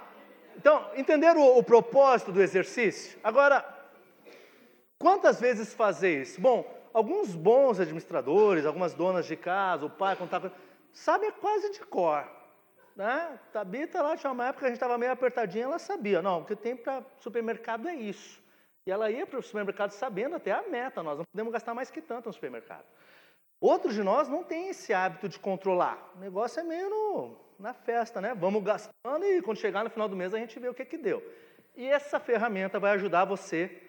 [0.58, 3.18] Então, entenderam o, o propósito do exercício?
[3.24, 3.64] Agora,
[4.98, 6.42] quantas vezes fazer isso?
[6.42, 10.50] Bom, alguns bons administradores, algumas donas de casa, o pai, quando tá,
[10.94, 12.26] sabem quase de cor.
[12.96, 13.38] Né?
[13.52, 16.46] Tabita lá, tinha uma época que a gente estava meio apertadinha, ela sabia, não, o
[16.46, 18.42] que tem para supermercado é isso.
[18.88, 21.92] E ela ia para o supermercado sabendo até a meta, nós não podemos gastar mais
[21.92, 22.86] que tanto no supermercado.
[23.60, 26.14] Outros de nós não têm esse hábito de controlar.
[26.16, 28.34] O negócio é meio no, na festa, né?
[28.34, 30.98] Vamos gastando e quando chegar no final do mês a gente vê o que, que
[30.98, 31.22] deu.
[31.76, 33.82] E essa ferramenta vai ajudar você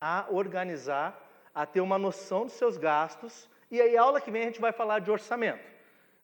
[0.00, 1.23] a organizar,
[1.54, 3.48] a ter uma noção dos seus gastos.
[3.70, 5.64] E aí, aula que vem, a gente vai falar de orçamento.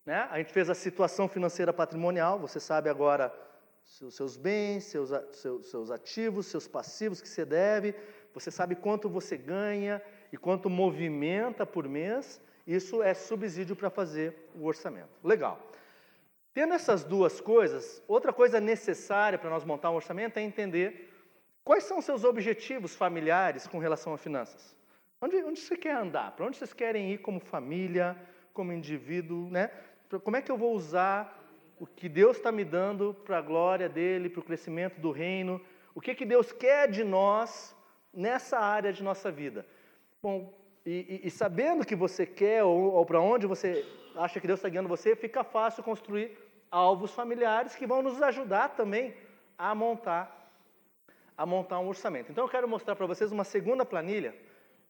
[0.05, 0.27] Né?
[0.31, 3.33] A gente fez a situação financeira patrimonial, você sabe agora
[4.01, 7.95] os seus bens, seus, seus, seus ativos, seus passivos que você deve,
[8.33, 10.03] você sabe quanto você ganha
[10.33, 12.41] e quanto movimenta por mês.
[12.67, 15.11] Isso é subsídio para fazer o orçamento.
[15.25, 15.61] Legal.
[16.53, 21.13] Tendo essas duas coisas, outra coisa necessária para nós montar um orçamento é entender
[21.65, 24.77] quais são os seus objetivos familiares com relação a finanças.
[25.23, 26.33] Onde, onde você quer andar?
[26.33, 28.17] Para onde vocês querem ir como família,
[28.55, 29.51] como indivíduo?
[29.51, 29.71] Né?
[30.25, 31.39] Como é que eu vou usar
[31.79, 35.61] o que Deus está me dando para a glória dele, para o crescimento do reino?
[35.95, 37.77] O que, que Deus quer de nós
[38.15, 39.67] nessa área de nossa vida?
[40.23, 40.55] Bom,
[40.87, 43.87] e, e, e sabendo que você quer ou, ou para onde você
[44.17, 46.37] acha que Deus está guiando você, fica fácil construir
[46.71, 49.15] alvos familiares que vão nos ajudar também
[49.59, 50.39] a montar
[51.37, 52.31] a montar um orçamento.
[52.31, 54.35] Então eu quero mostrar para vocês uma segunda planilha.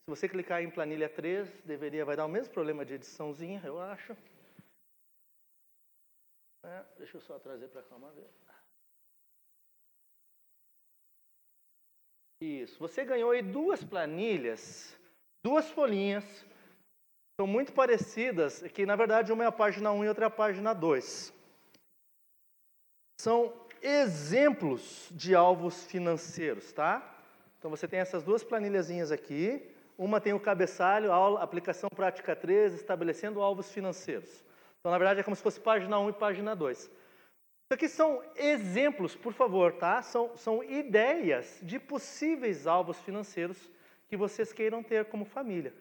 [0.05, 3.81] Se você clicar em planilha 3, deveria vai dar o mesmo problema de ediçãozinha, eu
[3.81, 4.16] acho.
[6.64, 8.31] É, deixa eu só trazer para cá uma vez.
[12.40, 12.78] Isso.
[12.78, 14.97] Você ganhou aí duas planilhas,
[15.44, 16.24] duas folhinhas,
[17.39, 20.31] são muito parecidas, que na verdade uma é a página 1 e outra é a
[20.31, 21.32] página 2.
[23.20, 27.18] São exemplos de alvos financeiros, tá?
[27.59, 29.70] Então você tem essas duas planilhazinhas aqui.
[30.01, 34.43] Uma tem o cabeçalho, a aplicação prática 3, estabelecendo alvos financeiros.
[34.78, 36.78] Então, na verdade, é como se fosse página 1 e página 2.
[36.78, 36.90] Isso
[37.70, 40.01] aqui são exemplos, por favor, tá?
[40.01, 43.70] São, são ideias de possíveis alvos financeiros
[44.09, 45.74] que vocês queiram ter como família.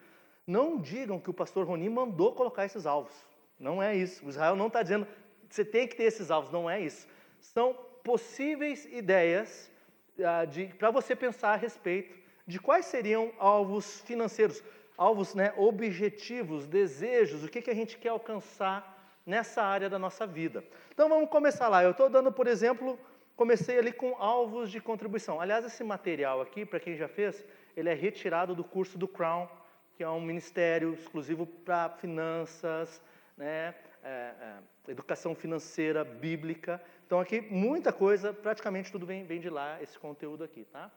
[0.45, 3.15] Não digam que o pastor Roni mandou colocar esses alvos.
[3.57, 4.25] Não é isso.
[4.25, 5.07] O Israel não está dizendo
[5.49, 6.51] você tem que ter esses alvos.
[6.51, 7.07] Não é isso.
[7.39, 7.73] São
[8.03, 9.71] possíveis ideias
[10.19, 10.43] ah,
[10.77, 12.19] para você pensar a respeito
[12.49, 14.63] de quais seriam alvos financeiros,
[14.97, 20.25] alvos, né, objetivos, desejos, o que, que a gente quer alcançar nessa área da nossa
[20.25, 20.63] vida.
[20.91, 21.83] Então vamos começar lá.
[21.83, 22.99] Eu estou dando, por exemplo,
[23.35, 25.39] comecei ali com alvos de contribuição.
[25.39, 27.45] Aliás, esse material aqui, para quem já fez,
[27.77, 29.47] ele é retirado do curso do Crown,
[29.95, 32.99] que é um ministério exclusivo para finanças,
[33.37, 36.81] né, é, é, educação financeira bíblica.
[37.05, 40.89] Então aqui muita coisa, praticamente tudo vem, vem de lá, esse conteúdo aqui, tá?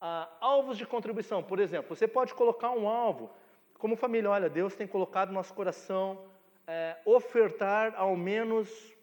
[0.00, 3.30] Ah, alvos de contribuição, por exemplo, você pode colocar um alvo,
[3.78, 6.26] como família, olha, Deus tem colocado no nosso coração
[6.66, 8.94] é, ofertar ao menos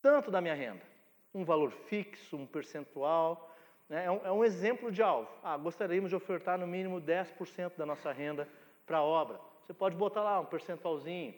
[0.00, 0.82] tanto da minha renda,
[1.34, 3.56] um valor fixo, um percentual,
[3.88, 4.04] né?
[4.04, 5.28] é, um, é um exemplo de alvo.
[5.42, 8.48] Ah, gostaríamos de ofertar no mínimo 10% da nossa renda
[8.84, 9.40] para a obra.
[9.64, 11.34] Você pode botar lá um percentualzinho.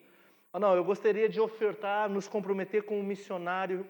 [0.53, 3.87] Ah, não, eu gostaria de ofertar, nos comprometer com um missionário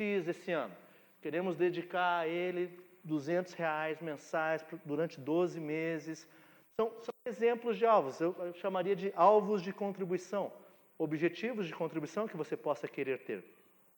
[0.00, 0.74] X esse ano.
[1.20, 6.28] Queremos dedicar a ele 200 reais mensais durante 12 meses.
[6.76, 10.52] São, são exemplos de alvos, eu, eu chamaria de alvos de contribuição,
[10.98, 13.44] objetivos de contribuição que você possa querer ter.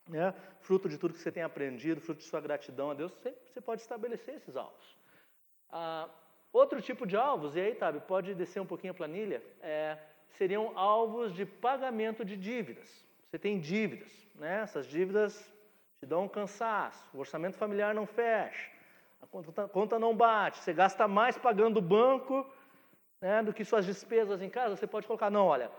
[0.09, 0.35] Né?
[0.61, 3.61] Fruto de tudo que você tem aprendido, fruto de sua gratidão a Deus, você, você
[3.61, 4.99] pode estabelecer esses alvos.
[5.71, 6.09] Ah,
[6.53, 9.99] outro tipo de alvos, e aí, Tabi, pode descer um pouquinho a planilha, é,
[10.31, 13.05] seriam alvos de pagamento de dívidas.
[13.27, 14.61] Você tem dívidas, né?
[14.63, 15.53] essas dívidas
[16.01, 18.74] te dão um cansaço, o orçamento familiar não fecha,
[19.25, 22.47] a conta, conta não bate, você gasta mais pagando o banco
[23.21, 25.71] né, do que suas despesas em casa, você pode colocar, não, olha,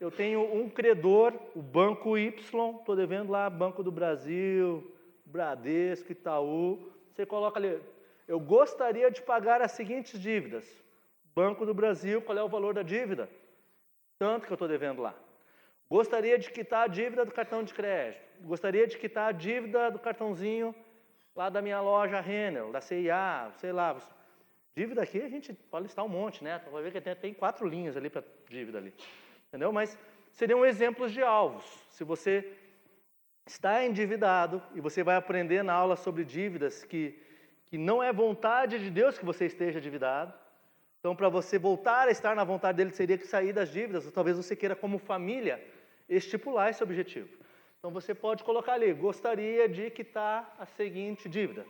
[0.00, 4.90] eu tenho um credor, o Banco Y, estou devendo lá Banco do Brasil,
[5.26, 7.80] Bradesco, Itaú, você coloca ali,
[8.26, 10.64] eu gostaria de pagar as seguintes dívidas.
[11.34, 13.28] Banco do Brasil, qual é o valor da dívida?
[14.18, 15.14] Tanto que eu estou devendo lá.
[15.90, 18.22] Gostaria de quitar a dívida do cartão de crédito.
[18.42, 20.74] Gostaria de quitar a dívida do cartãozinho
[21.34, 23.96] lá da minha loja Renner, da CIA, sei lá.
[24.76, 26.60] Dívida aqui a gente pode listar um monte, né?
[26.70, 28.92] Vai ver que tem, tem quatro linhas ali para dívida ali.
[29.48, 29.72] Entendeu?
[29.72, 29.96] Mas
[30.32, 31.64] seriam exemplos de alvos.
[31.90, 32.56] Se você
[33.46, 37.20] está endividado e você vai aprender na aula sobre dívidas que,
[37.66, 40.32] que não é vontade de Deus que você esteja endividado.
[40.98, 44.06] Então, para você voltar a estar na vontade dele, seria que sair das dívidas.
[44.06, 45.62] Ou talvez você queira, como família,
[46.08, 47.43] estipular esse objetivo.
[47.84, 51.66] Então você pode colocar ali, gostaria de quitar a seguinte dívida.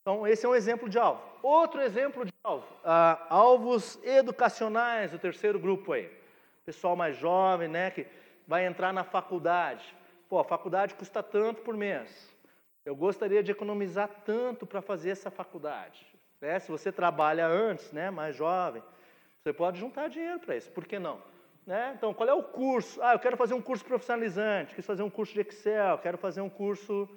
[0.00, 1.20] Então esse é um exemplo de alvo.
[1.42, 6.10] Outro exemplo de alvo, ah, alvos educacionais, o terceiro grupo aí.
[6.64, 8.06] Pessoal mais jovem, né, que
[8.48, 9.84] vai entrar na faculdade.
[10.30, 12.34] Pô, a faculdade custa tanto por mês.
[12.82, 16.06] Eu gostaria de economizar tanto para fazer essa faculdade.
[16.40, 18.82] É, se você trabalha antes, né, mais jovem,
[19.42, 20.70] você pode juntar dinheiro para isso.
[20.70, 21.20] Por que não?
[21.66, 21.94] Né?
[21.96, 23.02] Então, qual é o curso?
[23.02, 26.42] Ah, eu quero fazer um curso profissionalizante, quero fazer um curso de Excel, quero fazer
[26.42, 27.08] um curso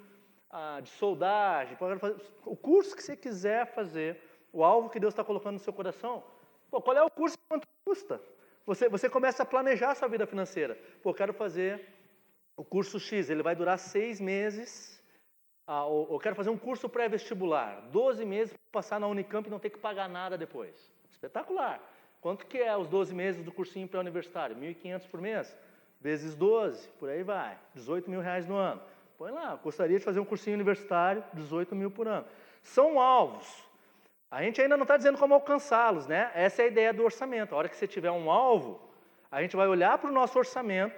[0.50, 2.16] ah, de soldagem, fazer...
[2.46, 4.18] o curso que você quiser fazer,
[4.50, 6.24] o alvo que Deus está colocando no seu coração.
[6.70, 8.20] Pô, qual é o curso quanto custa?
[8.64, 10.78] Você, você começa a planejar a sua vida financeira.
[11.02, 11.86] Pô, eu quero fazer
[12.56, 14.98] o curso X, ele vai durar seis meses.
[15.66, 19.50] Ah, ou, ou quero fazer um curso pré-vestibular, 12 meses para passar na Unicamp e
[19.50, 20.90] não ter que pagar nada depois.
[21.10, 21.82] Espetacular.
[22.20, 24.56] Quanto que é os 12 meses do cursinho pré-universitário?
[24.56, 25.56] 1.500 por mês?
[26.00, 27.56] Vezes 12, por aí vai.
[27.74, 28.80] 18 mil reais no ano.
[29.16, 32.24] Põe lá, gostaria de fazer um cursinho universitário, 18 mil por ano.
[32.62, 33.64] São alvos.
[34.30, 36.30] A gente ainda não está dizendo como alcançá-los, né?
[36.34, 37.54] Essa é a ideia do orçamento.
[37.54, 38.80] A hora que você tiver um alvo,
[39.30, 40.94] a gente vai olhar para o nosso orçamento,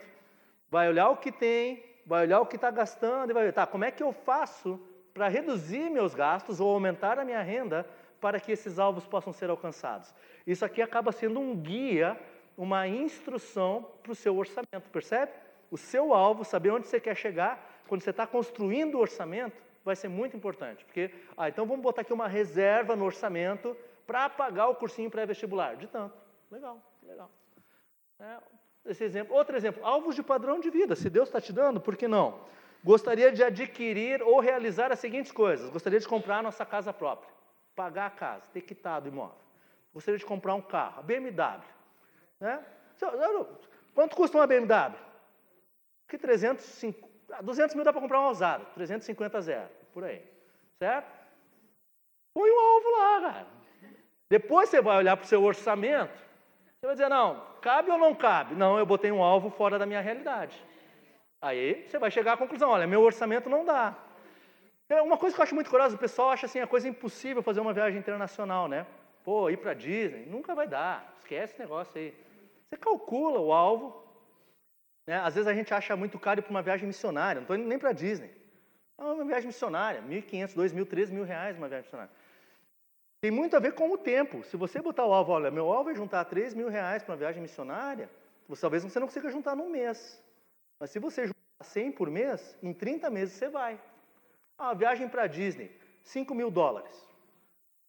[0.71, 3.67] vai olhar o que tem, vai olhar o que está gastando e vai ver, tá,
[3.67, 4.81] como é que eu faço
[5.15, 7.87] para reduzir meus gastos ou aumentar a minha renda
[8.21, 10.15] para que esses alvos possam ser alcançados.
[10.47, 12.19] Isso aqui acaba sendo um guia,
[12.57, 15.33] uma instrução para o seu orçamento, percebe?
[15.71, 19.97] O seu alvo, saber onde você quer chegar, quando você está construindo o orçamento, vai
[19.97, 20.85] ser muito importante.
[20.85, 23.77] Porque, ah, então vamos botar aqui uma reserva no orçamento
[24.07, 25.77] para pagar o cursinho pré-vestibular.
[25.77, 26.15] De tanto.
[26.51, 27.31] Legal, legal.
[28.19, 28.37] É,
[28.87, 29.35] esse exemplo.
[29.35, 30.95] Outro exemplo, alvos de padrão de vida.
[30.95, 32.41] Se Deus está te dando, por que não?
[32.83, 35.71] Gostaria de adquirir ou realizar as seguintes coisas.
[35.71, 37.40] Gostaria de comprar a nossa casa própria
[37.81, 39.39] pagar a casa, ter quitado o imóvel.
[39.95, 41.65] Gostaria de comprar um carro, a BMW.
[42.39, 42.63] Né?
[43.95, 44.95] Quanto custa uma BMW?
[46.07, 50.23] Que 350, 200 mil dá para comprar um Alzado, 350 zero, por aí.
[50.79, 51.11] Certo?
[52.35, 53.47] Põe um alvo lá, cara.
[54.29, 58.15] Depois você vai olhar para o seu orçamento, você vai dizer, não, cabe ou não
[58.15, 58.55] cabe?
[58.55, 60.63] Não, eu botei um alvo fora da minha realidade.
[61.41, 63.97] Aí você vai chegar à conclusão, olha, meu orçamento não dá.
[64.91, 67.45] É uma coisa que eu acho muito curiosa, o pessoal acha assim a coisa impossível
[67.45, 68.85] fazer uma viagem internacional, né?
[69.23, 71.15] Pô, ir para Disney, nunca vai dar.
[71.21, 72.13] Esquece esse negócio aí.
[72.69, 74.05] Você calcula o alvo.
[75.07, 75.17] Né?
[75.21, 77.37] Às vezes a gente acha muito caro para uma viagem missionária.
[77.37, 78.31] Não estou indo nem para Disney.
[78.99, 82.13] É uma viagem missionária, 1.500, 2.000, 3.000 reais uma viagem missionária.
[83.21, 84.43] Tem muito a ver com o tempo.
[84.43, 87.19] Se você botar o alvo, olha, meu alvo é juntar 3 mil reais para uma
[87.19, 88.11] viagem missionária,
[88.49, 90.21] você, talvez você não consiga juntar num mês.
[90.81, 93.79] Mas se você juntar 100 por mês, em 30 meses você vai.
[94.63, 95.71] Ah, viagem para Disney,
[96.03, 96.95] 5 mil dólares.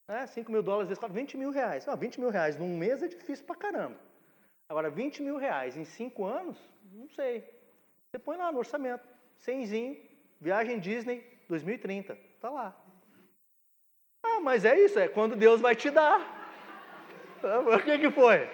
[0.07, 1.85] É, 5 mil dólares vezes 4, 20 mil reais.
[1.85, 3.97] Ah, 20 mil reais num mês é difícil pra caramba.
[4.69, 6.57] Agora, 20 mil reais em 5 anos,
[6.93, 7.43] não sei.
[8.07, 9.05] Você põe lá no orçamento,
[9.45, 9.97] 100zinho,
[10.39, 12.73] viagem Disney 2030, tá lá.
[14.23, 16.19] Ah, mas é isso, é quando Deus vai te dar.
[17.43, 18.47] O que que foi?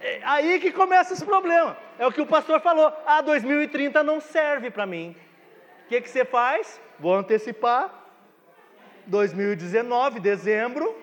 [0.00, 1.78] É aí que começa esse problema.
[1.96, 2.92] É o que o pastor falou.
[3.06, 5.16] Ah, 2030 não serve para mim
[5.92, 6.80] que, que você faz?
[6.98, 7.98] Vou antecipar.
[9.04, 10.96] 2019, dezembro,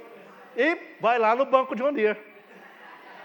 [0.55, 2.17] e vai lá no Banco de Ondir.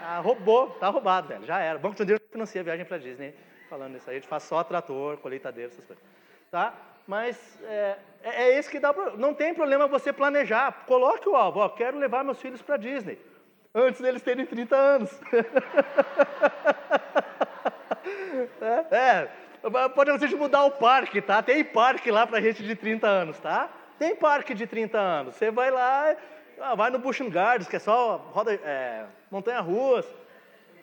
[0.01, 1.79] Ah, roubou, tá roubado, velho, já era.
[1.79, 3.33] O Banco de Ondir financia a viagem para Disney.
[3.69, 6.03] Falando isso aí, a gente faz só trator, colheitadeira, essas coisas.
[6.51, 6.73] Tá?
[7.07, 10.83] Mas é, é, é esse que dá Não tem problema você planejar.
[10.85, 13.17] Coloque o alvo, ó, quero levar meus filhos para Disney.
[13.73, 15.21] Antes deles terem 30 anos.
[18.61, 19.29] é, é
[19.95, 21.41] Podemos gente mudar o parque, tá?
[21.41, 23.67] Tem parque lá para gente de 30 anos, tá?
[23.97, 25.33] Tem parque de 30 anos.
[25.33, 26.15] Você vai lá,
[26.61, 30.05] ah, vai no Busch Gardens, que é só roda, é, montanha ruas.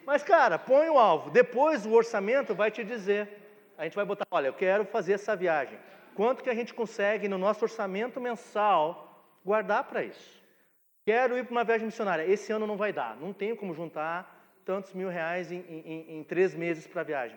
[0.05, 1.31] Mas, cara, põe o alvo.
[1.31, 3.29] Depois o orçamento vai te dizer.
[3.79, 5.79] A gente vai botar, olha, eu quero fazer essa viagem.
[6.17, 10.43] Quanto que a gente consegue no nosso orçamento mensal guardar para isso?
[11.07, 12.27] Quero ir para uma viagem missionária.
[12.27, 13.17] Esse ano não vai dar.
[13.17, 17.37] Não tenho como juntar tantos mil reais em, em, em três meses para a viagem.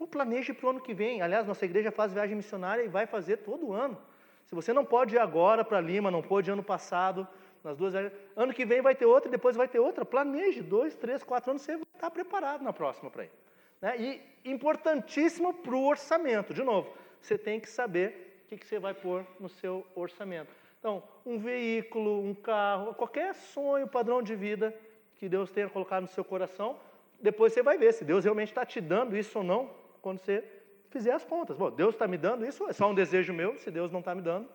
[0.00, 1.20] Pô, planeje para o ano que vem.
[1.20, 3.98] Aliás, nossa igreja faz viagem missionária e vai fazer todo ano.
[4.46, 7.28] Se você não pode ir agora para Lima, não pôde ano passado,
[7.62, 7.92] nas duas
[8.34, 10.02] ano que vem vai ter outra e depois vai ter outra.
[10.02, 13.30] Planeje dois, três, quatro anos, você vai estar preparado na próxima para ir.
[13.78, 13.94] Né?
[13.98, 16.54] E importantíssimo para o orçamento.
[16.54, 16.90] De novo,
[17.20, 20.50] você tem que saber o que, que você vai pôr no seu orçamento.
[20.78, 24.74] Então, um veículo, um carro, qualquer sonho, padrão de vida
[25.16, 26.80] que Deus tenha colocado no seu coração,
[27.20, 30.44] depois você vai ver se Deus realmente está te dando isso ou não quando você
[30.90, 31.56] fizer as contas.
[31.56, 34.14] Bom, Deus está me dando isso, é só um desejo meu, se Deus não está
[34.14, 34.48] me dando,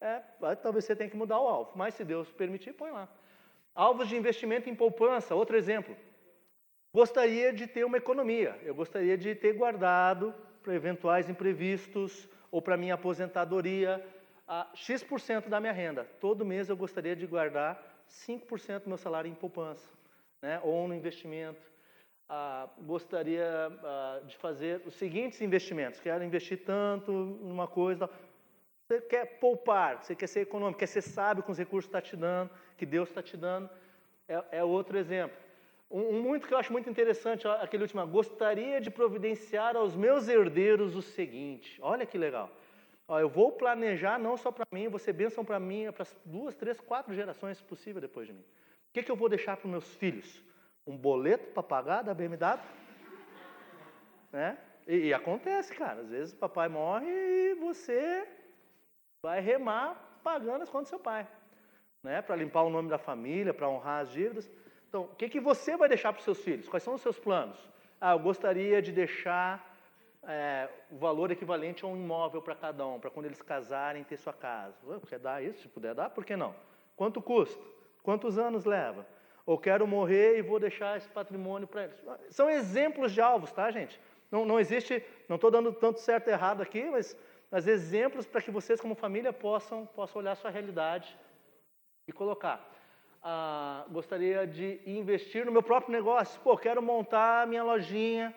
[0.00, 0.20] é,
[0.62, 1.72] talvez você tenha que mudar o alvo.
[1.74, 3.08] Mas se Deus permitir, põe lá.
[3.74, 5.96] Alvos de investimento em poupança, outro exemplo.
[6.92, 12.76] Gostaria de ter uma economia, eu gostaria de ter guardado para eventuais imprevistos ou para
[12.76, 14.04] minha aposentadoria
[14.46, 16.04] a X% da minha renda.
[16.20, 19.92] Todo mês eu gostaria de guardar 5% do meu salário em poupança,
[20.40, 20.60] né?
[20.62, 21.73] ou no investimento
[22.28, 23.46] ah, gostaria
[23.82, 26.00] ah, de fazer os seguintes investimentos.
[26.00, 28.08] Quero investir tanto numa coisa.
[28.86, 32.02] Você quer poupar, você quer ser econômico, quer ser sábio com os recursos que está
[32.02, 33.68] te dando, que Deus está te dando.
[34.28, 35.36] É, é, outro exemplo.
[35.90, 40.28] Um, um, muito que eu acho muito interessante, aquele último, gostaria de providenciar aos meus
[40.28, 41.78] herdeiros o seguinte.
[41.80, 42.50] Olha que legal.
[43.06, 46.16] Ó, eu vou planejar não só para mim, vou ser bênção para mim, para as
[46.24, 48.40] duas, três, quatro gerações possível depois de mim.
[48.40, 50.42] O que, que eu vou deixar para os meus filhos?
[50.86, 52.60] Um boleto para pagar da BMW.
[54.32, 54.58] Né?
[54.86, 56.00] E, e, acontece, cara.
[56.02, 58.28] Às vezes o papai morre e você
[59.22, 61.26] vai remar pagando as contas do seu pai.
[62.02, 62.20] Né?
[62.20, 64.50] Para limpar o nome da família, para honrar as dívidas.
[64.88, 66.68] Então, o que, que você vai deixar para os seus filhos?
[66.68, 67.58] Quais são os seus planos?
[68.00, 69.74] Ah, eu gostaria de deixar
[70.22, 74.16] é, o valor equivalente a um imóvel para cada um, para quando eles casarem ter
[74.16, 75.00] sua casa.
[75.08, 75.62] Quer dar isso?
[75.62, 76.54] Se puder dar, por que não?
[76.96, 77.62] Quanto custa?
[78.02, 79.06] Quantos anos leva?
[79.46, 81.96] Ou quero morrer e vou deixar esse patrimônio para eles.
[82.30, 84.00] São exemplos de alvos, tá, gente?
[84.30, 87.16] Não, não existe, não estou dando tanto certo e errado aqui, mas
[87.54, 91.16] mas exemplos para que vocês, como família, possam, possam olhar a sua realidade
[92.04, 92.68] e colocar.
[93.22, 96.40] Ah, gostaria de investir no meu próprio negócio.
[96.40, 98.34] Pô, quero montar minha lojinha,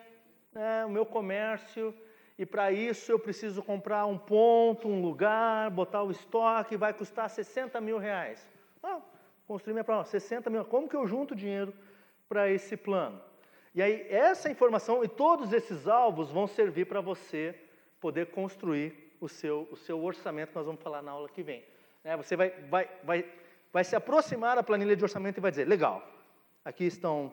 [0.52, 1.92] né, o meu comércio,
[2.38, 7.28] e para isso eu preciso comprar um ponto, um lugar, botar o estoque, vai custar
[7.28, 8.48] 60 mil reais.
[9.48, 10.62] Construir minha prova, 60 mil.
[10.66, 11.72] Como que eu junto dinheiro
[12.28, 13.18] para esse plano?
[13.74, 17.58] E aí, essa informação e todos esses alvos vão servir para você
[17.98, 21.64] poder construir o seu, o seu orçamento, que nós vamos falar na aula que vem.
[22.04, 23.24] É, você vai, vai, vai,
[23.72, 26.06] vai se aproximar da planilha de orçamento e vai dizer: legal,
[26.62, 27.32] aqui estão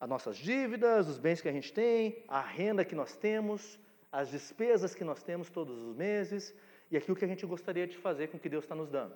[0.00, 3.78] as nossas dívidas, os bens que a gente tem, a renda que nós temos,
[4.10, 6.52] as despesas que nós temos todos os meses
[6.90, 9.14] e aquilo que a gente gostaria de fazer com o que Deus está nos dando.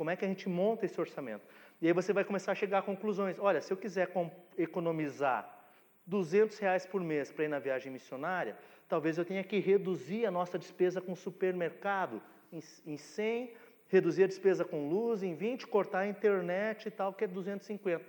[0.00, 1.44] Como é que a gente monta esse orçamento?
[1.80, 3.38] E aí você vai começar a chegar a conclusões.
[3.38, 4.10] Olha, se eu quiser
[4.58, 5.58] economizar
[6.06, 8.56] 200 reais por mês para ir na viagem missionária,
[8.88, 12.20] talvez eu tenha que reduzir a nossa despesa com apartamento
[12.52, 13.54] em, em 100,
[13.88, 18.04] reduzir a despesa com luz em 20, cortar a internet e tal, que é 250.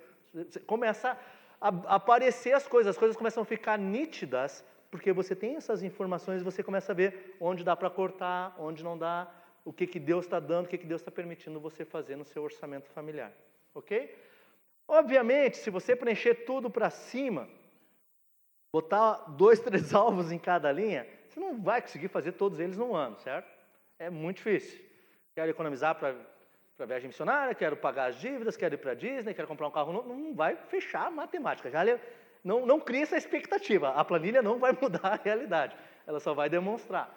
[0.65, 1.18] Começa
[1.60, 6.41] a aparecer as coisas, as coisas começam a ficar nítidas, porque você tem essas informações
[6.41, 9.31] e você começa a ver onde dá para cortar, onde não dá,
[9.64, 12.26] o que, que Deus está dando, o que, que Deus está permitindo você fazer no
[12.26, 13.31] seu orçamento familiar.
[13.73, 14.18] Ok?
[14.88, 17.48] Obviamente, se você preencher tudo para cima,
[18.73, 22.95] botar dois, três alvos em cada linha, você não vai conseguir fazer todos eles num
[22.95, 23.49] ano, certo?
[23.98, 24.84] É muito difícil.
[25.34, 26.15] Quero economizar para
[26.81, 29.93] para viagem missionária, quero pagar as dívidas, quero ir para Disney, quero comprar um carro
[29.93, 30.10] novo.
[30.10, 31.69] Não vai fechar a matemática.
[31.69, 31.84] Já
[32.43, 33.89] não, não cria essa expectativa.
[33.89, 35.76] A planilha não vai mudar a realidade.
[36.07, 37.15] Ela só vai demonstrar.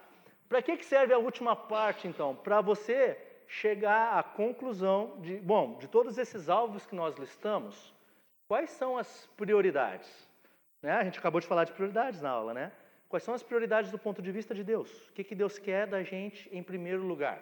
[0.51, 2.36] Para que, que serve a última parte, então?
[2.36, 3.16] Para você
[3.47, 7.95] chegar à conclusão de, bom, de todos esses alvos que nós listamos,
[8.49, 10.29] quais são as prioridades?
[10.83, 10.93] Né?
[10.93, 12.73] A gente acabou de falar de prioridades na aula, né?
[13.09, 15.09] Quais são as prioridades do ponto de vista de Deus?
[15.09, 17.41] O que, que Deus quer da gente em primeiro lugar?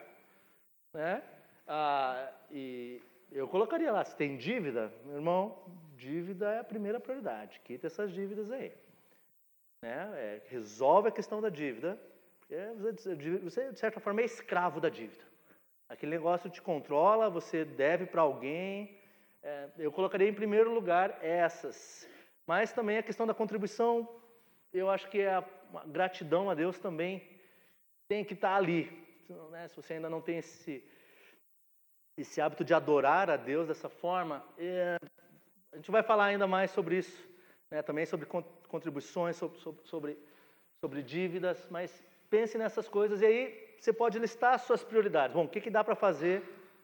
[0.93, 1.23] Né?
[1.67, 3.01] Ah, e
[3.31, 5.59] eu colocaria lá, se tem dívida, meu irmão,
[5.97, 7.61] dívida é a primeira prioridade.
[7.65, 8.73] Quita essas dívidas aí.
[9.81, 10.11] Né?
[10.15, 11.99] É, resolve a questão da dívida.
[13.43, 15.25] Você, de certa forma, é escravo da dívida.
[15.93, 18.99] Aquele negócio te controla, você deve para alguém.
[19.43, 22.09] É, eu colocaria em primeiro lugar essas.
[22.47, 24.09] Mas também a questão da contribuição,
[24.73, 25.45] eu acho que a
[25.89, 27.23] gratidão a Deus também
[28.09, 28.91] tem que estar ali.
[29.51, 29.69] Né?
[29.69, 30.83] Se você ainda não tem esse,
[32.17, 34.97] esse hábito de adorar a Deus dessa forma, é,
[35.73, 37.23] a gente vai falar ainda mais sobre isso,
[37.71, 37.83] né?
[37.83, 38.25] também sobre
[38.67, 40.19] contribuições, sobre, sobre,
[40.81, 45.35] sobre dívidas, mas pense nessas coisas e aí você pode listar as suas prioridades.
[45.35, 46.41] Bom, o que, que dá para fazer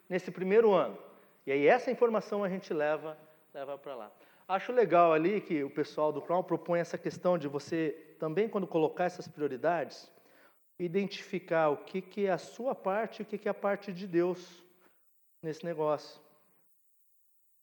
[0.08, 0.98] nesse primeiro ano?
[1.46, 3.16] E aí essa informação a gente leva,
[3.54, 4.12] leva para lá.
[4.48, 8.66] Acho legal ali que o pessoal do Crown propõe essa questão de você também, quando
[8.66, 10.10] colocar essas prioridades,
[10.76, 13.92] identificar o que, que é a sua parte e o que, que é a parte
[13.92, 14.64] de Deus
[15.40, 16.20] nesse negócio.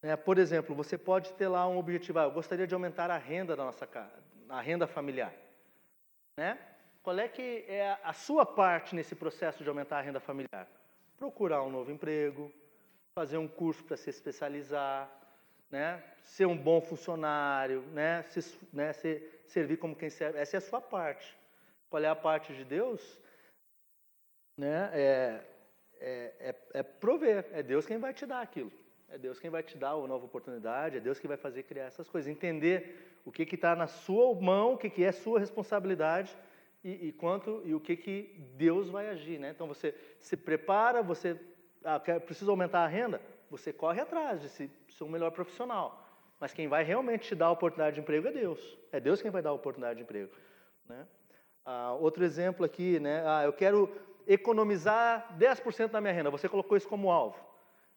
[0.02, 3.18] É, por exemplo, você pode ter lá um objetivo, ah, eu gostaria de aumentar a
[3.18, 5.34] renda da nossa casa, a renda familiar.
[6.38, 6.58] Né?
[7.06, 10.68] Qual é que é a sua parte nesse processo de aumentar a renda familiar?
[11.20, 12.52] Procurar um novo emprego,
[13.14, 15.08] fazer um curso para se especializar,
[15.70, 16.04] né?
[16.24, 18.24] ser um bom funcionário, né?
[18.24, 18.92] Se, né?
[18.92, 20.40] Se, servir como quem serve.
[20.40, 21.38] Essa é a sua parte.
[21.92, 23.22] Qual é a parte de Deus?
[24.58, 24.90] Né?
[24.92, 25.42] É,
[26.00, 27.46] é, é, é prover.
[27.52, 28.72] É Deus quem vai te dar aquilo.
[29.10, 30.98] É Deus quem vai te dar uma nova oportunidade.
[30.98, 32.32] É Deus quem vai fazer criar essas coisas.
[32.32, 36.36] Entender o que está na sua mão, o que, que é sua responsabilidade
[36.86, 39.40] e, e, quanto e o que, que Deus vai agir.
[39.40, 39.50] Né?
[39.50, 41.36] Então você se prepara, você
[41.84, 46.08] ah, precisa aumentar a renda, você corre atrás de se, ser um melhor profissional.
[46.40, 48.78] Mas quem vai realmente te dar a oportunidade de emprego é Deus.
[48.92, 50.32] É Deus quem vai dar a oportunidade de emprego.
[50.88, 51.08] Né?
[51.66, 53.24] Ah, outro exemplo aqui, né?
[53.26, 53.92] Ah, eu quero
[54.28, 56.30] economizar 10% da minha renda.
[56.30, 57.44] Você colocou isso como alvo.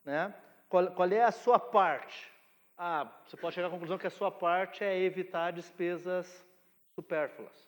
[0.03, 0.35] Né?
[0.67, 2.33] Qual, qual, é a sua parte?
[2.75, 6.47] Ah, você pode chegar à conclusão que a sua parte é evitar despesas
[6.95, 7.68] supérfluas.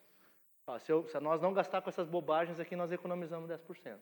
[0.66, 3.98] Ah, se, eu, se, nós não gastar com essas bobagens aqui, nós economizamos 10%.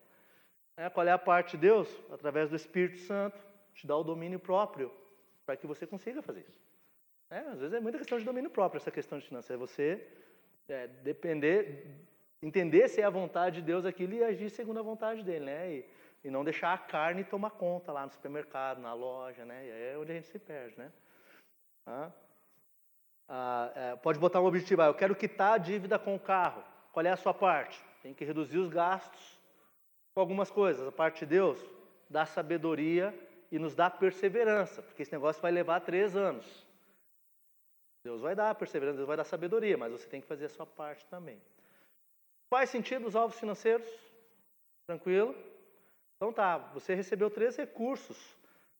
[0.76, 1.88] É, qual é a parte de Deus?
[2.10, 3.40] Através do Espírito Santo,
[3.74, 4.92] te dá o domínio próprio
[5.44, 6.60] para que você consiga fazer isso.
[7.30, 9.50] É, às vezes é muita questão de domínio próprio essa questão de finanças.
[9.50, 10.06] É você
[10.68, 11.86] é, depender,
[12.42, 15.72] entender se é a vontade de Deus aquilo e agir segundo a vontade dele, né?
[15.72, 15.84] E,
[16.24, 19.66] e não deixar a carne tomar conta lá no supermercado, na loja, né?
[19.66, 20.92] E aí é onde a gente se perde, né?
[21.86, 22.10] Ah,
[23.28, 26.64] ah, é, pode botar um objetivo, ah, eu quero quitar a dívida com o carro.
[26.92, 27.78] Qual é a sua parte?
[28.02, 29.38] Tem que reduzir os gastos
[30.14, 30.86] com algumas coisas.
[30.86, 31.58] A parte de Deus
[32.08, 33.14] dá sabedoria
[33.52, 36.66] e nos dá perseverança, porque esse negócio vai levar três anos.
[38.04, 40.66] Deus vai dar perseverança, Deus vai dar sabedoria, mas você tem que fazer a sua
[40.66, 41.40] parte também.
[42.48, 43.88] Faz sentido os alvos financeiros?
[44.86, 45.34] Tranquilo?
[46.16, 48.16] Então tá, você recebeu três recursos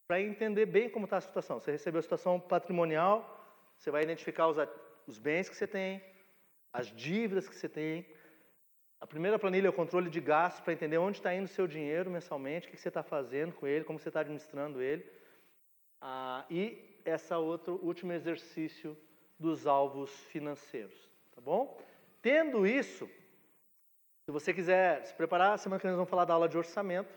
[0.09, 1.61] para entender bem como está a situação.
[1.61, 3.38] Você recebeu a situação patrimonial,
[3.79, 4.57] você vai identificar os,
[5.07, 6.03] os bens que você tem,
[6.73, 8.05] as dívidas que você tem.
[9.01, 11.67] A primeira planilha é o controle de gastos para entender onde está indo o seu
[11.67, 15.09] dinheiro mensalmente, o que você está fazendo com ele, como você está administrando ele.
[16.01, 18.97] Ah, e essa outro último exercício
[19.39, 21.81] dos alvos financeiros, tá bom?
[22.21, 23.09] Tendo isso,
[24.25, 27.15] se você quiser se preparar, semana que vem nós vamos falar da aula de orçamento.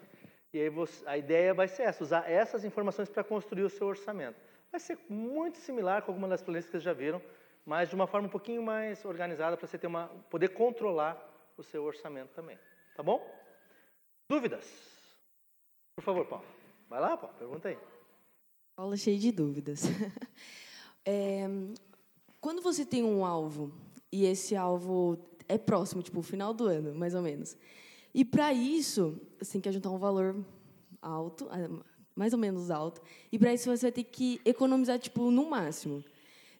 [0.53, 3.87] E aí você, a ideia vai ser essa, usar essas informações para construir o seu
[3.87, 4.39] orçamento.
[4.71, 7.21] Vai ser muito similar com algumas das planilhas que vocês já viram,
[7.65, 11.17] mas de uma forma um pouquinho mais organizada para você ter uma, poder controlar
[11.57, 12.57] o seu orçamento também.
[12.95, 13.21] Tá bom?
[14.29, 14.65] Dúvidas?
[15.93, 16.45] Por favor, Paulo.
[16.87, 17.77] Vai lá, Paulo, pergunta aí.
[18.77, 19.83] Aula cheia de dúvidas.
[21.03, 21.47] É,
[22.39, 23.73] quando você tem um alvo
[24.11, 25.17] e esse alvo
[25.47, 27.57] é próximo, tipo, final do ano, mais ou menos.
[28.13, 30.45] E para isso, você tem que juntar um valor
[31.01, 31.49] alto,
[32.15, 33.01] mais ou menos alto.
[33.31, 36.03] E para isso você vai ter que economizar, tipo, no máximo.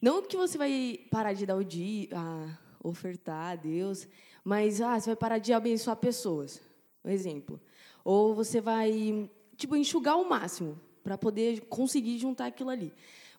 [0.02, 4.08] Não que você vai parar de dar o dia, a ofertar a Deus,
[4.44, 6.62] mas ah, você vai parar de abençoar pessoas.
[7.06, 7.60] Um exemplo.
[8.04, 12.92] Ou você vai, tipo, enxugar o máximo para poder conseguir juntar aquilo ali.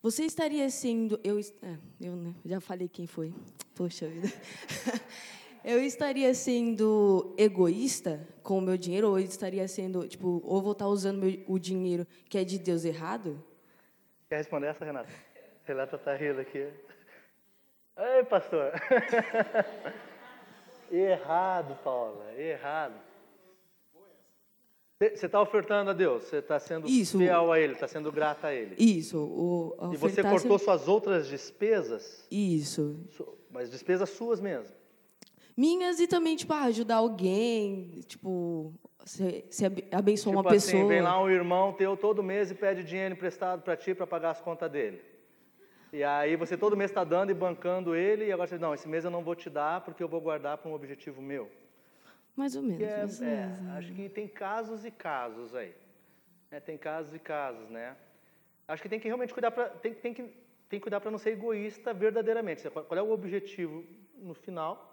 [0.03, 1.19] Você estaria sendo.
[1.23, 3.33] Eu, é, eu né, já falei quem foi.
[3.75, 4.29] Poxa vida.
[5.65, 10.73] eu estaria sendo egoísta com o meu dinheiro, ou eu estaria sendo, tipo, ou vou
[10.73, 13.43] estar usando meu, o dinheiro que é de Deus errado?
[14.29, 15.09] Quer responder essa, Renata?
[15.65, 16.69] Renata está rindo aqui.
[17.97, 18.73] Ei, pastor.
[20.91, 22.95] errado, Paula, errado.
[24.99, 27.19] Você está ofertando a Deus, você está sendo Isso.
[27.19, 28.77] fiel a Ele, está sendo grata a Ele.
[28.79, 29.19] Isso.
[29.19, 32.25] O, e você cortou suas outras despesas?
[32.31, 33.05] Isso.
[33.51, 34.82] Mas despesas suas mesmo?
[35.57, 38.73] Minhas e também, tipo, ah, ajudar alguém, tipo,
[39.05, 40.89] se, se abençoar tipo uma assim, pessoa.
[40.89, 44.31] vem lá um irmão teu todo mês e pede dinheiro emprestado para ti para pagar
[44.31, 45.03] as contas dele.
[45.93, 48.73] E aí você todo mês está dando e bancando ele, e agora você diz, não,
[48.73, 51.51] esse mês eu não vou te dar porque eu vou guardar para um objetivo meu.
[52.35, 52.83] Mais ou menos.
[52.83, 53.69] É, mais é, menos.
[53.77, 55.75] acho que tem casos e casos aí.
[56.51, 57.95] É, tem casos e casos, né?
[58.67, 61.19] Acho que tem que realmente cuidar para tem, tem que tem que cuidar para não
[61.19, 62.69] ser egoísta verdadeiramente.
[62.71, 63.85] Qual é o objetivo
[64.17, 64.92] no final?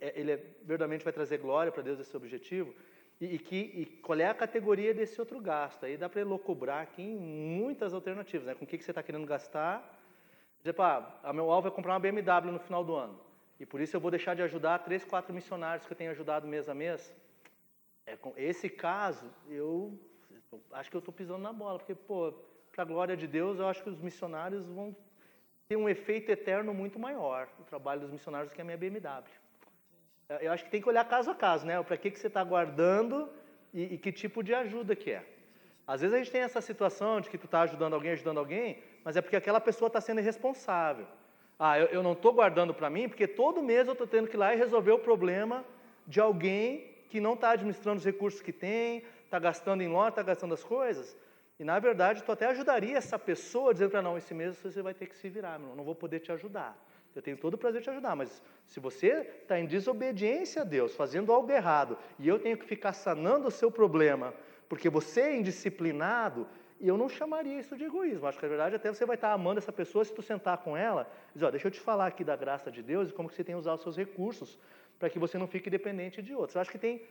[0.00, 2.74] É, ele é, verdadeiramente vai trazer glória para Deus esse objetivo
[3.20, 5.84] e, e, que, e qual é a categoria desse outro gasto?
[5.84, 8.54] Aí dá para elocubrar aqui em muitas alternativas, né?
[8.54, 9.98] Com o que, que você está querendo gastar?
[10.62, 13.18] Tipo, ah, a meu alvo é comprar uma BMW no final do ano.
[13.58, 16.46] E por isso eu vou deixar de ajudar três, quatro missionários que eu tenho ajudado
[16.46, 17.12] mês a mês.
[18.06, 19.98] É, com esse caso, eu
[20.72, 22.32] acho que eu estou pisando na bola, porque, pô,
[22.70, 24.94] para a glória de Deus, eu acho que os missionários vão
[25.68, 29.24] ter um efeito eterno muito maior, o trabalho dos missionários, que a minha BMW.
[30.40, 31.82] Eu acho que tem que olhar caso a caso, né?
[31.82, 33.28] Para que, que você está guardando
[33.72, 35.24] e, e, que tipo de ajuda que é.
[35.86, 38.82] Às vezes a gente tem essa situação de que tu está ajudando alguém, ajudando alguém,
[39.02, 41.06] mas é porque aquela pessoa está sendo irresponsável.
[41.58, 44.36] Ah, eu, eu não estou guardando para mim, porque todo mês eu estou tendo que
[44.36, 45.64] ir lá e resolver o problema
[46.06, 50.22] de alguém que não está administrando os recursos que tem, está gastando em loja, está
[50.22, 51.16] gastando as coisas.
[51.58, 54.92] E, na verdade, tu até ajudaria essa pessoa, dizendo para não, esse mês você vai
[54.92, 56.76] ter que se virar, meu, não vou poder te ajudar.
[57.14, 60.64] Eu tenho todo o prazer de te ajudar, mas se você está em desobediência a
[60.64, 64.32] Deus, fazendo algo errado, e eu tenho que ficar sanando o seu problema,
[64.68, 66.46] porque você é indisciplinado,
[66.80, 68.26] eu não chamaria isso de egoísmo.
[68.26, 70.76] Acho que, na verdade, até você vai estar amando essa pessoa se tu sentar com
[70.76, 73.34] ela e dizer, deixa eu te falar aqui da graça de Deus e como que
[73.34, 74.58] você tem usar os seus recursos
[74.98, 76.54] para que você não fique dependente de outros.
[76.54, 77.02] Eu acho que tem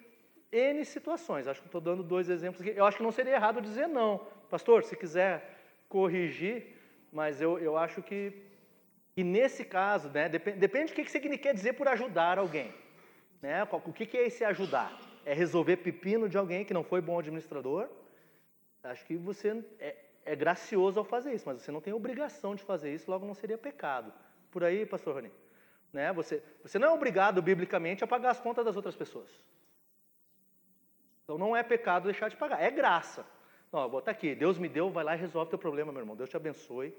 [0.52, 1.48] N situações.
[1.48, 2.78] Acho que estou dando dois exemplos aqui.
[2.78, 4.26] Eu acho que não seria errado dizer não.
[4.50, 5.58] Pastor, se quiser
[5.90, 6.76] corrigir,
[7.12, 8.34] mas eu, eu acho que,
[9.18, 12.72] e nesse caso, né, depende, depende do que você quer dizer por ajudar alguém.
[13.42, 13.64] Né?
[13.64, 14.96] O que, é esse ajudar?
[15.26, 17.90] É resolver pepino de alguém que não foi bom administrador?
[18.84, 22.64] Acho que você é, é, gracioso ao fazer isso, mas você não tem obrigação de
[22.64, 24.14] fazer isso, logo não seria pecado.
[24.52, 25.32] Por aí, pastor Rony?
[25.92, 26.14] Né?
[26.14, 29.32] Você, você não é obrigado, biblicamente, a pagar as contas das outras pessoas.
[31.24, 33.26] Então não é pecado deixar de pagar, é graça.
[33.74, 36.16] Não, estar aqui, Deus me deu, vai lá e resolve teu problema, meu irmão.
[36.16, 36.96] Deus te abençoe.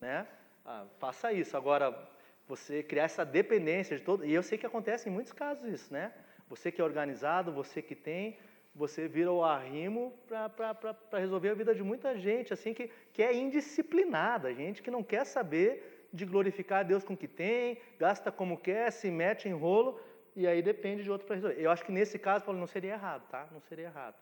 [0.00, 0.26] Né?
[0.70, 1.56] Ah, faça isso.
[1.56, 1.98] Agora,
[2.46, 4.22] você criar essa dependência de todo.
[4.22, 6.12] E eu sei que acontece em muitos casos isso, né?
[6.46, 8.36] Você que é organizado, você que tem,
[8.74, 13.34] você vira o arrimo para resolver a vida de muita gente, assim, que, que é
[13.34, 18.30] indisciplinada, gente que não quer saber de glorificar a Deus com o que tem, gasta
[18.30, 19.98] como quer, se mete em rolo,
[20.36, 21.58] e aí depende de outro para resolver.
[21.58, 23.48] Eu acho que nesse caso, Paulo, não seria errado, tá?
[23.50, 24.16] Não seria errado.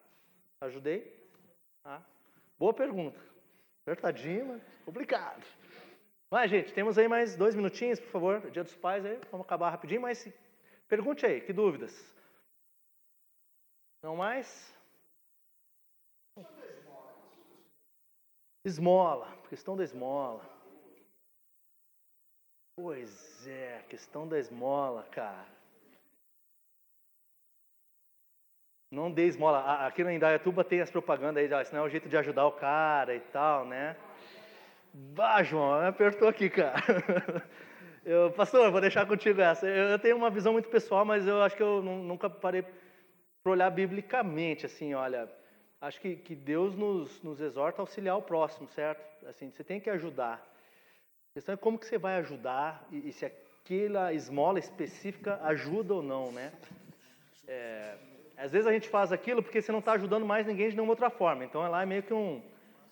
[0.61, 1.13] Ajudei?
[1.83, 2.01] Tá?
[2.57, 3.19] Boa pergunta.
[3.83, 5.45] Apertadinho, mas complicado.
[6.31, 8.51] Mas, gente, temos aí mais dois minutinhos, por favor.
[8.51, 10.29] Dia dos Pais aí, vamos acabar rapidinho, mas
[10.89, 11.95] pergunte aí, que dúvidas?
[14.03, 14.75] Não mais?
[18.65, 20.45] Esmola, questão da esmola.
[22.75, 25.47] Pois é, questão da esmola, cara.
[28.91, 29.87] Não dê esmola.
[29.87, 32.53] Aqui na Indaiatuba tem as propagandas aí, esse não é o jeito de ajudar o
[32.53, 33.97] cara e tal, né?
[34.99, 36.83] Bah, João, apertou aqui, cara.
[38.03, 39.67] Eu, pastor, vou deixar contigo essa.
[39.67, 42.65] Eu, tenho uma visão muito pessoal, mas eu acho que eu nunca parei
[43.43, 45.29] para olhar biblicamente, assim, olha,
[45.81, 49.27] acho que, que Deus nos, nos exorta a auxiliar o próximo, certo?
[49.27, 50.37] Assim, você tem que ajudar.
[50.37, 55.95] A questão é como que você vai ajudar e, e se aquela esmola específica ajuda
[55.95, 56.53] ou não, né?
[57.49, 57.97] É,
[58.37, 60.93] às vezes a gente faz aquilo porque você não está ajudando mais ninguém de nenhuma
[60.93, 61.45] outra forma.
[61.45, 62.41] Então é lá é meio que um,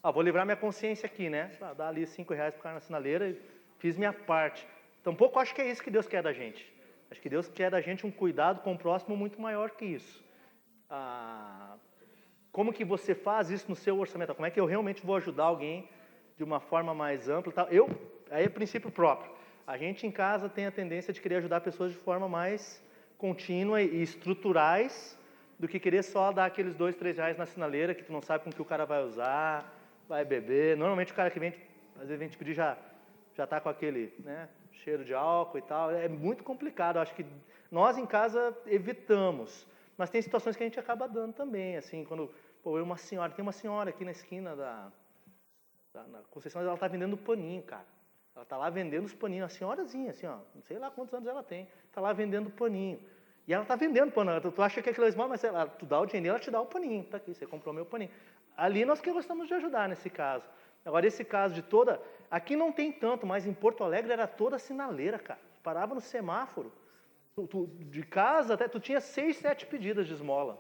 [0.07, 1.51] ah, vou livrar minha consciência aqui, né?
[1.79, 3.41] Dá ali cinco reais para o cara na sinaleira e
[3.79, 4.69] fiz minha parte.
[5.03, 6.71] Tampouco acho que é isso que Deus quer da gente.
[7.11, 10.23] Acho que Deus quer da gente um cuidado com o próximo muito maior que isso.
[10.91, 11.77] Ah,
[12.53, 14.35] como que você faz isso no seu orçamento?
[14.35, 15.89] Como é que eu realmente vou ajudar alguém
[16.37, 17.51] de uma forma mais ampla?
[17.51, 17.69] Tal?
[17.71, 17.89] Eu,
[18.31, 19.33] aí é princípio próprio.
[19.67, 22.85] A gente em casa tem a tendência de querer ajudar pessoas de forma mais
[23.17, 25.19] contínua e estruturais
[25.59, 28.45] do que querer só dar aqueles dois, três reais na sinaleira que tu não sabe
[28.45, 29.74] com que o cara vai usar,
[30.09, 30.77] vai beber.
[30.77, 31.55] Normalmente o cara que vem,
[31.97, 32.77] às vezes vem te pedir já
[33.37, 35.91] já está com aquele, né, cheiro de álcool e tal.
[35.91, 36.99] É muito complicado.
[36.99, 37.27] Acho que
[37.71, 39.67] nós em casa evitamos,
[39.97, 41.77] mas tem situações que a gente acaba dando também.
[41.77, 42.31] Assim, quando
[42.63, 44.93] pô, eu uma senhora, tem uma senhora aqui na esquina da,
[45.93, 47.87] da na Conceição, ela está vendendo paninho, cara.
[48.35, 51.29] Ela está lá vendendo os paninhos, uma senhorazinha, assim, ó, não sei lá quantos anos
[51.29, 53.01] ela tem, está lá vendendo paninho.
[53.47, 54.41] E ela está vendendo pano.
[54.41, 56.51] Tu, tu acha que aquilo é esmola, mas ela, tu dá o dinheiro, ela te
[56.51, 57.05] dá o paninho.
[57.05, 58.11] Tá aqui, você comprou meu paninho.
[58.57, 60.45] Ali nós que gostamos de ajudar nesse caso.
[60.85, 62.01] Agora, esse caso de toda.
[62.31, 65.41] Aqui não tem tanto, mas em Porto Alegre era toda sinaleira, cara.
[65.63, 66.73] Parava no semáforo.
[67.35, 70.59] Tu, tu, de casa até tu tinha seis, sete pedidas de esmola.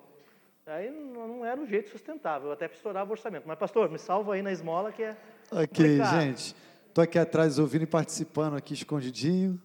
[0.66, 3.44] Aí não era um jeito sustentável, até estourava o orçamento.
[3.46, 5.16] Mas, pastor, me salva aí na esmola que é.
[5.52, 6.20] Ok, complicado.
[6.20, 6.56] gente.
[6.88, 9.60] Estou aqui atrás ouvindo e participando aqui escondidinho.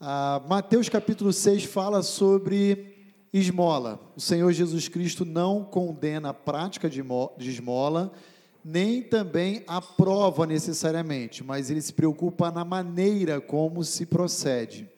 [0.00, 2.93] Ah, Mateus capítulo 6 fala sobre
[3.38, 4.00] esmola.
[4.16, 7.02] O Senhor Jesus Cristo não condena a prática de
[7.38, 8.12] esmola
[8.64, 14.88] nem também aprova necessariamente, mas ele se preocupa na maneira como se procede.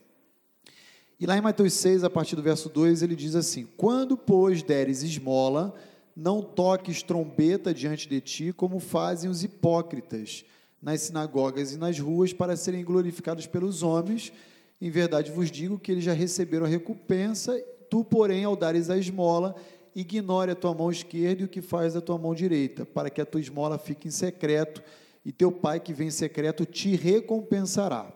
[1.18, 4.62] E lá em Mateus 6, a partir do verso 2, ele diz assim: Quando, pois,
[4.62, 5.74] deres esmola,
[6.14, 10.44] não toques trombeta diante de ti, como fazem os hipócritas
[10.80, 14.32] nas sinagogas e nas ruas, para serem glorificados pelos homens.
[14.80, 17.58] Em verdade vos digo que eles já receberam a recompensa,
[17.90, 19.54] tu, porém, ao dares a esmola,
[19.94, 23.20] ignore a tua mão esquerda e o que faz a tua mão direita, para que
[23.20, 24.82] a tua esmola fique em secreto
[25.24, 28.12] e teu pai que vem em secreto te recompensará.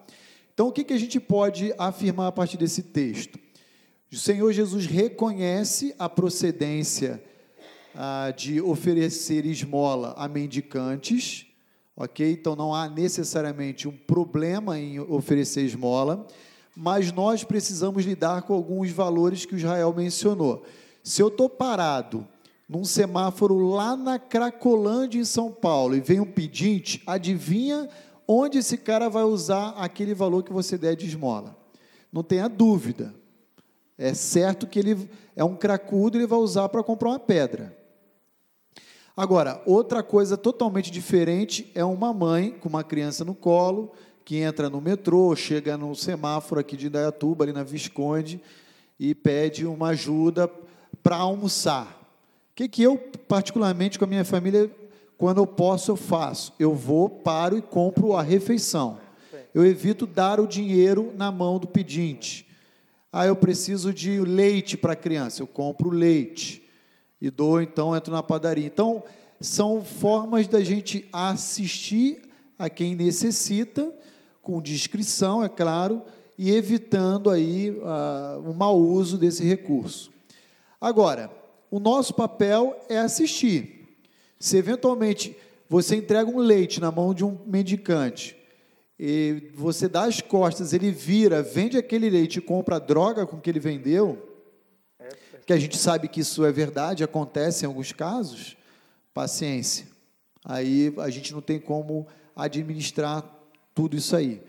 [0.52, 3.38] Então, o que, que a gente pode afirmar a partir desse texto?
[4.12, 7.22] O Senhor Jesus reconhece a procedência
[7.94, 11.46] ah, de oferecer esmola a mendicantes,
[11.96, 12.30] ok?
[12.30, 16.26] Então, não há necessariamente um problema em oferecer esmola,
[16.82, 20.64] mas nós precisamos lidar com alguns valores que o Israel mencionou.
[21.04, 22.26] Se eu estou parado
[22.66, 27.86] num semáforo lá na Cracolândia, em São Paulo, e vem um pedinte, adivinha
[28.26, 31.54] onde esse cara vai usar aquele valor que você der de esmola?
[32.10, 33.14] Não tenha dúvida.
[33.98, 37.76] É certo que ele é um cracudo, ele vai usar para comprar uma pedra.
[39.14, 43.92] Agora, outra coisa totalmente diferente é uma mãe com uma criança no colo,
[44.24, 48.40] que entra no metrô, chega no semáforo aqui de Indaiatuba, ali na Visconde,
[48.98, 50.50] e pede uma ajuda
[51.02, 51.86] para almoçar.
[52.52, 54.70] O que, que eu, particularmente com a minha família,
[55.16, 56.52] quando eu posso, eu faço?
[56.58, 58.98] Eu vou, paro e compro a refeição.
[59.54, 62.46] Eu evito dar o dinheiro na mão do pedinte.
[63.12, 66.62] Ah, eu preciso de leite para a criança, eu compro leite.
[67.20, 68.66] E dou, então, entro na padaria.
[68.66, 69.02] Então,
[69.40, 72.22] são formas da gente assistir
[72.58, 73.92] a quem necessita,
[74.42, 76.02] com discrição, é claro,
[76.38, 80.10] e evitando aí uh, o mau uso desse recurso.
[80.80, 81.30] Agora,
[81.70, 83.86] o nosso papel é assistir.
[84.38, 85.36] Se eventualmente
[85.68, 88.36] você entrega um leite na mão de um mendicante,
[88.98, 93.40] e você dá as costas, ele vira, vende aquele leite e compra a droga com
[93.40, 94.28] que ele vendeu,
[95.46, 98.56] que a gente sabe que isso é verdade, acontece em alguns casos,
[99.14, 99.86] paciência.
[100.44, 102.06] Aí a gente não tem como
[102.36, 103.22] administrar
[103.80, 104.42] tudo isso aí.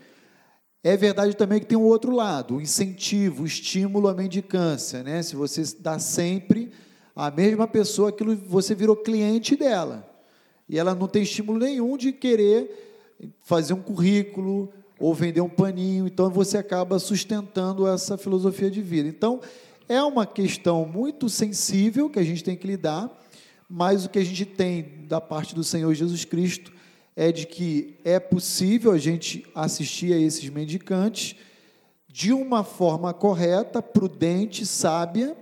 [0.84, 5.22] É verdade também que tem um outro lado, o incentivo, o estímulo à mendicância, né?
[5.22, 6.70] Se você dá sempre
[7.16, 10.06] a mesma pessoa, aquilo você virou cliente dela.
[10.68, 16.06] E ela não tem estímulo nenhum de querer fazer um currículo ou vender um paninho,
[16.06, 19.08] então você acaba sustentando essa filosofia de vida.
[19.08, 19.40] Então,
[19.88, 23.10] É uma questão muito sensível que a gente tem que lidar,
[23.68, 26.72] mas o que a gente tem da parte do Senhor Jesus Cristo
[27.14, 31.36] é de que é possível a gente assistir a esses mendicantes
[32.08, 35.36] de uma forma correta, prudente, sábia,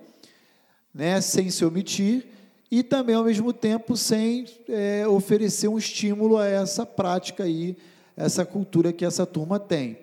[0.94, 2.26] né, sem se omitir,
[2.70, 7.76] e também, ao mesmo tempo, sem é, oferecer um estímulo a essa prática aí,
[8.16, 9.98] essa cultura que essa turma tem.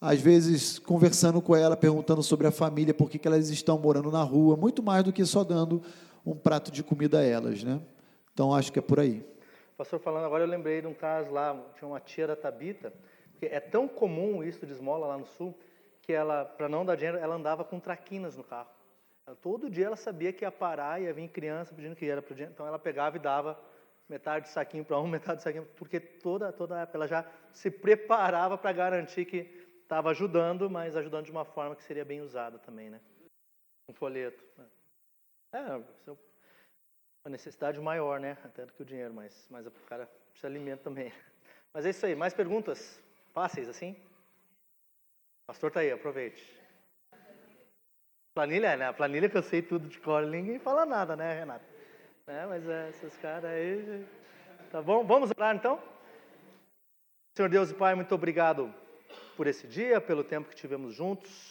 [0.00, 4.10] Às vezes, conversando com ela, perguntando sobre a família, por que, que elas estão morando
[4.10, 5.82] na rua, muito mais do que só dando
[6.24, 7.62] um prato de comida a elas.
[7.62, 7.78] Né?
[8.32, 9.22] Então, acho que é por aí.
[9.80, 12.92] Pastor, falando agora, eu lembrei de um caso lá, tinha uma tia da Tabita,
[13.38, 15.58] que é tão comum isso de esmola lá no sul,
[16.02, 18.68] que ela, para não dar dinheiro, ela andava com traquinas no carro.
[19.40, 22.52] Todo dia ela sabia que ia parar, ia vir criança pedindo que era para dinheiro,
[22.52, 23.58] então ela pegava e dava
[24.06, 28.58] metade de saquinho para um, metade de saquinho, porque toda toda ela já se preparava
[28.58, 32.90] para garantir que estava ajudando, mas ajudando de uma forma que seria bem usada também,
[32.90, 33.00] né?
[33.88, 34.44] Um folheto.
[35.54, 36.29] É, é
[37.24, 38.36] uma necessidade maior, né?
[38.44, 41.12] Até do que o dinheiro, mas, mas o cara precisa de alimento também.
[41.72, 42.16] Mas é isso aí.
[42.16, 43.00] Mais perguntas?
[43.32, 43.94] Fáceis assim?
[45.46, 46.44] Pastor está aí, aproveite.
[48.34, 48.88] Planilha, né?
[48.88, 51.64] A planilha que eu sei tudo de cor, ninguém fala nada, né, Renato?
[52.26, 54.04] É, mas é, esses caras aí.
[54.70, 55.04] Tá bom?
[55.04, 55.80] Vamos orar então?
[57.36, 58.72] Senhor Deus e Pai, muito obrigado
[59.36, 61.49] por esse dia, pelo tempo que tivemos juntos.